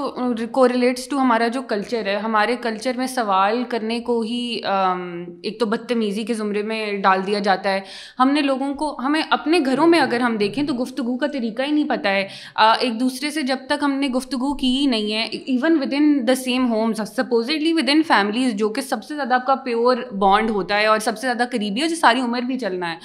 کو 0.54 0.68
ریلیٹس 0.68 1.08
ٹو 1.10 1.18
ہمارا 1.20 1.48
جو 1.54 1.62
کلچر 1.70 2.06
ہے. 2.06 2.16
ہمارے 2.24 2.56
کلچر 2.62 2.98
میں 2.98 3.06
سوال 3.08 3.64
کرنے 3.70 4.00
کو 4.00 4.20
ہی 4.22 4.60
um, 4.64 5.00
ایک 5.44 5.60
تو 5.60 5.66
بدتمیزی 5.66 6.24
کے 6.24 6.34
زمرے 6.34 6.62
میں 6.64 6.92
ڈال 7.04 7.26
دیا 7.28 7.40
جاتا 7.40 7.72
ہے. 7.74 7.80
ہم 8.20 8.32
نے 8.32 8.42
لوگوں 8.42 8.74
کو، 8.74 8.90
ہمیں 9.06 9.22
اپنے 9.30 9.60
گھروں 9.66 9.88
میں 9.88 10.00
اگر 10.00 10.20
ہم 10.20 10.36
دیکھیں 10.38 10.64
تو 10.66 10.74
گفتگو 10.82 11.18
کا 11.18 11.28
طریقہ 11.34 11.62
ہی 11.62 11.72
نہیں 11.72 11.88
پتہ 11.90 12.08
ہے. 12.08 12.28
ایک 12.58 13.00
دوسرے 13.00 13.32
سے 13.32 13.42
جب 13.42 13.66
تک 13.70 13.84
ہم 13.84 13.94
نے 14.00 14.08
گفتگو 14.16 14.54
کی 14.58 14.68
ہی 14.76 14.86
نہیں 14.86 15.14
ہے 15.14 15.24
even 15.24 15.80
with 15.82 15.94
in 15.98 16.28
the 16.28 16.36
same 16.44 16.70
homes 16.72 17.02
supposedly 17.16 17.74
with 17.74 17.90
in 17.94 18.04
families 18.08 18.54
جو 18.60 18.70
کہ 18.70 18.82
سب 18.82 19.04
سے 19.04 19.16
زیادہ 19.16 19.34
آپ 19.34 19.46
کا 19.46 19.56
پیور 19.66 20.04
بانڈ 20.20 20.50
ہوتا 20.50 20.80
ہے 20.80 20.86
اور 20.86 21.00
سب 21.00 21.18
سے 21.18 21.28
زیادہ 21.28 21.50
قریبی 21.52 21.82
ہے 21.82 21.88
جو 21.88 21.96
ساری 21.96 22.22
عمر 22.22 22.42
بھی 22.42 22.60
چلنا 22.60 22.92
ہے. 22.92 22.98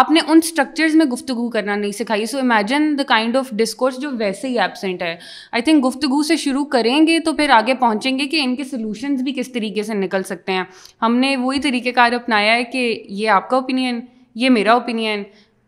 آپ 0.00 0.10
نے 0.10 0.20
ان 0.26 0.40
اسٹرکچرز 0.42 0.94
میں 0.94 1.06
گفتگو 1.06 1.48
کرنا 1.50 1.76
نہیں 1.76 1.92
سکھائی. 1.92 2.26
So 2.26 2.38
imagine 2.38 2.94
the 2.98 3.02
kind 3.08 3.36
of 3.36 3.50
discourse 3.56 3.98
جو 4.00 4.10
ویسے 4.18 4.48
ہی 4.48 4.60
ایبسینٹ 4.60 5.02
ہے. 5.02 5.16
آئی 5.54 5.62
تھنک 5.62 5.84
گفتگو 5.86 6.22
سے 6.22 6.36
شروع 6.36 6.64
کریں 6.64 7.06
گے 7.06 7.18
تو 7.20 7.32
پھر 7.32 7.50
آگے 7.50 7.74
پہنچیں 7.74 8.18
گے 8.18 8.26
کہ 8.26 8.40
ان 8.44 8.56
کے 8.56 8.64
سلوشنز 8.64 9.22
بھی 9.22 9.32
کس 9.36 9.52
طریقے 9.52 9.82
سے 9.82 9.94
نکل 9.94 10.22
سکتے 10.22 10.52
ہیں۔ 10.52 10.64
ہم 11.02 11.16
نے 11.16 11.36
وہی 11.36 11.60
طریقہ 11.60 11.88
کار 11.94 12.12
اپنایا 12.12 12.54
ہے 12.54 12.64
کہ 12.64 13.04
یہ 13.08 13.28
آپ 13.30 13.48
کا 13.50 13.56
اوپینین 13.56 14.00
یہ 14.34 14.50
میرا 14.50 14.72
اوپینین 14.72 15.22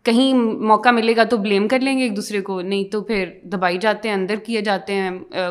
کہیں 0.05 0.33
موقع 0.67 0.89
ملے 0.89 1.15
گا 1.15 1.23
تو 1.23 1.37
بلیم 1.37 1.67
کر 1.67 1.79
لیں 1.79 1.97
گے 1.97 2.03
ایک 2.03 2.15
دوسرے 2.15 2.41
کو 2.41 2.59
نہیں 2.61 2.83
تو 2.83 3.01
پھر 3.03 3.29
دبائی 3.43 3.77
جاتے 3.77 4.09
ہیں 4.09 4.15
اندر 4.15 4.35
کیے 4.45 4.61
جاتے 4.61 4.93
ہیں 4.93 5.09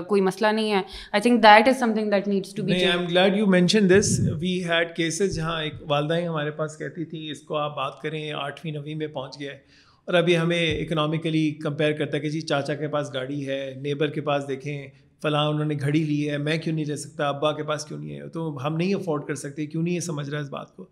کوئی 0.08 0.20
مسئلہ 0.22 0.52
نہیں 0.52 0.70
ہے۔ 0.72 0.76
I 0.76 1.20
think 1.20 1.42
that 1.42 1.68
is 1.68 1.78
something 1.94 2.10
that 2.10 2.28
needs 2.28 2.54
to 2.54 2.62
be 2.62 2.72
I 2.72 2.84
am 2.84 3.06
glad 3.08 3.36
you 3.36 3.46
mention 3.46 3.90
this 3.90 4.20
we 4.40 4.58
had 4.64 4.94
cases 4.96 5.34
جہاں 5.36 5.62
ایک 5.62 5.74
والدہ 5.88 6.20
ہمارے 6.22 6.50
پاس 6.50 6.76
کہتی 6.78 7.04
تھی 7.04 7.30
اس 7.30 7.40
کو 7.40 7.56
آپ 7.56 7.76
بات 7.76 8.00
کریں 8.02 8.32
آٹھویں 8.32 8.72
نویں 8.72 8.94
میں 8.94 9.06
پہنچ 9.06 9.40
گیا 9.40 9.52
ہے۔ 9.52 9.84
اور 10.06 10.14
ابھی 10.14 10.38
ہمیں 10.38 10.78
اکنامیکلی 10.78 11.50
کمپیئر 11.50 11.92
کرتا 11.92 12.16
ہے 12.16 12.22
کہ 12.22 12.28
جی 12.28 12.40
چاچا 12.40 12.74
کے 12.74 12.88
پاس 12.88 13.14
گاڑی 13.14 13.48
ہے 13.48 13.74
نیبر 13.76 14.10
کے 14.10 14.20
پاس 14.20 14.48
دیکھیں، 14.48 14.88
فلاں 15.22 15.48
انہوں 15.48 15.64
نے 15.64 15.74
گھڑی 15.80 16.04
لی 16.04 16.30
ہے، 16.30 16.38
میں 16.38 16.58
کیوں 16.58 16.74
نہیں 16.74 16.84
لے 16.84 16.96
سکتا؟ 16.96 17.28
ابا 17.28 17.52
کے 17.52 17.62
پاس 17.62 17.84
کیوں 17.84 17.98
نہیں 17.98 18.20
ہے؟ 18.20 18.28
تو 18.28 18.66
ہم 18.66 18.76
نہیں 18.76 18.94
افورڈ 18.94 19.26
کر 19.26 19.34
سکتے، 19.34 19.66
کیوں 19.66 19.82
نہیں 19.82 19.94
یہ 19.94 20.00
سمجھ 20.00 20.30
رہا 20.30 20.38
ہے 20.38 20.42
اس 20.42 20.50
بات 20.50 20.76
کو؟ 20.76 20.86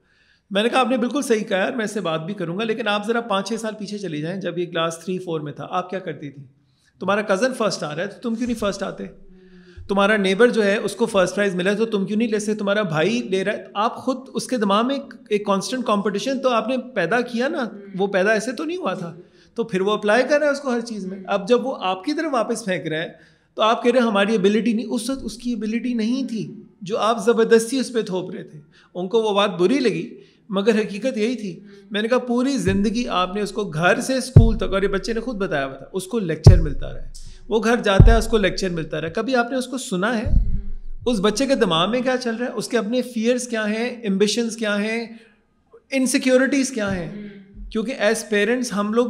میں 0.51 0.63
نے 0.63 0.69
کہا 0.69 0.81
آپ 0.81 0.89
نے 0.89 0.97
بالکل 0.97 1.23
صحیح 1.23 1.45
کہا 1.45 1.59
یار، 1.59 1.73
میں 1.73 1.85
اس 1.85 1.91
سے 1.91 2.01
بات 2.01 2.21
بھی 2.21 2.35
کروں 2.35 2.59
گا، 2.59 2.65
لیکن 2.65 2.89
آپ 2.89 3.07
ذرا 3.07 3.21
پانچ 3.21 3.49
چھ 3.49 3.61
سال 3.61 3.75
پیچھے 3.79 3.99
چلی 3.99 4.21
جائیں، 4.21 4.41
جب 4.41 4.59
یہ 4.59 4.67
کلاس 4.67 4.99
تھری 5.05 5.19
فور 5.19 5.41
میں 5.41 5.53
تھا، 5.53 5.67
آپ 5.71 5.91
کیا 5.91 5.99
کرتی 5.99 6.31
تھی 6.31 6.43
تمہارا 6.99 7.23
کزن 7.23 7.55
فرسٹ 7.55 7.83
آ 7.83 7.95
رہا 7.95 8.03
ہے، 8.03 8.09
تو 8.09 8.21
تم 8.23 8.35
کیوں 8.35 8.47
نہیں 8.47 8.59
فرسٹ 8.59 8.83
آتے؟ 8.83 9.05
تمہارا 9.89 10.17
نیبر 10.17 10.49
جو 10.49 10.65
ہے 10.65 10.77
اس 10.77 10.97
کو 10.97 11.07
فرسٹ 11.07 11.35
پرائز 11.35 11.55
ملا 11.55 11.75
تو 11.75 11.87
تم 11.87 12.07
کیوں 12.07 12.19
نہیں 12.19 12.29
لے 12.29 12.39
سکتے؟ 12.39 12.55
تمہارا 12.55 12.83
بھائی 12.83 13.23
لے 13.23 13.45
رہا 13.45 13.53
ہے۔ 13.53 13.65
آپ 13.75 13.97
خود 13.97 14.17
اس 14.35 14.47
کے 14.47 14.57
دماغ 14.57 14.87
میں 14.87 14.99
ایک 15.29 15.47
کانسٹنٹ 15.47 15.85
کمپٹیشن 15.87 16.41
تو 16.41 16.49
آپ 16.49 16.69
نے 16.69 16.77
پیدا 16.95 17.21
کیا 17.21 17.49
نا۔ 17.49 17.69
وہ 17.99 18.07
پیدا 18.07 18.33
ایسے 18.33 18.53
تو 18.53 18.65
نہیں 18.65 18.77
ہوا 18.77 18.95
تھا۔ 18.95 19.15
تو 19.55 19.65
پھر 19.65 19.81
وہ 19.81 19.93
اپلائی 19.93 20.25
کر 20.29 20.39
رہا 20.39 20.47
ہے 20.47 20.53
اس 20.53 20.61
کو 20.61 20.71
ہر 20.71 20.81
چیز 20.81 21.07
میں۔ 21.07 21.19
اب 21.27 21.49
جب 21.49 21.67
وہ 21.67 21.77
آپ 21.81 22.05
کی 22.05 22.13
طرف 22.13 22.27
واپس 22.33 22.65
پھینک 22.65 22.87
رہا 22.87 23.03
ہے، 23.03 23.09
تو 23.55 23.63
آپ 23.63 23.83
کہہ 23.83 23.93
رہے 23.93 24.01
ہیں 24.01 24.07
ہماری 24.07 24.35
ابیلٹی 24.35 24.73
نہیں۔ 24.73 24.87
اس 24.91 25.11
وقت 25.11 25.21
اس 25.23 25.37
کی 25.37 25.53
ابیلٹی 25.53 25.95
نہیں 25.95 26.29
تھی 26.29 26.55
جو 26.83 26.99
آپ 26.99 27.25
زبردستی 27.25 27.79
اس 27.79 27.93
پہ 27.93 28.03
تھوپ 28.03 28.31
رہے 28.31 28.45
تھے۔ 28.45 28.61
ان 28.95 29.09
کو 29.09 29.23
وہ 29.23 29.35
بات 29.35 29.51
بری 29.59 29.79
لگی، 29.79 30.15
مگر 30.49 30.79
حقیقت 30.81 31.19
یہی 31.19 31.37
تھی۔ 31.37 31.61
میں 31.91 32.03
نے 32.03 32.09
کہا، 32.09 32.19
پوری 32.19 32.59
زندگی 32.59 33.09
آپ 33.09 33.35
نے 33.35 33.41
اس 33.41 33.53
کو 33.53 33.65
گھر 33.65 34.01
سے 34.01 34.15
اسکول 34.15 34.57
تک، 34.57 34.73
اور 34.73 34.83
یہ 34.83 34.89
بچے 34.89 35.13
نے 35.13 35.21
خود 35.21 35.37
بتایا 35.37 35.67
ہوا 35.67 35.75
تھا، 35.75 35.87
اس 35.93 36.05
کو 36.05 36.19
لیکچر 36.19 36.61
ملتا 36.61 36.93
رہا 36.93 37.03
ہے۔ 37.03 37.34
وہ 37.49 37.61
گھر 37.65 37.77
جاتا 37.77 38.13
ہے، 38.13 38.19
اس 38.19 38.27
کو 38.27 38.39
لیکچر 38.39 38.69
ملتا 38.69 39.01
رہا۔ 39.01 39.09
کبھی 39.09 39.37
آپ 39.37 39.51
نے 39.51 39.57
اس 39.57 39.67
کو 39.67 39.79
سنا 39.79 40.19
ہے؟ 40.19 40.31
اس 41.07 41.19
بچے 41.21 41.47
کے 41.47 41.55
دماغ 41.55 41.91
میں 41.91 42.01
کیا 42.01 42.17
چل 42.23 42.35
رہا 42.35 42.47
ہے؟ 42.47 42.51
اس 42.51 42.69
کے 42.69 42.79
اپنے 42.79 43.03
فیئرس 43.03 43.49
کیا 43.49 43.69
ہیں؟ 43.69 44.07
امبیشنس 44.07 44.57
کیا 44.57 44.83
ہیں؟ 44.83 45.07
انسیکیورٹیز 45.91 46.71
کیا 46.71 46.97
ہیں؟ 46.97 47.29
کیونکہ 47.71 47.95
ایز 47.99 48.29
پیرنٹس 48.29 48.73
ہم 48.73 48.93
لوگ 48.95 49.07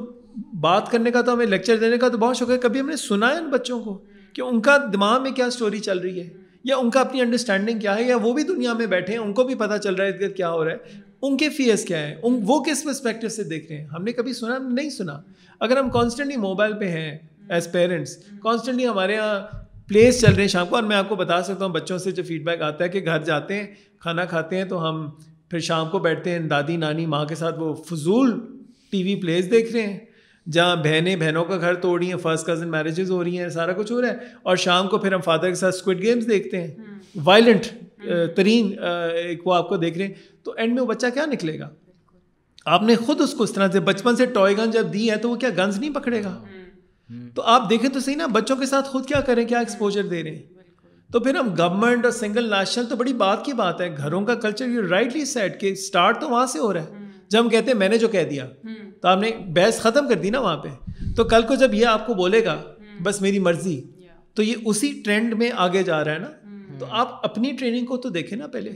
بات 0.61 0.91
کرنے 0.91 1.11
کا 1.11 1.21
تو 1.21 1.33
ہمیں 1.33 1.47
لیکچر 1.47 1.77
دینے 1.77 1.99
کا 1.99 2.09
تو 2.09 2.19
بہت 2.19 2.37
شوق 2.37 2.51
ہے۔ 2.51 2.59
کبھی 2.59 2.81
ہم 2.81 2.89
نے 2.89 2.97
سنا 2.97 3.29
ہے 3.29 3.39
ان 3.39 3.51
بچوں 3.51 3.81
کو 3.81 3.99
کہ 4.33 4.41
ان 4.41 4.61
کا 4.61 4.79
دماغ 4.93 5.23
میں 5.23 5.31
کیا 5.31 5.47
اسٹوری 5.47 5.79
چل 5.79 5.99
رہی 5.99 6.21
ہے؟ 6.21 6.31
یا 6.65 6.77
ان 6.77 6.91
کا 6.91 7.01
اپنی 7.01 7.21
انڈرسٹینڈنگ 7.21 7.79
کیا 7.79 7.97
ہے؟ 7.97 8.03
یا 8.03 8.17
وہ 8.17 8.33
بھی 8.33 8.43
دنیا 8.43 8.73
میں 8.73 8.87
بیٹھے 8.87 9.13
ہیں، 9.13 9.21
ان 9.21 9.33
کو 9.33 9.45
بھی 9.45 9.55
پتہ 9.55 9.77
چل 9.77 9.95
رہا 9.95 10.05
ہے 10.05 10.13
کیا 10.13 10.51
ہو 10.51 10.65
رہا 10.65 10.73
ہے۔ 10.73 10.77
ان 11.23 11.37
کے 11.37 11.49
فیئرس 11.49 11.85
کیا 11.85 11.99
ہیں؟ 11.99 12.15
ان 12.23 12.41
وہ 12.47 12.65
کس 12.65 12.85
پرسپیکٹو 12.85 13.29
سے 13.29 13.43
دیکھ 13.43 13.73
رہے 13.73 13.79
ہیں؟ 13.79 13.87
ہم 13.87 14.05
نے 14.05 14.13
کبھی 14.13 14.33
سنا؟ 14.33 14.59
نہیں 14.59 14.91
سنا۔ 14.91 15.21
اگر 15.61 15.77
ہم 15.77 15.91
کانسٹنٹلی 15.91 16.37
موبائل 16.37 16.73
پہ 16.73 16.89
ہیں 16.89 17.19
ایز 17.49 17.73
پیرنٹس 17.73 18.17
کانسٹنٹلی 18.17 18.87
ہمارے 18.87 19.15
یہاں 19.15 19.41
پلیس 19.89 20.21
چل 20.21 20.33
رہے 20.33 20.41
ہیں 20.41 20.49
شام 20.49 20.67
کو 20.67 20.75
اور 20.75 20.83
میں 20.83 20.97
آپ 20.97 21.09
کو 21.09 21.15
بتا 21.15 21.43
سکتا 21.43 21.65
ہوں 21.65 21.73
بچوں 21.73 21.99
سے 21.99 22.11
جو 22.11 22.23
فیڈ 22.23 22.45
بیک 22.45 22.63
آتا 22.63 22.85
ہے 22.85 22.89
کہ 22.89 23.01
گھر 23.05 23.19
جاتے 23.19 23.55
ہیں 23.55 23.67
کھانا 24.01 24.25
کھاتے 24.25 24.57
ہیں 24.57 24.65
تو 24.65 24.89
ہم 24.89 25.11
پھر 25.51 25.59
شام 25.59 25.89
کو 25.89 25.99
بیٹھتے 25.99 26.31
ہیں 26.31 26.39
دادی 26.39 26.77
نانی 26.77 27.07
ماں 27.07 27.25
کے 27.25 27.35
ساتھ 27.35 27.59
وہ 27.59 27.75
فضول 27.75 28.41
ٹی 28.91 29.03
وی 29.03 29.15
پلیز 29.21 29.51
دیکھ 29.51 29.73
رہے 29.73 29.83
ہیں۔ 29.83 29.99
جہاں 30.51 30.77
بہنیں 30.77 31.17
بہنوں 31.17 31.45
کا 31.45 31.57
گھر 31.57 31.75
توڑ 31.75 32.01
رہی 32.01 32.09
ہیں 32.09 32.17
فرسٹ 32.17 32.47
کزن 32.47 32.69
میرجز 32.69 33.11
ہو 33.11 33.25
رہی 33.25 33.39
ہیں 33.39 33.49
سارا 33.49 33.73
کچھ 33.73 33.93
ہو 33.93 34.01
رہا 34.01 34.09
ہے۔ 34.09 34.17
اور 34.43 34.57
شام 34.57 34.89
کو 34.89 34.99
پھر 34.99 35.13
ہم 35.13 35.21
فادر 35.21 35.49
کے 35.49 35.55
ساتھ 35.55 35.75
اسکوڈ 35.75 36.03
گیمس 36.03 36.29
دیکھتے 36.29 36.61
ہیں۔ 36.61 36.75
وائلنٹ 37.25 37.67
ترین 38.37 38.75
ایک 39.13 39.47
وہ 39.47 39.55
آپ 39.55 39.69
کو 39.69 39.77
دیکھ 39.77 39.99
رہے 39.99 40.07
ہیں۔ 40.07 40.15
تو 40.43 40.55
اینڈ 40.57 40.73
میں 40.73 40.83
وہ 40.83 40.87
بچہ 40.87 41.07
کیا 41.15 41.27
نکلے 41.27 41.59
گا؟ 41.59 41.71
آپ 42.65 42.83
نے 42.83 42.97
خود 42.97 43.21
اس 43.21 43.35
کو 43.35 43.45
اس 43.45 43.53
طرح 43.53 43.69
سے 43.73 43.81
بچپن 43.81 44.17
سے 44.17 44.27
ٹوائے 44.27 44.57
گن 44.57 44.71
جب 44.71 44.93
دی 44.93 45.11
ہے 45.11 45.17
تو 45.17 45.31
وہ 45.31 45.37
کیا 45.37 45.49
گنز 45.59 45.79
نہیں 45.79 45.95
پکڑے 45.95 46.25
گا؟ 46.25 46.45
تو 47.35 47.43
آپ 47.43 47.71
دیکھیں 47.71 47.91
تو 47.91 48.01
صحیح 48.01 48.17
نا، 48.17 48.27
بچوں 48.27 48.57
کے 48.57 48.67
ساتھ 48.67 48.89
خود 48.89 49.07
کیا 49.07 49.21
کریں، 49.21 49.49
کیا 49.49 49.59
ایکسپوجر 49.59 50.03
دے 50.03 50.23
رہے 50.23 50.31
ہیں؟ 50.31 50.43
تو 51.13 51.21
پھر 51.21 51.35
ہم 51.37 51.49
گورنمنٹ 51.59 52.05
اور 52.05 52.13
سنگل 52.13 52.51
نیشنل 52.51 52.87
تو 52.87 52.97
بڑی 52.97 53.13
بات 53.13 53.45
کی 53.45 53.53
بات 53.53 53.81
ہے۔ 53.81 53.97
گھروں 53.97 54.25
کا 54.25 54.35
کلچر 54.35 54.67
یو 54.69 54.83
رائٹلی 54.91 55.25
سیٹ 55.25 55.61
کہ 55.61 55.73
اسٹارٹ 55.73 56.21
تو 56.21 56.31
وہاں 56.31 56.47
سے 56.47 56.59
ہو 56.59 56.73
رہا 56.73 56.83
ہے۔ 56.83 56.89
جب 57.29 57.41
ہم 57.41 57.49
کہتے 57.49 57.71
ہیں 57.71 57.79
میں 57.79 57.89
نے 57.89 57.99
جو 57.99 58.09
کہہ 58.09 58.25
دیا، 58.31 58.47
تو 59.03 59.09
آپ 59.09 59.19
نے 59.19 59.31
بحث 59.49 59.81
ختم 59.81 60.09
کر 60.09 60.15
دی 60.15 60.31
نا 60.31 60.41
وہاں 60.41 60.57
پہ۔ 60.57 60.69
تو 61.17 61.25
کل 61.25 61.43
کو 61.43 61.55
جب 61.55 61.75
یہ 61.75 61.87
آپ 61.87 62.07
کو 62.07 62.15
بولے 62.15 62.45
گا، 62.45 62.63
بس 63.03 63.23
میری 63.23 63.39
مرضی۔ 63.39 63.81
تو 64.35 64.43
یہ 64.43 64.55
اسی 64.65 65.03
ٹرینڈ 65.05 65.35
میں 65.35 65.51
آگے 65.57 65.83
جا 65.83 66.05
رہا 66.05 66.13
ہے 66.13 66.19
نا۔ 66.19 66.29
تو 66.79 66.87
آپ 66.91 67.25
اپنی 67.25 67.53
ٹریننگ 67.53 67.87
کو 67.87 67.97
تو 67.97 68.09
دیکھیں 68.09 68.39
نا 68.39 68.47
پہلے۔ 68.47 68.71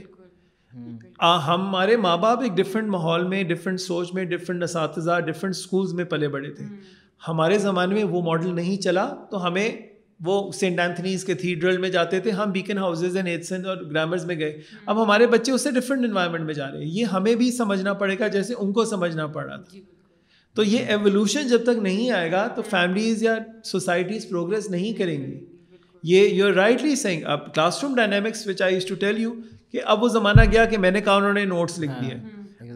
ہمارے 1.47 1.97
ماں 1.97 2.17
باپ 2.17 2.41
ایک 2.41 2.53
ڈفرینٹ 2.53 2.87
ماحول 2.87 3.27
میں 3.27 3.43
ڈفرینٹ 3.43 3.79
سوچ 3.79 4.13
میں 4.13 4.25
ڈفرینٹ 4.25 4.63
اساتذہ 4.63 5.19
ڈفرینٹ 5.19 5.55
اسکولس 5.55 5.93
میں 5.93 6.05
پلے 6.05 6.27
بڑے 6.27 6.49
تھے۔ 6.49 6.65
ہمارے 7.27 7.57
زمانے 7.57 7.95
میں 7.95 8.03
وہ 8.03 8.21
ماڈل 8.21 8.55
نہیں 8.55 8.77
چلا 8.77 9.13
تو 9.31 9.47
ہمیں 9.47 9.69
وہ 10.25 10.51
سینٹ 10.51 10.79
اینتھنیز 10.79 11.23
کے 11.23 11.33
تھیڈرل 11.33 11.77
میں 11.77 11.89
جاتے 11.89 12.19
تھے 12.19 12.31
ہم 12.31 12.51
بیکن 12.51 12.77
ہاؤزز 12.77 13.15
اینڈ 13.15 13.27
ایتسن 13.27 13.65
اور 13.65 13.77
گرامرز 13.77 14.25
میں 14.25 14.39
گئے۔ 14.39 14.61
اب 14.85 15.03
ہمارے 15.03 15.27
بچے 15.27 15.51
اس 15.51 15.61
سے 15.61 15.71
ڈفرینٹ 15.71 16.05
انوائرمنٹ 16.05 16.45
میں 16.45 16.53
جا 16.53 16.71
رہے 16.71 16.77
ہیں۔ 16.77 16.85
یہ 16.85 17.05
ہمیں 17.05 17.35
بھی 17.35 17.51
سمجھنا 17.51 17.93
پڑے 17.93 18.19
گا 18.19 18.27
جیسے 18.27 18.53
ان 18.57 18.73
کو 18.73 18.85
سمجھنا 18.85 19.27
پڑ 19.27 19.45
رہا 19.45 19.55
تھا 19.55 19.77
تو 20.53 20.63
یہ 20.63 20.79
ایولیوشن 20.87 21.47
جب 21.47 21.63
تک 21.63 21.79
نہیں 21.81 22.11
آئے 22.11 22.31
گا 22.31 22.47
تو 22.47 22.61
فیملیز 22.61 23.23
یا 23.23 23.35
سوسائٹیز 23.63 24.29
پروگرس 24.29 24.69
نہیں 24.69 24.93
کریں 24.93 25.27
گی 25.27 25.45
یہ 26.03 26.27
یو 26.27 26.47
آر 26.47 26.51
رائٹلی 26.51 26.95
سینگ 26.95 27.21
اب 27.25 27.53
classroom 27.83 27.95
dynamics 27.95 28.47
which 28.47 28.61
I 28.61 28.79
to 28.79 28.95
tell 28.95 29.21
you 29.21 29.33
کہ 29.71 29.81
اب 29.85 30.03
وہ 30.03 30.07
زمانہ 30.07 30.41
گیا 30.51 30.65
کہ 30.65 30.77
میں 30.77 30.91
نے 30.91 31.01
کہا 31.01 31.15
انہوں 31.15 31.33
نے 31.33 31.45
نوٹس 31.45 31.79
لکھ 31.79 31.91
دیے۔ 32.01 32.17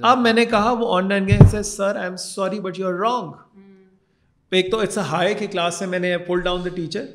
اب 0.01 0.19
میں 0.19 0.33
نے 0.33 0.45
کہا 0.45 0.71
وہ 0.71 0.95
آن 0.95 1.09
لائن 1.09 1.27
گئے 1.27 1.63
sir 1.63 1.95
I 1.95 2.05
am 2.05 2.15
sorry 2.15 2.59
but 2.59 2.79
you 2.79 2.87
are 2.87 2.93
wrong 2.93 3.31
ایک 4.53 4.71
تو 4.71 4.79
اٹس 4.79 4.97
اے 4.97 5.03
ہائی 5.03 5.33
کہ 5.33 5.47
کلاس 5.47 5.75
سے 5.75 5.85
میں 5.85 5.99
نے 5.99 6.17
pull 6.17 6.41
down 6.41 6.63
the 6.65 6.69
teacher 6.75 7.05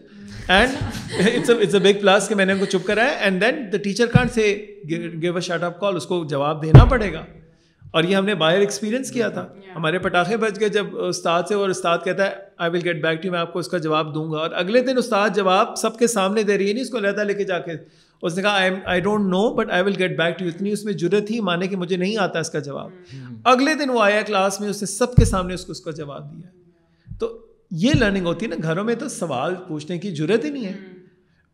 and 0.49 0.75
it's 1.19 1.51
it's 1.51 1.75
a 1.75 1.81
big 1.81 2.01
plus 2.01 2.29
کہ 2.29 2.35
میں 2.35 2.45
نے 2.45 2.53
ان 2.53 2.59
کو 2.59 2.65
چپ 2.65 2.87
کرایا 2.87 3.11
and 3.11 3.41
then 3.41 3.65
the 3.73 3.79
teacher 3.79 4.07
can't 4.07 4.33
say 4.33 4.77
give 5.23 5.35
a 5.35 5.41
sort 5.41 5.63
of 5.63 5.79
call 5.81 5.97
اس 5.97 6.07
کو 6.07 6.25
جواب 6.25 6.63
دینا 6.63 6.85
پڑے 6.85 7.13
گا 7.13 7.25
اور 7.91 8.05
یہ 8.05 8.17
ہم 8.17 8.25
نے 8.25 8.35
باہر 8.35 8.59
ایکسپیرینس 8.61 9.11
کیا 9.11 9.29
تھا۔ 9.29 9.47
ہمارے 9.75 9.99
پٹاخے 9.99 10.37
بج 10.37 10.59
گئے 10.61 10.69
جب 10.69 10.97
استاد 11.09 11.43
سے 11.49 11.55
اور 11.55 11.69
استاد 11.69 11.99
کہتا 12.05 12.27
ہے 12.27 12.35
I 12.59 12.71
will 12.71 12.81
get 12.85 13.03
back 13.03 13.23
to 13.23 13.31
میں 13.31 13.39
آپ 13.39 13.53
کو 13.53 13.59
اس 13.59 13.69
کا 13.69 13.79
جواب 13.79 14.15
دوں 14.15 14.31
گا 14.33 14.39
اور 14.39 14.51
اگلے 14.55 14.81
دن 14.81 14.99
استاد 14.99 15.37
جواب 15.37 15.77
سب 15.77 15.99
کے 15.99 16.07
سامنے 16.07 16.43
دے 16.43 16.59
رہی 16.59 16.69
ہے 16.69 16.73
نہیں 16.73 16.83
اس 16.83 16.91
کو 16.91 16.99
لہتا 16.99 17.23
لے 17.23 17.35
کے 17.35 17.45
جا 17.45 17.59
کے۔ 17.59 17.73
اس 18.23 18.37
نے 18.37 18.43
کہا 18.43 18.69
I 18.85 19.01
don't 19.01 19.31
know 19.31 19.49
but 19.55 19.71
I 19.71 19.83
will 19.83 19.95
get 19.99 20.17
back 20.19 20.39
to 20.39 20.45
اتنی 20.45 20.73
اس 20.73 20.85
میں 20.85 20.93
ضرورت 20.93 21.27
تھی 21.27 21.41
مانے 21.41 21.67
کہ 21.67 21.77
مجھے 21.77 21.97
نہیں 21.97 22.17
آتا 22.17 22.39
اس 22.39 22.51
کا 22.51 22.59
جواب۔ 22.59 22.91
اگلے 23.45 23.75
دن 23.75 23.91
وہ 23.91 24.03
آیا 24.03 24.21
کلاس 24.23 24.61
میں 24.61 24.69
اس 24.69 24.83
نے 24.83 24.87
سب 24.87 25.15
کے 25.15 25.25
سامنے 25.25 25.55
اس 25.55 25.65
کو 25.65 25.73
اس 25.73 25.81
کا 25.81 25.91
جواب 25.91 26.33
دیا۔ 26.33 26.58
تو 27.19 27.47
یہ 27.71 27.93
لرننگ 27.93 28.27
ہوتی 28.27 28.47
ہے 28.47 28.51
نا، 28.51 28.57
گھروں 28.63 28.85
میں 28.85 28.95
تو 28.95 29.09
سوال 29.09 29.55
پوچھنے 29.69 29.99
کی 29.99 30.11
ضرورت 30.11 30.45
ہی 30.45 30.51
نہیں 30.51 30.65
ہے۔ 30.65 30.73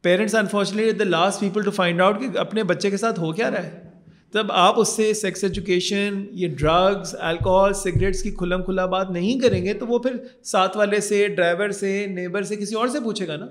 Parents 0.03 0.35
unfortunately 0.35 0.93
the 0.93 1.05
last 1.05 1.41
people 1.41 1.63
to 1.63 1.71
find 1.71 2.01
out 2.01 2.21
کہ 2.21 2.39
اپنے 2.39 2.63
بچے 2.63 2.91
کے 2.91 2.97
ساتھ 2.97 3.21
ہو 3.21 3.33
کیا 3.33 3.51
رہا 3.51 3.63
ہے۔ 3.63 3.85
تب 4.33 4.47
آپ 4.53 4.81
اس 4.81 4.89
سے 4.89 5.15
سیکس 5.15 5.45
ایجوکیشن 5.45 6.25
یہ 6.31 6.49
ڈرگس 6.49 7.15
الکوہول 7.19 7.73
سگریٹس 7.73 8.23
کی 8.23 8.31
کھلم 8.31 8.63
کھلا 8.63 8.87
بات 8.87 9.11
نہیں 9.11 9.41
کریں 9.41 9.65
گے 9.65 9.75
تو 9.75 9.87
وہ 9.87 9.99
پھر 9.99 10.17
ساتھ 10.45 10.77
والے 10.77 11.01
سے 11.01 11.29
ڈرائیور 11.29 11.71
سے 11.71 12.07
نیبر 12.07 12.43
سے 12.43 12.57
کسی 12.57 12.75
اور 12.75 12.89
سے 12.89 13.01
پوچھے 13.01 13.29
گا 13.29 13.37
نا۔ 13.37 13.47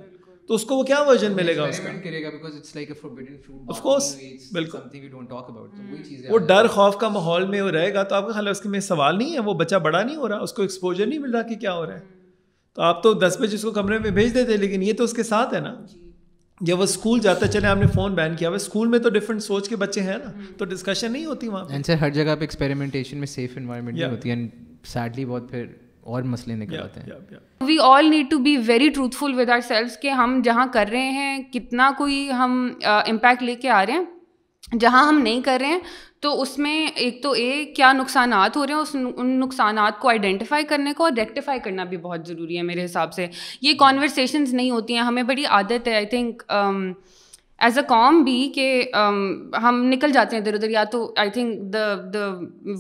تو 0.48 0.54
اس 0.54 0.64
کو 0.64 0.76
وہ 0.76 0.84
کیا 0.84 1.02
ورژن 1.08 1.32
ملے 1.32 1.56
گا 1.56 1.64
اس 1.64 1.80
کا؟ 1.80 1.90
وہ 6.30 6.38
ڈر 6.38 6.68
خوف 6.68 6.98
کا 6.98 7.08
ماحول 7.10 7.48
میں 7.48 7.62
وہ 7.62 7.72
رہے 7.72 7.94
گا 7.94 8.04
تو 8.04 8.16
آپ 8.16 8.26
کا 8.26 8.32
خیال 8.32 8.48
اس 8.48 8.62
کے 8.62 8.70
میں 8.70 8.80
سوال 8.80 9.18
نہیں 9.18 9.34
ہے 9.34 9.40
وہ 9.40 9.54
بچہ 9.54 9.76
بڑا 9.76 10.04
نہیں 10.04 10.16
ہو 10.16 10.30
رہا 10.30 10.38
اس 10.38 10.54
کو 10.54 10.62
ایکسپوجر 10.62 11.06
نہیں 11.06 11.20
مل 11.20 11.32
رہا 11.32 11.42
کہ 11.42 11.56
کیا 11.56 11.74
ہو 11.74 11.86
رہا 11.86 11.94
ہے۔ 11.94 12.00
تو 12.74 12.82
آپ 12.82 13.04
تو 13.04 13.14
دس 13.14 13.38
بجے 13.40 13.56
اس 13.56 13.62
کو 13.62 13.72
کمرے 13.72 13.98
میں 14.00 14.10
بھیج 14.10 14.34
دیتے 14.34 14.58
لیکن 14.58 14.84
یہ 14.84 14.94
تو 14.94 15.04
اس 15.04 15.14
کے 15.14 15.24
ساتھ 15.24 15.54
ہے 15.54 15.60
نا۔ 15.60 15.76
جب 16.62 16.78
وہ 16.80 16.84
اسکول 16.84 17.20
جاتا 17.20 17.46
ہے 17.46 17.52
چلے 17.52 17.68
آپ 17.68 17.78
نے 17.78 17.88
فون 17.96 18.14
بین 18.14 18.36
کیا۔ 18.36 18.48
ہوا 18.50 18.56
اسکول 18.56 18.88
میں 18.88 19.00
تو 19.00 19.10
ڈفرینٹ 19.10 19.44
سوچ 19.44 19.70
کے 19.70 19.76
بچے 19.76 20.02
ہیں 20.02 20.18
نا 20.26 20.32
تو 20.58 20.66
ڈسکشن 20.66 21.12
نہیں 21.12 21.26
ہوتی 21.26 21.48
وہاں۔ 21.48 21.66
سر 21.86 21.94
ہر 21.94 22.10
جگہ 22.10 22.36
پہ 22.36 22.42
ایکسپیریمنٹیشن 22.42 23.18
میں 23.18 23.28
سیف 23.28 23.52
انوائرمنٹ 23.56 23.98
ہوتی 24.12 24.30
ہے۔ 24.32 24.36
سیڈلی 24.84 25.26
بہت 25.26 25.50
پھر 25.50 25.66
اور 26.04 26.24
مسئلے 26.24 26.56
نکل 26.56 26.80
آتے 26.80 27.00
ہیں۔ 27.00 27.38
We 27.62 27.78
all 27.82 28.10
need 28.10 28.30
to 28.32 28.40
be 28.40 28.58
very 28.58 28.90
truthful 29.16 29.40
with 29.40 29.50
ourselves 29.60 29.98
کہ 30.00 30.08
ہم 30.08 30.42
جہاں 30.44 30.66
کر 30.74 30.90
رہے 30.92 31.10
ہیں 31.10 31.38
کتنا 31.44 31.92
کوئی 31.98 32.32
ہم 32.32 32.74
امپیکٹ 32.84 33.44
لے 33.44 33.56
کے 33.56 33.70
آ 33.70 33.86
رہے 33.86 33.94
ہیں 33.94 34.78
جہاں 34.80 35.08
ہم 35.08 35.20
نہیں 35.20 35.42
کر 35.42 35.58
رہے 35.62 35.68
ہیں 35.68 35.80
تو 36.20 36.42
اس 36.42 36.58
میں 36.58 36.88
ایک 36.96 37.24
تو 37.24 37.32
اے 37.32 37.66
کیا 37.66 37.92
نقصانات 37.94 38.58
ہو 38.58 38.66
رہے 38.68 38.74
ہیں 38.74 38.82
اس 38.82 38.96
ان 39.16 39.40
نقصانات 39.40 40.00
کو 40.00 40.10
آئیڈینٹیفائی 40.10 40.64
کرنے 40.64 40.94
کو 40.94 41.04
اور 41.04 41.12
ریکٹیفائی 41.18 41.60
کرنا 41.60 41.84
بھی 41.84 41.98
بہت 41.98 42.28
ضروری 42.28 42.58
ہے 42.58 42.62
میرے 42.62 42.86
حساب 42.86 43.14
سے۔ 43.14 43.28
یہ 43.62 43.74
کانورسیشنز 43.74 44.54
نہیں 44.54 44.72
ہوتی 44.72 44.94
ہیں 44.94 45.02
ہمیں 45.02 45.24
بڑی 45.24 45.46
عادت 45.46 45.88
ہے 45.88 45.96
آئی 45.96 46.06
تھنک 46.06 46.44
ایز 47.64 47.78
اے 47.78 47.84
کام 47.88 48.22
بھی 48.24 48.52
کہ 48.56 48.66
ہم 49.64 49.84
نکل 49.86 50.12
جاتے 50.12 50.36
ہیں 50.36 50.42
ادھر 50.42 50.54
ادھر 50.54 50.70
یا 50.70 50.84
تو 50.92 51.00
آئی 51.18 51.30
تھنک 51.30 51.74
دا 51.74 51.94
دا 52.14 52.28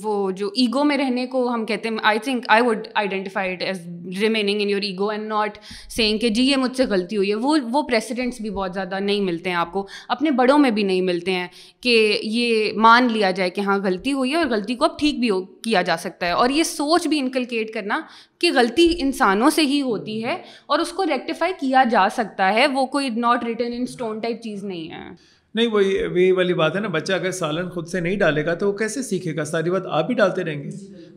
وہ 0.03 0.15
جو 0.31 0.49
ایگو 0.55 0.83
میں 0.83 0.97
رہنے 0.97 1.25
کو 1.27 1.47
ہم 1.49 1.65
کہتے 1.65 1.89
ہیں 1.89 1.97
I 2.03 2.19
think 2.19 2.45
I 2.47 2.63
would 2.63 2.87
identified 2.93 3.63
as 3.63 3.79
remaining 4.19 4.61
in 4.61 4.69
your 4.69 4.81
ego 4.81 5.09
and 5.09 5.27
not 5.27 5.57
saying 5.89 6.17
کہ 6.17 6.29
جی 6.29 6.43
یہ 6.43 6.55
مجھ 6.55 6.75
سے 6.77 6.85
غلطی 6.85 7.17
ہوئی 7.17 7.29
ہے 7.29 7.35
وہ 7.35 7.57
وہ 7.71 7.81
پریسیڈنٹس 7.81 8.41
بھی 8.41 8.49
بہت 8.49 8.73
زیادہ 8.73 8.99
نہیں 8.99 9.21
ملتے 9.21 9.49
ہیں 9.49 9.57
آپ 9.57 9.71
کو 9.73 9.85
اپنے 10.07 10.31
بڑوں 10.31 10.57
میں 10.57 10.71
بھی 10.71 10.83
نہیں 10.83 11.01
ملتے 11.01 11.31
ہیں 11.31 11.47
کہ 11.81 11.95
یہ 12.23 12.73
مان 12.77 13.11
لیا 13.11 13.31
جائے 13.31 13.49
کہ 13.49 13.61
ہاں 13.61 13.77
غلطی 13.77 14.13
ہوئی 14.13 14.31
ہے 14.31 14.37
اور 14.37 14.45
غلطی 14.45 14.75
کو 14.75 14.85
اب 14.85 14.99
ٹھیک 14.99 15.19
بھی 15.19 15.29
ہو 15.29 15.41
کیا 15.63 15.81
جا 15.81 15.97
سکتا 15.97 16.25
ہے 16.25 16.31
اور 16.33 16.49
یہ 16.49 16.63
سوچ 16.63 17.07
بھی 17.07 17.19
انکلکیٹ 17.19 17.73
کرنا 17.73 18.01
کہ 18.43 18.51
غلطی 18.55 18.95
انسانوں 18.97 19.49
سے 19.49 19.61
ہی 19.61 19.81
ہوتی 19.81 20.23
ہے 20.23 20.37
اور 20.65 20.79
اس 20.79 20.89
کو 20.89 21.05
ریکٹیفائی 21.05 21.53
کیا 21.59 21.83
جا 21.91 22.07
سکتا 22.11 22.53
ہے، 22.53 22.67
وہ 22.67 22.85
کوئی 22.85 23.09
not 23.09 23.43
written 23.43 23.73
in 23.73 23.81
stone 23.81 24.19
type 24.19 24.41
چیز 24.41 24.63
نہیں 24.63 24.91
ہے۔ 24.91 25.33
نہیں، 25.55 25.67
وہی 25.67 26.07
وہی 26.07 26.31
والی 26.31 26.53
بات 26.53 26.75
ہے 26.75 26.81
نا، 26.81 26.87
بچہ 26.87 27.13
اگر 27.13 27.31
سالن 27.31 27.69
خود 27.69 27.87
سے 27.87 27.99
نہیں 27.99 28.17
ڈالے 28.17 28.45
گا 28.45 28.53
تو 28.53 28.67
وہ 28.67 28.77
کیسے 28.77 29.01
سیکھے 29.01 29.35
گا؟ 29.35 29.43
ساری 29.43 29.71
بات 29.71 29.81
آپ 29.85 30.09
ہی 30.09 30.15
ڈالتے 30.15 30.43
رہیں 30.43 30.63
گے۔ 30.63 30.69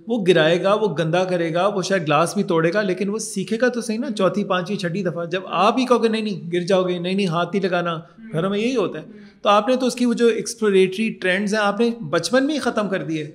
وہ 0.08 0.24
گرائے 0.28 0.62
گا، 0.62 0.74
وہ 0.74 0.96
گندا 0.98 1.24
کرے 1.24 1.54
گا، 1.54 1.66
وہ 1.66 1.82
شاید 1.82 2.02
گلاس 2.02 2.34
بھی 2.34 2.42
توڑے 2.42 2.72
گا، 2.74 2.82
لیکن 2.82 3.08
وہ 3.08 3.18
سیکھے 3.18 3.56
گا 3.60 3.68
تو 3.68 3.80
صحیح 3.80 3.98
نا۔ 3.98 4.10
چوتھی، 4.10 4.44
پانچویں، 4.44 4.78
چھٹی 4.78 5.02
دفعہ 5.02 5.24
جب 5.24 5.40
آپ 5.46 5.78
ہی 5.78 5.86
کہو 5.86 6.02
گے 6.02 6.08
نہیں 6.08 6.22
نہیں، 6.22 6.52
گر 6.52 6.60
جاؤ 6.60 6.82
گے، 6.82 6.98
نہیں 6.98 7.14
نہیں، 7.14 7.26
ہاتھ 7.26 7.56
نہیں 7.56 7.68
لگانا۔ 7.68 8.00
گھروں 8.32 8.50
میں 8.50 8.58
یہی 8.58 8.76
ہوتا 8.76 8.98
ہے۔ 8.98 9.04
تو 9.42 9.48
آپ 9.48 9.68
نے 9.68 9.76
تو 9.76 9.86
اس 9.86 9.94
کی 9.94 10.06
وہ 10.06 10.14
جو 10.14 10.26
ایکسپلوریٹری 10.26 11.10
ٹرینڈز 11.10 11.54
ہیں، 11.54 11.60
آپ 11.60 11.80
نے 11.80 11.90
بچپن 12.10 12.46
میں 12.46 12.54
ہی 12.54 12.60
ختم 12.60 12.88
کر 12.88 13.02
دیے۔ 13.02 13.30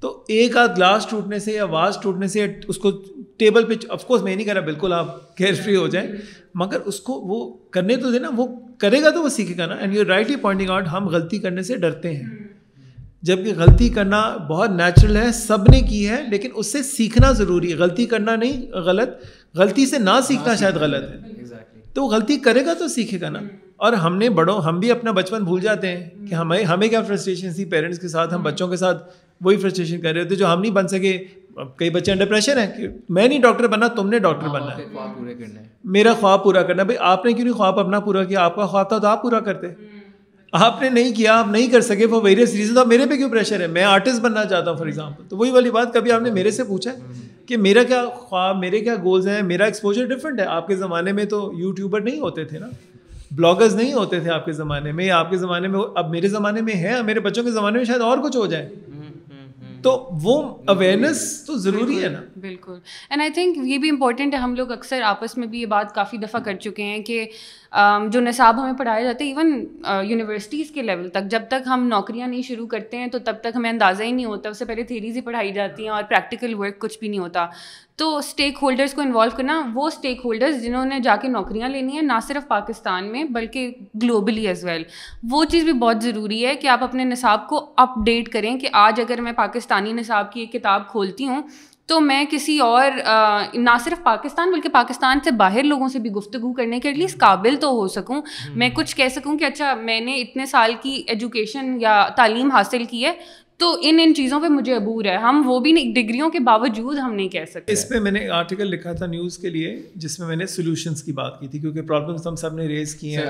تو 0.00 0.24
ایک 0.28 0.56
آدھ 0.56 0.70
گلاس 0.76 1.06
ٹوٹنے 1.06 1.38
سے 1.38 1.52
یا 1.52 1.64
واز 1.64 1.96
ٹوٹنے 2.02 2.26
سے 2.28 2.46
اس 2.68 2.78
کو 2.78 2.90
ٹیبل 3.36 3.64
پہ 3.64 3.74
آف 3.88 4.04
کورس 4.04 4.22
میں 4.22 4.36
نہیں 4.36 4.44
کہہ 4.44 4.52
رہا 4.52 4.60
بالکل 4.60 4.92
آپ 4.92 5.36
کیئر 5.36 5.54
فری 5.54 5.76
ہو 5.76 5.86
جائیں۔ 5.86 6.08
مگر 6.54 6.80
اس 6.80 7.00
کو 7.00 7.12
وہ 7.12 7.56
کرنے 7.70 7.96
تو 7.96 8.10
دے 8.10 8.18
نا 8.18 8.30
وہ 8.36 8.46
کرے 8.78 9.02
گا 9.02 9.10
تو 9.10 9.22
وہ 9.22 9.28
سیکھے 9.28 9.54
گا 9.58 9.66
نا۔ 9.66 9.74
And 9.74 9.96
you 9.96 10.04
rightly 10.08 10.36
pointing 10.36 10.70
out 10.70 10.86
ہم 10.92 11.08
غلطی 11.08 11.38
کرنے 11.38 11.62
سے 11.62 11.76
ڈرتے 11.76 12.16
ہیں۔ 12.16 12.26
جبکہ 13.22 13.52
غلطی 13.56 13.88
کرنا 13.88 14.36
بہت 14.36 14.70
نیچرل 14.70 15.16
ہے 15.16 15.32
سب 15.32 15.62
نے 15.62 15.80
کی 15.80 16.08
ہے 16.08 16.22
لیکن 16.30 16.48
اس 16.54 16.72
سے 16.72 16.82
سیکھنا 16.82 17.32
ضروری 17.32 17.72
ہے۔ 17.72 17.76
غلطی 17.76 18.06
کرنا 18.06 18.36
نہیں 18.36 18.72
غلط 18.72 19.08
غلطی 19.54 19.86
سے 19.86 19.98
نہ 19.98 20.20
سیکھنا 20.22 20.54
شاید 20.56 20.76
غلط 20.76 21.10
ہے۔ 21.10 21.18
تو 21.94 22.04
وہ 22.04 22.10
غلطی 22.10 22.36
کرے 22.36 22.66
گا 22.66 22.74
تو 22.74 22.88
سیکھے 22.88 23.20
گا 23.20 23.28
نا۔ 23.30 23.38
اور 23.76 23.92
ہم 23.92 24.16
نے 24.16 24.28
بڑوں 24.28 24.60
ہم 24.60 24.80
بھی 24.80 24.90
اپنا 24.90 25.10
بچپن 25.10 25.44
بھول 25.44 25.60
جاتے 25.60 25.88
ہیں 25.88 26.26
کہ 26.26 26.34
ہمیں 26.34 26.64
ہمیں 26.64 26.88
کیا 26.88 27.02
فرسٹریشن 27.02 27.52
تھی 27.52 27.64
پیرنٹس 27.64 27.98
کے 27.98 28.08
ساتھ 28.08 28.34
ہم 28.34 28.42
بچوں 28.42 28.68
کے 28.68 28.76
ساتھ۔ 28.76 29.25
وہی 29.40 29.56
فرسٹریشن 29.56 30.00
کر 30.00 30.12
رہے 30.14 30.24
تھے 30.24 30.36
جو 30.36 30.52
ہم 30.52 30.60
نہیں 30.60 30.72
بن 30.72 30.88
سکے۔ 30.88 31.24
کئی 31.76 31.90
بچے 31.90 32.12
انڈر 32.12 32.26
پریشر 32.26 32.58
ہیں 32.58 32.76
کہ 32.76 32.88
میں 33.08 33.28
نہیں 33.28 33.40
ڈاکٹر 33.40 33.66
بننا 33.66 33.88
تم 33.88 34.08
نے 34.08 34.18
ڈاکٹر 34.18 34.48
بننا۔ 34.48 34.76
ہے 34.76 34.84
میرا 35.84 36.12
خواب 36.12 36.44
پورا 36.44 36.62
کرنا۔ 36.62 36.82
بھائی 36.82 36.98
آپ 37.00 37.24
نے 37.24 37.32
کیوں 37.32 37.44
نہیں 37.44 37.56
خواب 37.56 37.80
اپنا 37.80 38.00
پورا 38.00 38.24
کیا؟ 38.24 38.40
آپ 38.40 38.56
کا 38.56 38.66
خواب 38.66 38.88
تھا 38.88 38.98
تو 38.98 39.06
آپ 39.06 39.22
پورا 39.22 39.40
کرتے۔ 39.40 39.66
آپ 40.52 40.82
نے 40.82 40.88
نہیں 40.88 41.14
کیا 41.14 41.38
آپ 41.38 41.48
نہیں 41.48 41.66
کر 41.66 41.80
سکے 41.80 42.06
وہ 42.06 42.20
ویریس 42.24 42.54
ریزن 42.54 42.88
میرے 42.88 43.06
پہ 43.10 43.16
کیوں 43.16 43.30
پریشر 43.30 43.60
ہے 43.60 43.66
میں 43.66 43.82
آرٹسٹ 43.84 44.20
بننا 44.20 44.44
چاہتا 44.44 44.70
ہوں 44.70 44.78
فار 44.78 44.86
ایگزامپل 44.86 45.22
تو 45.28 45.36
وہی 45.36 45.50
والی 45.50 45.70
بات 45.70 45.94
کبھی 45.94 46.12
آپ 46.12 46.22
نے 46.22 46.30
میرے 46.30 46.50
سے 46.50 46.64
پوچھا 46.64 46.90
کہ 47.46 47.56
میرا 47.56 47.82
کیا 47.82 48.04
خواب 48.14 48.56
میرے 48.56 48.80
کیا 48.80 48.94
گولز 49.02 49.28
ہیں؟ 49.28 49.42
میرا 49.42 49.64
ایکسپوجر 49.64 50.04
ڈفرینٹ 50.04 50.40
ہے۔ 50.40 50.44
آپ 50.44 50.66
کے 50.66 50.76
زمانے 50.76 51.12
میں 51.12 51.24
تو 51.24 51.52
یوٹیوبر 51.56 52.00
نہیں 52.00 52.20
ہوتے 52.20 52.44
تھے 52.44 52.58
نا۔ 52.58 52.66
بلاگرز 53.30 53.74
نہیں 53.74 53.92
ہوتے 53.92 54.20
تھے 54.20 54.30
آپ 54.30 54.44
کے 54.44 54.52
زمانے 54.52 54.92
میں۔ 54.92 55.10
آپ 55.10 55.30
کے 55.30 55.36
زمانے 55.36 55.68
میں 55.68 55.80
اب 55.94 56.10
میرے 56.10 56.28
زمانے 56.28 56.60
میں 56.60 56.74
ہے 56.74 57.02
میرے 57.02 57.20
بچوں 57.20 57.44
کے 57.44 57.50
زمانے 57.50 57.76
میں 57.76 57.84
شاید 57.84 58.00
اور 58.00 58.18
کچھ 58.18 58.36
ہو 58.36 58.46
جائے۔ 58.46 58.68
تو 59.86 59.92
وہ 60.22 60.40
اویئرنیس 60.66 61.44
تو 61.46 61.56
ضروری 61.56 62.02
ہے 62.04 62.08
نا۔ 62.08 62.20
بالکل 62.40 62.78
اینڈ 63.10 63.22
آئی 63.22 63.30
تھنک 63.30 63.58
یہ 63.62 63.78
بھی 63.78 63.90
امپورٹنٹ 63.90 64.34
ہے، 64.34 64.38
ہم 64.38 64.54
لوگ 64.54 64.72
اکثر 64.72 65.02
آپس 65.02 65.36
میں 65.36 65.46
بھی 65.46 65.60
یہ 65.60 65.66
بات 65.66 65.94
کافی 65.94 66.16
دفعہ 66.16 66.40
کر 66.40 66.54
چکے 66.56 66.82
ہیں 66.82 67.02
کہ 67.02 67.24
جو 67.72 68.20
نصاب 68.20 68.62
ہمیں 68.62 68.78
پڑھائے 68.78 69.04
جاتے 69.04 69.24
ہیں 69.24 69.34
ایون 69.34 69.66
یونیورسٹیز 70.04 70.70
کے 70.70 70.82
لیول 70.82 71.08
تک۔ 71.08 71.30
جب 71.30 71.42
تک 71.48 71.66
ہم 71.66 71.86
نوکریاں 71.88 72.26
نہیں 72.28 72.42
شروع 72.42 72.66
کرتے 72.66 72.96
ہیں، 72.96 73.06
تو 73.06 73.18
تب 73.18 73.40
تک 73.40 73.56
ہمیں 73.56 73.70
اندازہ 73.70 74.02
ہی 74.02 74.10
نہیں 74.10 74.26
ہوتا۔ 74.26 74.48
اس 74.48 74.58
سے 74.58 74.64
پہلے 74.64 74.82
تھیریز 74.82 75.16
ہی 75.16 75.20
پڑھائی 75.20 75.52
جاتی 75.52 75.82
ہیں 75.82 75.90
اور 75.90 76.02
پریکٹیکل 76.08 76.54
ورک 76.54 76.78
کچھ 76.78 76.98
بھی 76.98 77.08
نہیں 77.08 77.20
ہوتا۔ 77.20 77.46
تو 77.96 78.16
اسٹیک 78.16 78.58
ہولڈرس 78.62 78.92
کو 78.94 79.00
انوالو 79.00 79.30
کرنا، 79.36 79.60
وہ 79.74 79.86
اسٹیک 79.86 80.20
ہولڈرز 80.24 80.62
جنہوں 80.62 80.84
نے 80.84 80.98
جا 81.00 81.16
کے 81.16 81.28
نوکریاں 81.28 81.68
لینی 81.68 81.92
ہیں، 81.92 82.02
نہ 82.02 82.18
صرف 82.26 82.48
پاکستان 82.48 83.12
میں، 83.12 83.24
بلکہ 83.24 83.70
گلوبلی 84.02 84.46
ایز 84.46 84.64
ویل 84.64 84.82
وہ 85.30 85.44
چیز 85.44 85.64
بھی 85.64 85.72
بہت 85.72 86.02
ضروری 86.02 86.44
ہے 86.46 86.54
کہ 86.54 86.66
آپ 86.66 86.82
اپنے 86.84 87.04
نصاب 87.04 87.48
کو 87.48 87.64
اپ 87.76 87.94
ڈیٹ 88.06 88.28
کریں 88.28 88.58
کہ 88.58 88.68
آج 88.72 89.00
اگر 89.00 89.20
میں 89.20 89.32
پاکستانی 89.32 89.92
نصاب 89.92 90.32
کی 90.32 90.40
ایک 90.40 90.52
کتاب 90.52 90.88
کھولتی 90.88 91.26
ہوں 91.26 91.42
تو 91.86 92.00
میں 92.00 92.24
کسی 92.30 92.58
اور 92.58 92.90
نہ 93.54 93.70
صرف 93.84 94.02
پاکستان 94.02 94.50
بلکہ 94.50 94.68
پاکستان 94.68 95.18
سے 95.24 95.30
باہر 95.30 95.62
لوگوں 95.62 95.88
سے 95.88 95.98
بھی 95.98 96.10
گفتگو 96.10 96.52
کرنے 96.52 96.80
کے 96.80 96.92
لیے 96.92 97.06
قابل 97.06 97.56
تو 97.60 97.68
ہو 97.68 97.88
سکوں۔ 97.88 98.22
میں 98.54 98.68
کچھ 98.74 98.96
کہہ 98.96 99.08
سکوں 99.08 99.38
کہ 99.38 99.44
اچھا 99.44 99.74
میں 99.74 100.00
نے 100.00 100.16
اتنے 100.16 100.46
سال 100.46 100.74
کی 100.82 101.02
ایجوکیشن 101.06 101.76
یا 101.80 102.08
تعلیم 102.16 102.50
حاصل 102.50 102.84
کی 102.84 103.04
ہے 103.04 103.12
تو 103.56 103.76
ان 103.80 104.00
ان 104.02 104.14
چیزوں 104.14 104.40
پہ 104.40 104.46
مجھے 104.46 104.74
عبور 104.76 105.04
ہے۔ 105.04 105.16
ہم 105.16 105.42
وہ 105.46 105.58
بھی 105.60 105.72
نہیں 105.72 105.94
ڈگریوں 105.94 106.30
کے 106.30 106.38
باوجود 106.38 106.98
ہم 106.98 107.14
نہیں 107.14 107.28
کہہ 107.28 107.44
سکتے۔ 107.44 107.72
اس 107.72 107.88
پہ 107.88 107.98
میں 107.98 108.10
نے 108.10 108.28
آرٹیکل 108.28 108.66
لکھا 108.66 108.92
تھا 108.92 109.06
نیوز 109.06 109.38
کے 109.38 109.50
لیے 109.50 109.82
جس 109.94 110.18
میں 110.18 110.28
میں 110.28 110.36
نے 110.36 110.46
سولوشنس 110.46 111.02
کی 111.02 111.12
بات 111.12 111.40
کی 111.40 111.48
تھی 111.48 111.58
کیونکہ 111.58 111.82
پرابلمس 111.82 112.26
ہم 112.26 112.36
سب 112.36 112.54
نے 112.54 112.66
ریز 112.66 112.94
کی 112.94 113.16
ہیں۔ 113.16 113.24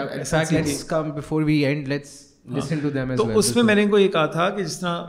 تو 3.17 3.39
اس 3.39 3.57
میں 3.57 3.65
میں 3.65 3.75
نے 3.75 3.87
کو 3.87 3.99
یہ 3.99 4.09
کہا 4.09 4.27
تھا 4.27 4.51
کہ 4.51 4.63
جس 4.63 4.81
طرح 4.81 5.05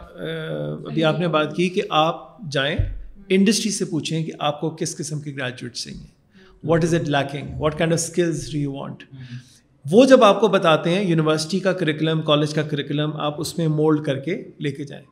ابھی 0.86 1.04
آپ 1.04 1.20
نے 1.20 1.28
بات 1.28 1.56
کی 1.56 1.70
کہ 1.70 1.82
آپ 1.90 2.42
جائیں 2.52 2.78
انڈسٹری 3.30 3.72
سے 3.72 3.86
پوچھیں 3.86 4.24
کہ 4.24 4.32
آپ 4.40 4.62
کو 4.62 4.70
کس 4.70 4.96
قسم 4.98 5.20
کے 5.20 5.32
گریجویٹ 5.32 5.74
چاہیے؟ 5.74 6.06
What 6.64 6.84
is 6.84 6.96
it 6.96 7.10
lacking 7.10 7.48
what 7.60 7.78
kind 7.78 7.94
of 7.94 8.00
skills 8.00 8.52
do 8.52 8.58
you 8.58 8.74
want 8.74 9.04
وہ 9.86 10.06
جب 10.06 10.24
آپ 10.24 10.40
کو 10.40 10.48
بتاتے 10.48 10.90
ہیں 10.90 11.04
یونیورسٹی 11.04 11.60
کا 11.60 11.74
کریکلم 11.74 12.22
کالج 12.22 12.54
کا 12.54 12.62
کریکلم 12.62 13.12
آپ 13.18 13.42
اس 13.42 13.58
میں 13.58 13.68
مولڈ 13.68 14.06
کر 14.06 14.20
کے 14.20 14.44
لے 14.60 14.72
کے 14.72 14.84
جائیں۔ 14.84 15.04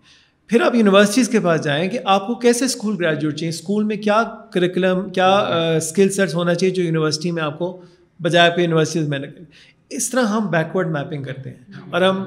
پھر 0.48 0.62
آپ 0.62 0.76
یونیورسٹیز 0.76 1.30
کے 1.30 1.40
پاس 1.40 1.64
جائیں 1.64 1.90
کہ 1.90 2.00
آپ 2.06 2.28
کو 2.28 2.36
کیسے 2.36 2.66
اسکول 2.66 2.96
گریجویٹ 3.06 3.36
چاہیے؟ 3.36 3.50
اسکول 3.50 3.84
میں 3.84 3.98
کیا 3.98 4.24
کریکلم 4.54 5.10
کیا 5.10 5.30
اسکل 5.78 6.10
سیٹس 6.10 6.36
ہونا 6.36 6.54
چاہیے 6.54 6.74
جو 6.76 6.84
یونیورسٹی 6.84 7.32
میں 7.32 7.44
آپ 7.44 7.60
کو 7.60 7.82
بجائے 8.20 8.52
پہ 8.56 8.62
یونیورسٹیز 8.62 9.08
میں 9.08 9.20
اس 9.90 10.10
طرح 10.10 10.24
ہم 10.24 10.48
بیکورڈ 10.48 10.88
میپنگ 10.88 11.24
کرتے 11.24 11.50
ہیں 11.50 11.82
اور 11.90 12.02
ہم 12.02 12.24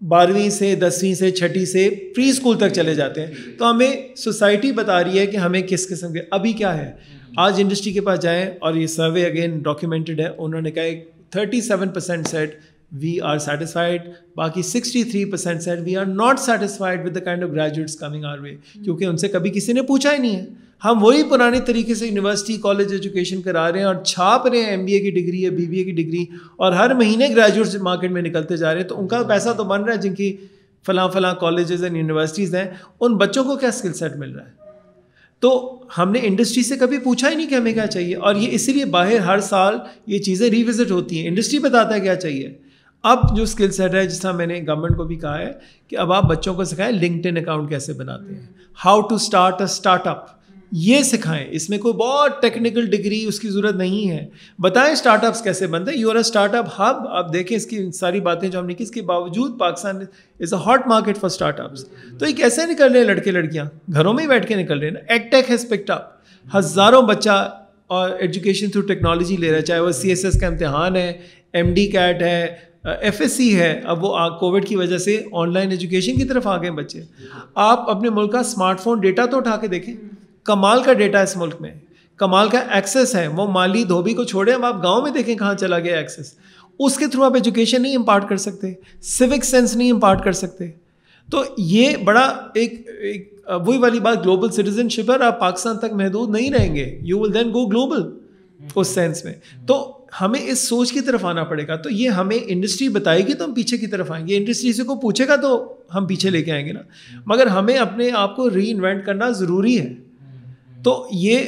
بارہویں 0.00 0.50
سے 0.50 0.74
دسویں 0.74 1.14
سے 1.14 1.30
چھٹی 1.30 1.66
سے 1.66 2.12
پری 2.16 2.30
اسکول 2.30 2.58
تک 2.58 2.72
چلے 2.72 2.94
جاتے 2.94 3.26
ہیں۔ 3.26 3.58
تو 3.58 3.70
ہمیں 3.70 4.16
سوسائٹی 4.16 4.72
بتا 4.72 5.04
رہی 5.04 5.18
ہے 5.18 5.26
کہ 5.26 5.36
ہمیں 5.36 5.62
کس 5.62 5.88
قسم 5.88 6.12
کے، 6.12 6.20
ابھی 6.30 6.52
کیا 6.52 6.78
ہے؟ 6.78 6.92
آج 7.36 7.54
انڈسٹری 7.58 7.92
کے 7.92 8.00
پاس 8.00 8.20
جائیں 8.20 8.50
اور 8.60 8.74
یہ 8.74 8.86
سروے 8.86 9.24
اگین 9.24 9.58
ڈاکیومنٹڈ 9.58 10.20
ہے۔ 10.20 10.28
انہوں 10.38 10.60
نے 10.60 10.70
کہا 10.70 10.82
thirty 11.30 11.60
seven 11.60 11.88
percent 11.88 12.26
said 12.26 12.58
we 12.92 13.18
are 13.20 13.38
satisfied 13.38 14.02
باقی 14.36 14.62
sixty 14.62 15.02
three 15.04 15.24
percent 15.30 15.62
said 15.62 15.78
we 15.84 15.96
are 15.96 16.06
not 16.06 16.40
satisfied 16.40 17.04
with 17.06 17.14
the 17.14 17.20
kind 17.20 17.44
of 17.44 17.50
graduates 17.52 17.96
coming 17.96 18.24
our 18.24 18.38
way 18.38 18.54
کیونکہ 18.74 19.04
ان 19.04 19.16
سے 19.16 19.28
کبھی 19.28 19.50
کسی 19.50 19.72
نے 19.72 19.82
پوچھا 19.82 20.12
ہی 20.12 20.18
نہیں 20.18 20.36
ہے. 20.36 20.44
ہم 20.84 21.02
وہی 21.02 21.22
پرانے 21.30 21.58
طریقے 21.66 21.94
سے 21.94 22.06
یونیورسٹی 22.06 22.56
کالج 22.58 22.92
ایجوکیشن 22.92 23.40
کرا 23.42 23.70
رہے 23.72 23.78
ہیں 23.78 23.86
اور 23.86 24.02
چھاپ 24.04 24.46
رہے 24.46 24.58
ہیں 24.58 24.70
ایم 24.70 24.84
بی 24.84 24.92
اے 24.92 25.00
کی 25.00 25.10
ڈگری 25.10 25.42
یا 25.42 25.50
بی 25.50 25.66
بی 25.66 25.78
اے 25.78 25.84
کی 25.84 25.92
ڈگری 25.92 26.24
اور 26.56 26.72
ہر 26.72 26.94
مہینے 26.94 27.28
گریجویٹس 27.28 27.74
مارکیٹ 27.82 28.10
میں 28.10 28.22
نکلتے 28.22 28.56
جا 28.56 28.72
رہے 28.72 28.80
ہیں. 28.80 28.88
تو 28.88 29.00
ان 29.00 29.08
کا 29.08 29.22
پیسہ 29.28 29.52
تو 29.56 29.64
بن 29.64 29.84
رہا 29.84 29.92
ہے 29.92 29.98
جن 29.98 30.14
کی 30.14 30.36
فلاں 30.84 31.08
فلاں 31.08 31.34
کالجز 31.40 31.84
اینڈ 31.84 31.96
یونیورسٹیز 31.96 32.54
ہیں. 32.54 32.64
ان 33.00 33.16
بچوں 33.16 33.44
کو 33.44 33.56
کیا 33.56 33.68
اسکل 33.68 33.92
سیٹ 33.92 34.16
مل 34.16 34.30
رہا 34.30 34.44
ہے؟ 34.44 34.58
تو 35.42 35.50
ہم 35.98 36.10
نے 36.12 36.20
انڈسٹری 36.22 36.62
سے 36.62 36.76
کبھی 36.76 36.98
پوچھا 36.98 37.28
ہی 37.30 37.34
نہیں 37.34 37.48
کہ 37.48 37.54
ہمیں 37.54 37.72
کیا 37.72 37.86
چاہیے 37.86 38.14
اور 38.14 38.34
یہ 38.34 38.48
اسی 38.52 38.72
لیے 38.72 38.84
باہر 38.94 39.18
ہر 39.26 39.40
سال 39.40 39.78
یہ 40.06 40.18
چیزیں 40.18 40.48
ریوزٹ 40.50 40.90
ہوتی 40.90 41.18
ہیں. 41.18 41.28
انڈسٹری 41.28 41.58
بتاتا 41.58 41.94
ہے 41.94 42.00
کیا 42.00 42.14
چاہیے؟ 42.16 42.48
اب 43.04 43.36
جو 43.36 43.42
اسکل 43.42 43.70
سیٹ 43.70 43.94
ہے، 43.94 44.06
جس 44.06 44.20
طرح 44.20 44.32
میں 44.32 44.46
نے 44.46 44.60
گورنمنٹ 44.66 44.96
کو 44.96 45.04
بھی 45.04 45.16
کہا 45.16 45.38
ہے 45.38 45.52
کہ 45.88 45.96
اب 45.96 46.12
آپ 46.12 46.24
بچوں 46.24 46.54
کو 46.54 46.64
سکھائیں 46.64 46.92
لنکڈ 46.92 47.26
ان 47.26 47.36
اکاؤنٹ 47.36 47.68
کیسے 47.68 47.92
بناتے 47.92 48.34
ہیں 48.34 48.46
how 48.84 49.00
to 49.00 49.14
start 49.14 49.54
a 49.58 49.64
startup 50.06 50.24
یہ 50.72 51.02
سکھائیں۔ 51.02 51.46
اس 51.50 51.70
میں 51.70 51.78
کوئی 51.78 51.94
بہت 51.94 52.42
ٹیکنیکل 52.42 52.86
ڈگری 52.86 53.24
اس 53.24 53.40
کی 53.40 53.48
ضرورت 53.48 53.74
نہیں 53.74 54.10
ہے۔ 54.10 54.26
بتائیں 54.58 54.92
اسٹارٹ 54.92 55.24
اپس 55.24 55.42
کیسے 55.42 55.66
بنتے 55.66 55.90
ہیں۔ 55.90 55.98
You 55.98 56.10
are 56.10 56.14
a 56.14 56.20
startup 56.54 56.66
hub 56.78 57.08
آپ 57.08 57.32
دیکھیں 57.32 57.56
اس 57.56 57.66
کی 57.66 57.90
ساری 57.92 58.20
باتیں 58.20 58.48
جو 58.48 58.58
ہم 58.58 58.66
نے 58.66 58.74
کی، 58.74 58.84
اس 58.84 58.90
کے 58.90 59.02
باوجود 59.02 59.58
Pakistan 59.58 60.00
is 60.40 60.54
a 60.54 60.60
hot 60.66 60.86
market 60.86 61.16
for 61.16 61.30
startups 61.60 61.84
تو 62.18 62.26
یہ 62.26 62.34
کیسے 62.34 62.66
نکل 62.66 62.92
رہے 62.92 63.00
ہیں 63.00 63.06
لڑکے، 63.06 63.30
لڑکیاں، 63.30 63.64
گھروں 63.92 64.14
میں 64.14 64.22
ہی 64.24 64.28
بیٹھ 64.28 64.46
کے 64.46 64.54
نکل 64.54 64.78
رہے 64.78 64.86
ہیں 64.86 64.94
نا۔ 64.94 65.12
ایک 65.12 65.30
ٹیک 65.30 65.50
ہیز 65.50 65.68
پکٹ 65.68 65.90
اپ 65.90 66.56
ہزاروں 66.56 67.02
بچہ 67.02 67.56
اور 67.86 68.10
ایجوکیشن 68.10 68.70
تھرو 68.70 68.86
ٹیکنالوجی 68.86 69.36
لے 69.36 69.50
رہا 69.50 69.56
ہے، 69.56 69.62
چاہے 69.62 69.80
وہ 69.80 69.90
سی 69.90 70.08
ایس 70.08 70.24
ایس 70.24 70.40
کا 70.40 70.46
امتحان 70.46 70.96
ہے 70.96 71.12
ایم 71.52 71.74
ڈی 71.74 71.86
کیٹ 71.86 72.22
ہے 72.22 72.69
ایف 72.84 73.20
ایس 73.20 73.32
سی 73.32 73.58
ہے 73.58 73.80
اب 73.84 74.04
وہ 74.04 74.28
کووڈ 74.28 74.66
کی 74.66 74.76
وجہ 74.76 74.98
سے 74.98 75.24
آن 75.32 75.52
لائن 75.52 75.70
ایجوکیشن 75.70 76.16
کی 76.16 76.24
طرف 76.24 76.46
آ 76.46 76.62
گئے 76.62 76.70
بچے۔ 76.70 77.02
آپ 77.54 77.90
اپنے 77.90 78.10
ملک 78.10 78.32
کا 78.32 78.38
اسمارٹ 78.38 78.80
فون 78.80 79.00
ڈیٹا 79.00 79.26
تو 79.26 79.36
اٹھا 79.36 79.56
کے 79.56 79.66
دیکھیں۔ 79.66 79.94
کمال 80.44 80.82
کا 80.82 80.92
ڈیٹا 80.92 81.20
اس 81.20 81.36
ملک 81.36 81.54
میں۔ 81.60 81.70
کمال 82.16 82.48
کا 82.48 82.58
ایکسیس 82.58 83.14
ہے۔ 83.14 83.28
وہ 83.28 83.46
مالی 83.46 83.84
دھوبی 83.84 84.14
کو 84.14 84.24
چھوڑیں 84.24 84.54
اب 84.54 84.64
آپ 84.64 84.82
گاؤں 84.82 85.02
میں 85.02 85.10
دیکھیں 85.10 85.36
کہاں 85.36 85.54
چلا 85.54 85.78
گیا 85.78 85.96
ایکسیس 85.96 86.34
اس 86.78 86.96
کے 86.96 87.06
تھرو 87.06 87.22
آپ 87.24 87.34
ایجوکیشن 87.34 87.82
نہیں 87.82 87.96
امپارٹ 87.96 88.28
کر 88.28 88.36
سکتے۔ 88.36 88.72
سوک 89.02 89.44
سینس 89.44 89.76
نہیں 89.76 89.92
امپارٹ 89.92 90.24
کر 90.24 90.32
سکتے۔ 90.32 90.70
تو 91.30 91.42
یہ 91.58 91.96
بڑا 91.96 92.36
ایک 92.54 92.88
وہی 93.66 93.78
والی 93.78 94.00
بات 94.00 94.22
گلوبل 94.22 94.50
سٹیزن 94.50 94.88
شپ 94.88 95.10
ہے 95.10 95.24
آپ 95.24 95.40
پاکستان 95.40 95.78
تک 95.78 95.92
محدود 95.92 96.30
نہیں 96.30 96.50
رہیں 96.50 96.74
گے۔ 96.74 96.98
You 97.02 97.18
will 97.18 97.34
then 97.34 97.48
go 97.48 97.66
global 97.66 98.18
us 98.74 98.88
sense 98.88 99.24
میں۔ 99.24 99.34
تو 99.66 99.99
ہمیں 100.20 100.40
اس 100.40 100.68
سوچ 100.68 100.92
کی 100.92 101.00
طرف 101.00 101.24
آنا 101.24 101.44
پڑے 101.44 101.68
گا۔ 101.68 101.76
تو 101.76 101.90
یہ 101.90 102.08
ہمیں 102.08 102.38
انڈسٹری 102.46 102.88
بتائے 102.88 103.26
گی 103.26 103.32
تو 103.34 103.44
ہم 103.44 103.54
پیچھے 103.54 103.78
کی 103.78 103.86
طرف 103.86 104.12
آئیں 104.12 104.28
گے۔ 104.28 104.36
انڈسٹری 104.36 104.72
سے 104.72 104.82
کو 104.82 104.94
پوچھے 104.94 105.28
گا 105.28 105.36
تو 105.36 105.74
ہم 105.94 106.06
پیچھے 106.06 106.30
لے 106.30 106.42
کے 106.42 106.52
آئیں 106.52 106.66
گے 106.66 106.72
نا۔ 106.72 106.80
مگر 107.26 107.46
ہمیں 107.46 107.76
اپنے 107.76 108.10
آپ 108.14 108.36
کو 108.36 108.50
ری 108.50 108.70
انوینٹ 108.70 109.06
کرنا 109.06 109.30
ضروری 109.30 109.80
ہے۔ 109.80 109.94
تو 110.84 111.08
یہ 111.12 111.38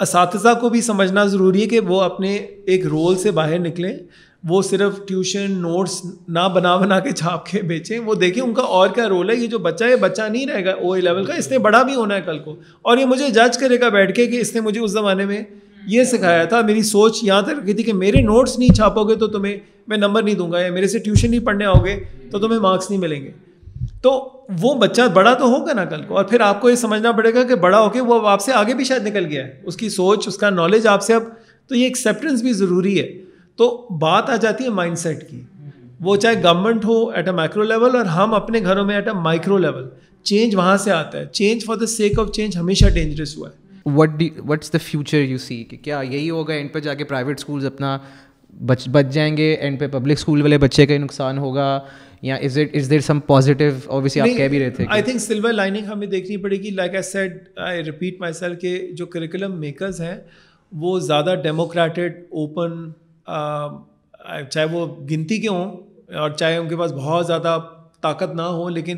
اساتذہ 0.00 0.48
کو 0.60 0.68
بھی 0.68 0.80
سمجھنا 0.80 1.24
ضروری 1.24 1.62
ہے 1.62 1.66
کہ 1.66 1.80
وہ 1.80 2.00
اپنے 2.00 2.36
ایک 2.36 2.86
رول 2.86 3.18
سے 3.18 3.30
باہر 3.30 3.58
نکلیں۔ 3.58 3.96
وہ 4.44 4.62
صرف 4.62 4.92
ٹیوشن 5.08 5.50
نوٹس 5.50 6.02
نہ 6.28 6.48
بنا 6.54 6.76
بنا 6.76 7.00
کے 7.00 7.10
چھاپ 7.10 7.46
کے 7.46 7.62
بیچیں۔ 7.62 7.98
وہ 7.98 8.14
دیکھیں 8.14 8.42
ان 8.42 8.54
کا 8.54 8.62
اور 8.62 8.88
کیا 8.88 9.08
رول 9.08 9.30
ہے۔ 9.30 9.36
یہ 9.36 9.46
جو 9.46 9.58
بچہ 9.58 9.84
ہے، 9.84 9.96
بچہ 9.96 10.22
نہیں 10.22 10.46
رہے 10.46 10.64
گا۔ 10.64 10.70
او 10.70 10.92
اے 10.92 11.00
لیول 11.00 11.24
کا 11.24 11.34
اس 11.34 11.50
نے 11.50 11.58
بڑا 11.58 11.82
بھی 11.82 11.94
ہونا 11.94 12.14
ہے 12.14 12.20
کل 12.20 12.38
کو۔ 12.38 12.56
اور 12.82 12.98
یہ 12.98 13.04
مجھے 13.04 13.28
جج 13.28 13.58
کرے 13.58 13.80
گا 13.80 13.88
بیٹھ 13.88 14.16
کے 14.16 14.26
کہ 14.26 14.40
اس 14.40 14.54
نے 14.54 14.60
مجھے 14.60 14.80
اس 14.80 14.90
زمانے 14.90 15.24
میں 15.24 15.42
یہ 15.86 16.04
سکھایا 16.04 16.44
تھا، 16.44 16.60
میری 16.60 16.82
سوچ 16.82 17.24
یہاں 17.24 17.42
تک 17.42 17.48
رکھی 17.48 17.72
تھی 17.72 17.82
کہ 17.82 17.92
میرے 17.92 18.20
نوٹس 18.20 18.58
نہیں 18.58 18.74
چھاپو 18.74 19.04
گے 19.04 19.14
تو 19.14 19.26
تمہیں 19.26 19.58
میں 19.86 19.96
نمبر 19.96 20.22
نہیں 20.22 20.34
دوں 20.34 20.52
گا 20.52 20.60
یا 20.60 20.72
میرے 20.72 20.88
سے 20.88 20.98
ٹیوشن 20.98 21.30
نہیں 21.30 21.40
پڑھنے 21.40 21.64
آؤ 21.64 21.84
گے 21.84 22.04
تو 22.30 22.38
تمہیں 22.38 22.60
مارکس 22.60 22.90
نہیں 22.90 23.00
ملیں 23.00 23.22
گے۔ 23.22 23.30
تو 24.02 24.40
وہ 24.60 24.74
بچہ 24.74 25.02
بڑا 25.14 25.34
تو 25.34 25.44
ہوگا 25.44 25.72
نا 25.72 25.84
کل 25.84 26.02
کو، 26.02 26.16
اور 26.16 26.24
پھر 26.24 26.40
آپ 26.40 26.60
کو 26.60 26.70
یہ 26.70 26.74
سمجھنا 26.74 27.12
پڑے 27.12 27.34
گا 27.34 27.42
کہ 27.42 27.54
بڑا 27.54 27.80
ہو 27.80 27.90
کے 27.90 28.00
وہ 28.00 28.28
آپ 28.28 28.40
سے 28.40 28.52
آگے 28.52 28.74
بھی 28.74 28.84
شاید 28.84 29.06
نکل 29.06 29.26
گیا 29.26 29.46
ہے۔ 29.46 29.60
اس 29.64 29.76
کی 29.76 29.88
سوچ، 29.88 30.28
اس 30.28 30.38
کا 30.38 30.50
نالج 30.50 30.86
آپ 30.86 31.02
سے 31.02 31.14
اب، 31.14 31.22
تو 31.68 31.74
یہ 31.74 31.84
ایکسیپٹنس 31.84 32.42
بھی 32.42 32.52
ضروری 32.52 33.00
ہے۔ 33.00 33.08
تو 33.56 33.88
بات 34.00 34.30
آ 34.30 34.36
جاتی 34.36 34.64
ہے 34.64 34.68
مائنڈ 34.68 34.98
سیٹ 34.98 35.30
کی۔ 35.30 35.40
وہ 36.00 36.16
چاہے 36.16 36.42
گورنمنٹ 36.42 36.84
ہو 36.84 37.08
ایٹ 37.08 37.28
اے 37.28 37.34
مائکرو 37.34 37.62
لیول 37.62 37.96
اور 37.96 38.04
ہم 38.04 38.34
اپنے 38.34 38.60
گھروں 38.60 38.84
میں 38.84 38.94
at 38.94 39.08
a 39.08 39.12
micro 39.12 39.58
level 39.58 39.88
change 40.22 40.54
وہاں 40.54 40.76
سے 40.76 40.90
آتا 40.90 41.18
ہے۔ 41.18 41.24
Change 41.24 41.64
for 41.64 41.76
the 41.76 41.86
sake 41.86 42.18
of 42.18 42.32
change 42.32 42.56
ہمیشہ 42.56 42.86
ڈینجرس 42.86 43.36
ہوا 43.36 43.48
ہے۔ 43.48 43.67
What 43.86 44.22
what's 44.46 44.72
the 44.72 44.78
future 44.82 45.18
you 45.18 45.38
see 45.38 45.62
کہ 45.64 45.76
کیا 45.76 46.00
یہی 46.00 46.30
ہوگا 46.30 46.54
اینڈ 46.54 46.72
پہ 46.72 46.80
جا 46.80 46.94
کے 46.94 47.04
پرائیویٹ 47.04 47.38
اسکولز 47.38 47.66
اپنا 47.66 47.98
بچ 48.66 48.88
بچ 48.88 49.12
جائیں 49.12 49.36
گے 49.36 49.52
اینڈ 49.54 49.80
پہ 49.80 49.86
پبلک 49.86 50.18
اسکول 50.18 50.42
والے 50.42 50.58
بچے 50.58 50.86
کا 50.86 50.98
نقصان 50.98 51.38
ہوگا 51.38 51.78
یا 52.22 52.34
is 52.34 52.58
it 52.58 52.76
is 52.76 52.90
there 52.90 53.00
some 53.00 53.20
positive 53.20 53.74
obviously 53.86 54.20
آپ 54.22 54.36
کہہ 54.36 54.48
بھی 54.48 54.58
رہے 54.58 54.70
تھے 54.70 54.84
آئی 54.88 55.02
تھنک 55.02 55.20
سلور 55.20 55.52
لائننگ 55.52 55.86
ہمیں 55.86 56.06
دیکھنی 56.06 56.36
پڑے 56.36 56.56
گی. 56.56 56.70
Like 56.70 56.94
I 56.94 57.02
said 57.02 57.38
I 57.56 57.84
repeat 57.84 58.20
myself 58.32 58.54
کہ 58.54 58.78
جو 58.92 59.06
کریکولم 59.06 59.60
میکرز 59.60 60.00
ہیں 60.00 60.16
وہ 60.72 60.98
زیادہ 61.00 61.34
ڈیموکریٹڈ 61.42 62.14
اوپن 62.30 62.90
چاہے 64.50 64.64
وہ 64.64 64.86
گنتی 65.10 65.38
کے 65.38 65.48
ہوں 65.48 65.76
اور 66.14 66.30
چاہے 66.30 66.56
ان 66.56 66.68
کے 66.68 66.76
پاس 66.76 66.92
بہت 66.92 67.26
زیادہ 67.26 67.58
طاقت 68.00 68.34
نہ 68.34 68.42
ہو 68.42 68.68
لیکن 68.68 68.96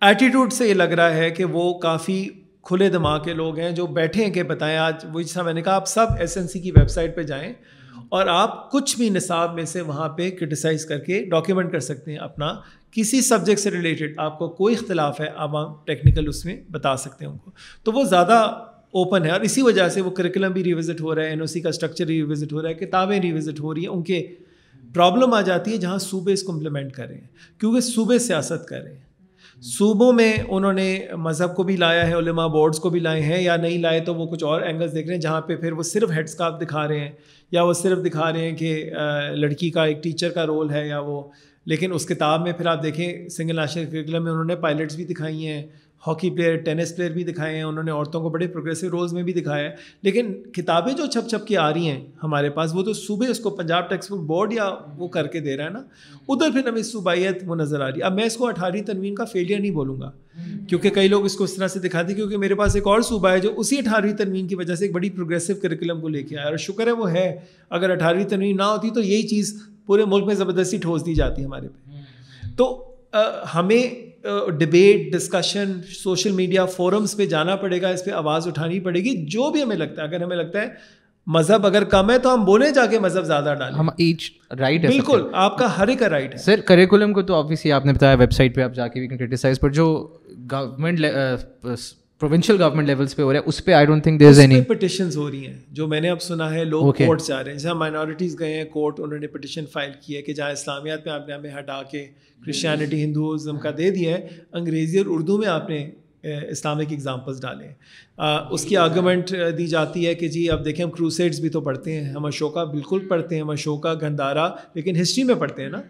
ایٹیٹیوڈ 0.00 0.52
سے 0.52 0.68
یہ 0.68 0.74
لگ 0.74 0.92
رہا 0.96 1.14
ہے 1.14 1.30
کہ 1.30 1.44
وہ 1.44 1.72
کافی 1.78 2.28
کھلے 2.64 2.88
دماغ 2.88 3.22
کے 3.22 3.32
لوگ 3.32 3.58
ہیں 3.58 3.70
جو 3.70 3.86
بیٹھے 3.86 4.24
ہیں 4.24 4.32
کہ 4.32 4.42
بتائیں 4.42 4.76
آج 4.78 5.04
وہ 5.12 5.20
جیسا 5.20 5.42
میں 5.42 5.52
نے 5.52 5.62
کہا 5.62 5.74
آپ 5.74 5.88
سب 5.88 6.06
ایس 6.18 6.36
این 6.36 6.48
سی 6.48 6.60
کی 6.60 6.70
ویب 6.70 6.90
سائٹ 6.90 7.16
پہ 7.16 7.22
جائیں 7.22 7.52
اور 8.08 8.26
آپ 8.26 8.70
کچھ 8.70 8.96
بھی 8.96 9.08
نصاب 9.08 9.54
میں 9.54 9.64
سے 9.64 9.80
وہاں 9.80 10.08
پہ 10.08 10.30
کرٹیسائز 10.30 10.84
کر 10.86 10.98
کے 10.98 11.24
ڈاکیومنٹ 11.24 11.72
کر 11.72 11.80
سکتے 11.80 12.10
ہیں 12.10 12.18
اپنا 12.18 12.52
کسی 12.90 13.20
سبجیکٹ 13.20 13.60
سے 13.60 13.70
ریلیٹڈ 13.70 14.18
آپ 14.18 14.38
کو 14.38 14.48
کوئی 14.48 14.74
اختلاف 14.74 15.20
ہے 15.20 15.26
اب 15.36 15.56
آپ 15.56 15.86
ٹیکنیکل 15.86 16.28
اس 16.28 16.44
میں 16.44 16.56
بتا 16.70 16.96
سکتے 16.96 17.24
ہیں 17.24 17.32
ان 17.32 17.38
کو 17.38 17.50
تو 17.84 17.92
وہ 17.92 18.04
زیادہ 18.04 18.32
اوپن 18.90 19.24
ہے 19.24 19.30
اور 19.30 19.40
اسی 19.40 19.62
وجہ 19.62 19.88
سے 19.88 20.00
وہ 20.00 20.10
کریکولم 20.10 20.52
بھی 20.52 20.64
ریوزٹ 20.64 21.00
ہو 21.00 21.14
رہا 21.14 21.22
ہے 21.22 21.28
این 21.28 21.40
او 21.40 21.46
سی 21.46 21.60
کا 21.60 21.68
اسٹرکچر 21.68 22.06
ریوزٹ 22.06 22.52
ہو 22.52 22.62
رہا 22.62 22.68
ہے، 22.68 22.74
کتابیں 22.74 23.18
ریوزٹ 23.20 23.60
ہو 23.60 23.74
رہی 23.74 23.82
ہیں، 23.82 23.88
ان 23.88 24.02
کے 24.02 24.26
پرابلم 24.94 25.34
آ 25.34 25.40
جاتی 25.40 25.72
ہے 25.72 25.76
جہاں 25.76 25.98
صوبے 25.98 26.32
اس 26.32 26.42
کو 26.42 26.52
امپلیمنٹ 26.52 26.92
کریں 26.92 27.18
کیونکہ 27.60 27.80
صوبے 27.80 28.18
سیاست 28.18 28.66
کر 28.68 28.82
رہے 28.82 28.92
ہیں۔ 28.92 29.13
صوبوں 29.62 30.12
میں 30.12 30.32
انہوں 30.48 30.72
نے 30.72 30.86
مذہب 31.18 31.54
کو 31.56 31.62
بھی 31.62 31.76
لایا 31.76 32.06
ہے، 32.08 32.14
علماء 32.14 32.46
بورڈز 32.48 32.78
کو 32.78 32.90
بھی 32.90 33.00
لائے 33.00 33.20
ہیں، 33.22 33.40
یا 33.42 33.56
نہیں 33.56 33.78
لائے 33.78 34.00
تو 34.00 34.14
وہ 34.14 34.26
کچھ 34.26 34.44
اور 34.44 34.62
اینگلس 34.62 34.94
دیکھ 34.94 35.06
رہے 35.06 35.14
ہیں 35.14 35.20
جہاں 35.20 35.40
پہ 35.40 35.56
پھر 35.56 35.72
وہ 35.72 35.82
صرف 35.82 36.10
ہیڈ 36.10 36.28
اسکارف 36.28 36.60
دکھا 36.60 36.86
رہے 36.88 37.00
ہیں، 37.00 37.10
یا 37.52 37.62
وہ 37.62 37.72
صرف 37.72 38.04
دکھا 38.04 38.32
رہے 38.32 38.48
ہیں 38.48 38.56
کہ 38.56 38.90
لڑکی 39.34 39.70
کا 39.70 39.84
ایک 39.84 40.02
ٹیچر 40.02 40.30
کا 40.30 40.46
رول 40.46 40.70
ہے 40.70 40.86
یا 40.88 40.98
وہ، 41.00 41.22
لیکن 41.66 41.92
اس 41.92 42.06
کتاب 42.06 42.42
میں 42.42 42.52
پھر 42.52 42.66
آپ 42.66 42.82
دیکھیں، 42.82 43.28
سنگل 43.28 43.56
نیشنل 43.56 43.86
کریکولم 43.90 44.24
میں 44.24 44.32
انہوں 44.32 44.44
نے 44.44 44.56
پائلٹس 44.56 44.96
بھی 44.96 45.04
دکھائی 45.04 45.46
ہیں۔ 45.46 45.62
ہاکی 46.06 46.30
پلیئر، 46.30 46.56
ٹینس 46.56 46.94
پلیئر 46.96 47.10
بھی 47.10 47.24
دکھائے 47.24 47.54
ہیں، 47.56 47.62
انہوں 47.62 47.84
نے 47.84 47.90
عورتوں 47.90 48.20
کو 48.20 48.28
بڑے 48.30 48.46
پروگریسو 48.46 48.88
رولز 48.90 49.12
میں 49.12 49.22
بھی 49.22 49.32
دکھایا 49.32 49.64
ہے۔ 49.64 49.74
لیکن 50.02 50.32
کتابیں 50.52 50.92
جو 50.92 51.06
چھپ 51.06 51.28
چھپ 51.28 51.46
کے 51.46 51.56
آ 51.56 51.72
رہی 51.72 51.88
ہیں 51.88 52.04
ہمارے 52.22 52.50
پاس، 52.50 52.74
وہ 52.74 52.82
تو 52.82 52.92
صوبے 52.92 53.26
اس 53.26 53.40
کو 53.40 53.50
پنجاب 53.50 53.88
ٹیکسٹ 53.90 54.10
بک 54.12 54.24
بورڈ 54.26 54.52
یا 54.52 54.68
وہ 54.98 55.08
کر 55.08 55.26
کے 55.26 55.40
دے 55.40 55.56
رہا 55.56 55.64
ہے 55.64 55.70
نا، 55.70 55.82
ادھر 56.28 56.50
پھر 56.50 56.68
ہمیں 56.68 56.82
صوبائیت 56.82 57.42
وہ 57.46 57.56
نظر 57.56 57.80
آ 57.80 57.90
رہی 57.90 57.98
ہے۔ 57.98 58.04
اب 58.04 58.14
میں 58.14 58.24
اس 58.24 58.36
کو 58.36 58.46
اٹھارہویں 58.46 58.82
تنوین 58.82 59.14
کا 59.14 59.24
فیلئر 59.24 59.60
نہیں 59.60 59.70
بولوں 59.70 60.00
گا، 60.00 60.10
کیونکہ 60.68 60.90
کئی 60.90 61.08
لوگ 61.08 61.24
اس 61.24 61.36
کو 61.36 61.44
اس 61.44 61.54
طرح 61.54 61.68
سے 61.68 61.80
دکھاتے 61.80 62.08
ہیں، 62.08 62.16
کیونکہ 62.16 62.36
میرے 62.36 62.54
پاس 62.54 62.74
ایک 62.74 62.86
اور 62.86 63.00
صوبہ 63.00 63.30
ہے 63.30 63.40
جو 63.40 63.52
اسی 63.56 63.78
اٹھارہویں 63.78 64.12
تنوین 64.14 64.46
کی 64.46 64.54
وجہ 64.54 64.74
سے 64.74 64.84
ایک 64.84 64.94
بڑی 64.94 65.10
پروگریسو 65.10 65.54
کریکولم 65.62 66.00
کو 66.00 66.08
لے 66.08 66.22
کے 66.22 66.38
آیا 66.38 66.46
اور 66.46 66.56
شکر 66.56 66.86
ہے 66.86 66.92
وہ 66.92 67.10
ہے، 67.12 67.28
اگر 67.70 67.90
اٹھارہویں 67.90 68.24
تنوین 68.24 68.56
نہ 68.56 68.62
ہوتی 68.62 68.90
تو 68.90 69.00
یہی 69.00 69.22
چیز 69.28 69.54
پورے 69.86 70.04
ملک 70.04 70.26
میں 70.26 70.34
زبردستی 70.34 70.78
ٹھوس 70.78 71.06
دی 71.06 71.14
جاتی 71.14 71.40
ہے 71.40 71.46
ہمارے 71.46 71.68
پہ۔ 71.68 72.00
تو 72.56 72.66
ہمیں 73.54 73.82
debate 74.58 75.12
discussion 75.12 75.72
social 75.88 76.30
media 76.30 76.64
forums 76.64 77.16
پہ 77.16 77.26
جانا 77.26 77.56
پڑے 77.56 77.82
گا 77.82 77.88
اس 77.88 78.04
پہ 78.04 78.10
آواز 78.10 78.46
اٹھانی 78.48 78.80
پڑے 78.80 79.00
گی 79.00 79.26
جو 79.26 79.50
بھی 79.50 79.62
ہمیں 79.62 79.76
لگتا 79.76 80.02
ہے 80.02 80.06
اگر 80.06 80.22
ہمیں 80.22 80.36
لگتا 80.36 80.62
ہے 80.62 80.68
مذہب 81.26 81.66
اگر 81.66 81.84
کم 81.84 82.10
ہے 82.10 82.18
تو 82.18 82.34
ہم 82.34 82.44
بولیں 82.44 82.70
جا 82.70 82.86
کے 82.86 82.98
مذہب 82.98 83.24
زیادہ 83.24 83.54
ڈالیں۔ 83.58 83.78
ہم 83.78 83.88
ایچ 83.88 84.30
رائٹ 84.58 84.86
بالکل 84.86 85.22
آپ 85.32 85.58
کا 85.58 85.78
ہر 85.78 85.88
ایک 85.88 85.98
کا 85.98 86.08
رائٹ 86.08 86.32
ہے۔ 86.32 86.38
سر 86.38 86.60
کریکولم 86.60 87.12
کو 87.12 87.22
تو 87.22 87.34
آبویسلی 87.34 87.72
آپ 87.72 87.86
نے 87.86 87.92
بتایا 87.92 88.14
ویب 88.14 88.32
سائٹ 88.32 88.54
پہ 88.54 88.60
آپ 88.60 88.74
جا 88.74 88.88
کے 88.88 89.00
بھی 89.00 89.16
کرٹیسائز 89.18 89.60
پر 89.60 89.70
جو 89.70 89.86
گورنمنٹ 90.52 91.00
پروونشل 92.20 92.62
گورنمنٹ 92.62 92.86
لیولس 92.86 93.16
پہ 93.16 93.22
ہو 93.22 93.32
رہا 93.32 93.40
ہے 93.40 93.44
اس 93.46 93.64
پہ 93.64 93.72
I 93.72 93.86
don't 93.86 94.02
think 94.02 94.20
there 94.20 94.28
is 94.28 94.38
any 94.38 94.60
petitions 94.60 95.16
ہو 95.16 95.30
رہی 95.30 95.46
ہیں۔ 95.46 95.54
جو 95.72 95.86
میں 95.88 96.00
نے 96.00 96.10
اب 96.10 96.22
سنا 96.22 96.54
ہے 96.54 96.64
لوگ 96.64 96.92
کورٹ 96.92 97.22
جا 97.22 97.44
رہے 97.44 97.52
ہیں۔ 97.52 97.58
جہاں 97.58 97.74
مائنورٹیز 97.74 98.38
گئے 98.38 98.52
ہیں 98.54 98.64
کورٹ 98.64 99.00
انہوں 99.00 99.18
نے 99.18 99.26
پٹیشن 99.26 99.64
فائل 99.72 99.90
کی 100.00 100.16
ہے 100.16 100.22
کہ 100.22 100.32
جہاں 100.32 100.50
اسلامیات 100.50 101.06
میں 101.06 101.14
آپ 101.14 101.28
نے 101.28 101.34
ہمیں 101.34 101.50
ہٹا 101.58 101.82
کے 101.82 102.06
کرسچینٹی 102.46 103.04
ہندوازم 103.04 103.58
کا 103.58 103.70
دے 103.78 103.90
دیا 103.90 104.18
ہے 104.18 104.28
انگریزی 104.52 104.98
اور 104.98 105.06
اردو 105.08 105.38
میں 105.38 105.48
آپ 105.48 105.68
نے 105.70 105.90
اسلامک 106.50 106.92
اگزامپلس 106.92 107.42
ڈالے 107.42 107.66
ہیں۔ 107.66 107.74
اس 108.50 108.64
کی 108.64 108.76
آرگومنٹ 108.76 109.34
دی 109.58 109.66
جاتی 109.66 110.06
ہے 110.06 110.14
کہ 110.14 110.28
جی 110.28 110.50
اب 110.50 110.64
دیکھیں 110.64 110.84
ہم 110.84 110.90
کروسیڈس 110.90 111.40
بھی 111.40 111.48
تو 111.48 111.60
پڑھتے 111.60 111.92
ہیں۔ 111.92 112.12
ہم 112.12 112.24
اشوکا 112.24 112.64
بالکل 112.64 113.06
پڑھتے 113.08 113.34
ہیں 113.34 113.42
ہم 113.42 113.50
اشوکا 113.50 113.94
گندارا 113.94 114.48
لیکن 114.74 115.00
ہسٹری 115.00 115.24
میں 115.24 115.34
پڑھتے 115.34 115.62
ہیں 115.62 115.70
نا۔ 115.70 115.82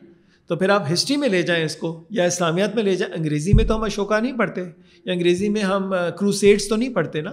تو 0.47 0.57
پھر 0.57 0.69
آپ 0.69 0.93
ہسٹری 0.93 1.17
میں 1.17 1.29
لے 1.29 1.43
جائیں 1.43 1.65
اس 1.65 1.77
کو، 1.77 2.05
یا 2.11 2.25
اسلامیات 2.25 2.75
میں 2.75 2.83
لے 2.83 2.95
جائیں۔ 2.95 3.15
انگریزی 3.15 3.53
میں 3.53 3.65
تو 3.65 3.77
ہم 3.77 3.83
اشوکا 3.83 4.21
نہیں 4.21 4.39
پڑھتے، 4.39 4.61
یا 5.05 5.13
انگریزی 5.13 5.49
میں 5.49 5.63
ہم 5.63 5.95
کروسیڈس 6.19 6.69
تو 6.69 6.77
نہیں 6.77 6.95
پڑھتے 6.95 7.21
نا۔ 7.21 7.31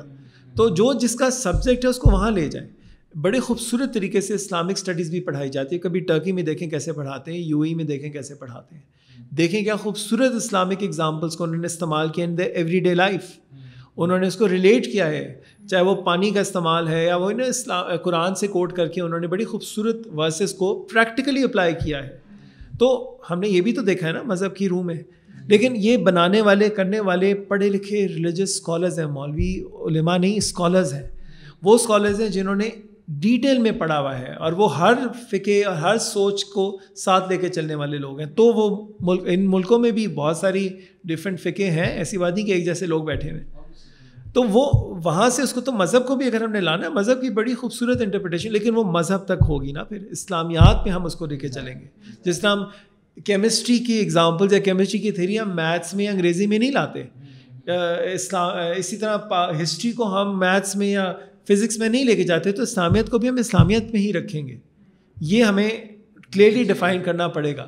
تو 0.56 0.70
جو 0.70 0.94
جس 0.94 1.16
کا 1.16 1.30
سبجیکٹ 1.30 1.86
ہے 1.86 1.90
اس 1.90 1.98
کو 1.98 2.12
وہاں 2.12 2.32
لے 2.32 2.48
جائیں۔ 2.48 2.68
بڑے 3.18 3.40
خوبصورت 3.40 3.94
طریقے 3.94 4.22
سے 4.22 4.34
اسلامک 4.34 4.72
اسٹڈیز 4.72 5.10
بھی 5.10 5.20
پڑھائی 5.20 5.50
جاتی 5.50 5.76
ہے۔ 5.76 5.80
کبھی 5.80 6.00
ٹرکی 6.00 6.32
میں 6.32 6.44
دیکھیں 6.44 6.70
کیسے 6.70 6.92
پڑھاتے 6.92 7.32
ہیں، 7.32 7.40
یو 7.40 7.62
ای 7.62 7.76
میں 7.76 7.84
دیکھیں 7.84 8.12
کیسے 8.12 8.36
پڑھاتے 8.36 8.76
ہیں۔ 8.76 8.82
دیکھیں 9.36 9.64
کیا 9.64 9.76
خوبصورت 9.76 10.32
اسلامک 10.36 10.76
ایگزامپلس 10.80 11.36
کو 11.36 11.44
انہوں 11.44 11.58
نے 11.58 11.66
استعمال 11.66 12.10
کیا 12.10 12.26
in 12.26 12.38
the 12.38 12.44
every 12.44 12.80
day 12.80 12.94
life 12.94 13.24
انہوں 13.98 14.20
نے 14.20 14.28
اس 14.28 14.36
کو 14.36 14.50
ریلیٹ 14.50 14.92
کیا 14.92 15.08
ہے۔ 15.08 15.40
چاہے 15.70 15.84
وہ 15.84 15.96
پانی 15.96 16.32
کا 16.32 16.40
استعمال 16.40 16.88
ہے 16.88 17.06
یا 17.06 17.16
وہ 17.16 17.30
انہیں 17.30 17.48
اسلام 17.48 17.96
قرآن 17.96 18.36
سے 18.36 18.48
کوٹ 18.48 18.74
کر 18.74 18.88
کے 18.88 19.02
انہوں 19.02 19.20
نے 19.20 19.28
بڑی 19.28 19.46
خوبصورت 19.46 19.96
ورسز 20.16 20.54
کو 20.54 20.88
پریکٹیکلی 20.94 21.44
اپلائی 21.44 21.74
کیا 21.74 22.04
ہے۔ 22.04 22.21
تو 22.82 23.18
ہم 23.30 23.40
نے 23.40 23.48
یہ 23.48 23.62
بھی 23.62 23.74
تو 23.74 23.82
دیکھا 23.82 24.08
ہے 24.08 24.14
نا 24.14 24.22
مذہب 24.24 24.56
کی 24.56 24.70
روح 24.70 24.84
میں۔ 24.84 24.96
لیکن 25.48 25.74
یہ 25.76 25.98
بنانے 25.98 26.42
والے، 26.42 26.70
کرنے 26.70 27.00
والے 27.00 27.34
پڑھے 27.34 27.70
لکھے 27.70 28.08
ریلیجس 28.08 28.50
اسکالرز 28.50 29.00
ہیں، 29.00 29.06
مولوی، 29.06 29.62
علماء 29.62 30.18
نہیں 30.18 30.38
اسکالرز 30.38 30.94
ہیں۔ 30.94 31.08
وہ 31.64 31.76
اسکالرز 31.76 32.22
ہیں 32.22 32.30
جنہوں 32.30 32.56
نے 32.56 32.70
ڈیٹیل 33.08 33.58
میں 33.58 33.72
پڑھا 33.72 34.00
ہوا 34.00 34.20
ہے 34.20 34.34
اور 34.34 34.52
وہ 34.52 34.78
ہر 34.78 34.94
فقے 35.32 35.64
اور 35.64 35.76
ہر 35.76 35.98
سوچ 35.98 36.46
کو 36.46 36.80
ساتھ 36.96 37.30
لے 37.30 37.38
کے 37.38 37.50
چلنے 37.50 37.76
والے 37.76 37.98
لوگ 37.98 38.20
ہیں۔ 38.20 38.28
تو 38.28 38.44
وہ 38.46 38.88
ملک، 39.00 39.22
ان 39.26 39.52
ملکوں 39.52 39.80
میں 39.80 39.92
بھی 39.92 40.08
بہت 40.08 40.38
ساری 40.38 40.70
ڈفرینٹ 41.04 41.40
فقے 41.40 41.70
ہیں، 41.70 41.98
ایسی 41.98 42.18
بات 42.18 42.36
نہیں 42.36 42.46
کہ 42.46 42.52
ایک 42.52 42.66
جیسے 42.66 42.86
لوگ 42.86 43.04
بیٹھے 43.04 43.32
ہوئے۔ 43.32 43.61
تو 44.34 44.44
وہ 44.44 44.72
وہاں 45.04 45.30
سے 45.30 45.42
اس 45.42 45.54
کو 45.54 45.62
تو 45.62 45.72
مذہب 45.72 46.08
کو 46.08 46.16
بھی 46.16 46.26
اگر 46.26 46.44
ہم 46.44 46.52
نے 46.52 46.60
لانا 46.60 46.84
ہے، 46.86 46.90
مذہب 46.90 47.22
کی 47.22 47.30
بڑی 47.30 47.54
خوبصورت 47.54 48.02
انٹرپریٹیشن 48.02 48.52
لیکن 48.52 48.76
وہ 48.76 48.84
مذہب 48.84 49.26
تک 49.26 49.44
ہوگی 49.50 49.72
نا 49.72 49.84
پھر۔ 49.84 50.02
اسلامیات 50.12 50.86
میں 50.86 50.94
ہم 50.94 51.06
اس 51.06 51.16
کو 51.16 51.26
لے 51.26 51.38
کے 51.38 51.48
چلیں 51.48 51.80
گے۔ 51.80 51.86
جس 52.26 52.40
طرح 52.40 52.52
ہم 52.52 52.64
کیمسٹری 53.26 53.78
کی 53.78 53.94
ایگزامپل 53.94 54.48
یا 54.52 54.60
کیمسٹری 54.60 55.00
کی 55.00 55.12
تھیری 55.12 55.40
ہم 55.40 55.56
میتھس 55.56 55.94
میں 55.94 56.06
یا 56.06 56.12
انگریزی 56.12 56.48
میں 56.48 56.60
نہیں 56.60 56.72
لاتے۔ 56.72 57.04
اسلام، 58.14 58.52
اسی 58.78 58.98
طرح 58.98 59.18
ہسٹری 59.62 59.92
کو 59.92 60.22
ہم 60.22 60.40
میتھس 60.40 60.76
میں 60.76 60.92
یا 60.92 61.14
فزکس 61.50 61.78
میں 61.78 61.90
نہیں 61.90 62.04
لے 62.04 62.16
کے 62.16 62.24
جاتے، 62.24 62.52
تو 62.52 62.62
اسلامیت 62.62 63.10
کو 63.10 63.18
بھی 63.18 63.30
ہم 63.30 63.36
اسلامیت 63.36 63.84
میں 63.92 64.02
ہی 64.02 64.14
رکھیں 64.14 64.48
گے۔ 64.48 64.58
یہ 65.22 65.44
ہمیں 65.44 65.70
کلیئرلی 66.32 66.64
ڈیفائن 66.64 67.04
کرنا 67.04 67.28
پڑے 67.28 67.58
گا۔ 67.58 67.68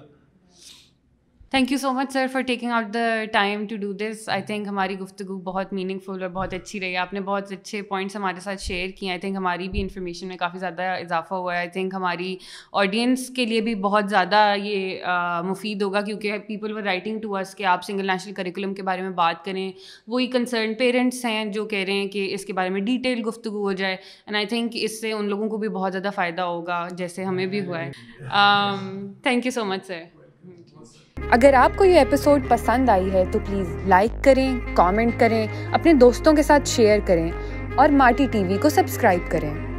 Thank 1.53 1.71
you 1.71 1.77
so 1.77 1.91
much 1.93 2.13
sir 2.13 2.27
for 2.31 2.41
taking 2.41 2.71
out 2.71 2.85
the 2.93 3.23
time 3.31 3.65
to 3.67 3.75
do 3.77 3.91
this 3.93 4.29
I 4.29 4.41
think 4.41 4.67
ہماری 4.67 4.97
گفتگو 4.99 5.37
بہت 5.41 5.73
میننگ 5.73 5.99
فل 6.05 6.21
اور 6.21 6.29
بہت 6.29 6.53
اچھی 6.53 6.79
رہی 6.79 6.95
آپ 6.97 7.13
نے 7.13 7.21
بہت 7.21 7.51
اچھے 7.51 7.81
پوائنٹس 7.81 8.15
ہمارے 8.15 8.39
ساتھ 8.39 8.61
شیئر 8.61 8.91
کیے 8.97 9.09
آئی 9.09 9.19
تھنک 9.19 9.35
ہماری 9.35 9.67
بھی 9.69 9.81
انفارمیشن 9.81 10.27
میں 10.27 10.37
کافی 10.37 10.59
زیادہ 10.59 10.81
اضافہ 11.01 11.33
ہوا 11.33 11.53
ہے 11.53 11.59
آئی 11.59 11.69
تھنک 11.69 11.93
ہماری 11.93 12.35
آڈینس 12.73 13.29
کے 13.35 13.45
لیے 13.45 13.59
بھی 13.61 13.75
بہت 13.75 14.09
زیادہ 14.09 14.41
یہ 14.57 15.05
مفید 15.43 15.81
ہوگا 15.81 16.01
کیونکہ 16.01 16.37
people 16.37 16.71
were 16.71 16.83
writing 16.83 17.19
to 17.19 17.35
us 17.35 17.53
کہ 17.55 17.65
آپ 17.65 17.83
سنگل 17.83 18.07
نیشنل 18.07 18.33
کریکولم 18.33 18.73
کے 18.73 18.83
بارے 18.83 19.01
میں 19.01 19.11
بات 19.11 19.45
کریں 19.45 19.71
وہی 20.07 20.27
کنسرن 20.27 20.73
پیرنٹس 20.73 21.23
ہیں 21.25 21.45
جو 21.45 21.65
کہہ 21.65 21.83
رہے 21.83 21.93
ہیں 21.93 22.07
کہ 22.07 22.27
اس 22.33 22.45
کے 22.45 22.53
بارے 22.53 22.69
میں 22.69 22.81
ڈیٹیل 22.81 23.21
گفتگو 23.27 23.63
ہو 23.63 23.73
جائے 23.73 23.93
اینڈ 23.93 24.35
آئی 24.35 24.45
تھنک 24.45 24.71
اس 24.73 24.99
سے 25.01 25.11
ان 25.11 25.29
لوگوں 25.29 25.49
کو 25.49 25.57
بھی 25.57 25.69
بہت 25.69 25.91
زیادہ 25.91 26.15
فائدہ 26.15 26.41
ہوگا 26.41 26.87
جیسے 26.91 27.23
ہمیں 27.23 27.45
بھی 27.45 27.65
ہوا 27.65 27.85
ہے 27.85 27.91
تھینک 29.23 29.45
یو 29.45 29.51
سو 29.51 29.65
مچ 29.65 29.85
سر 29.87 30.22
اگر 31.29 31.53
آپ 31.53 31.71
کو 31.75 31.85
یہ 31.85 31.97
ایپیسوڈ 31.97 32.41
پسند 32.47 32.89
آئی 32.89 33.11
ہے 33.13 33.23
تو 33.31 33.39
پلیز 33.39 33.75
لائک 33.87 34.23
کریں 34.23 34.59
کامنٹ 34.73 35.19
کریں، 35.19 35.47
اپنے 35.71 35.93
دوستوں 35.93 36.33
کے 36.33 36.43
ساتھ 36.43 36.69
شیئر 36.69 36.99
کریں 37.05 37.31
اور 37.75 37.89
ماٹی 37.89 38.27
ٹی 38.31 38.43
وی 38.43 38.57
کو 38.57 38.69
سبسکرائب 38.69 39.31
کریں۔ 39.31 39.72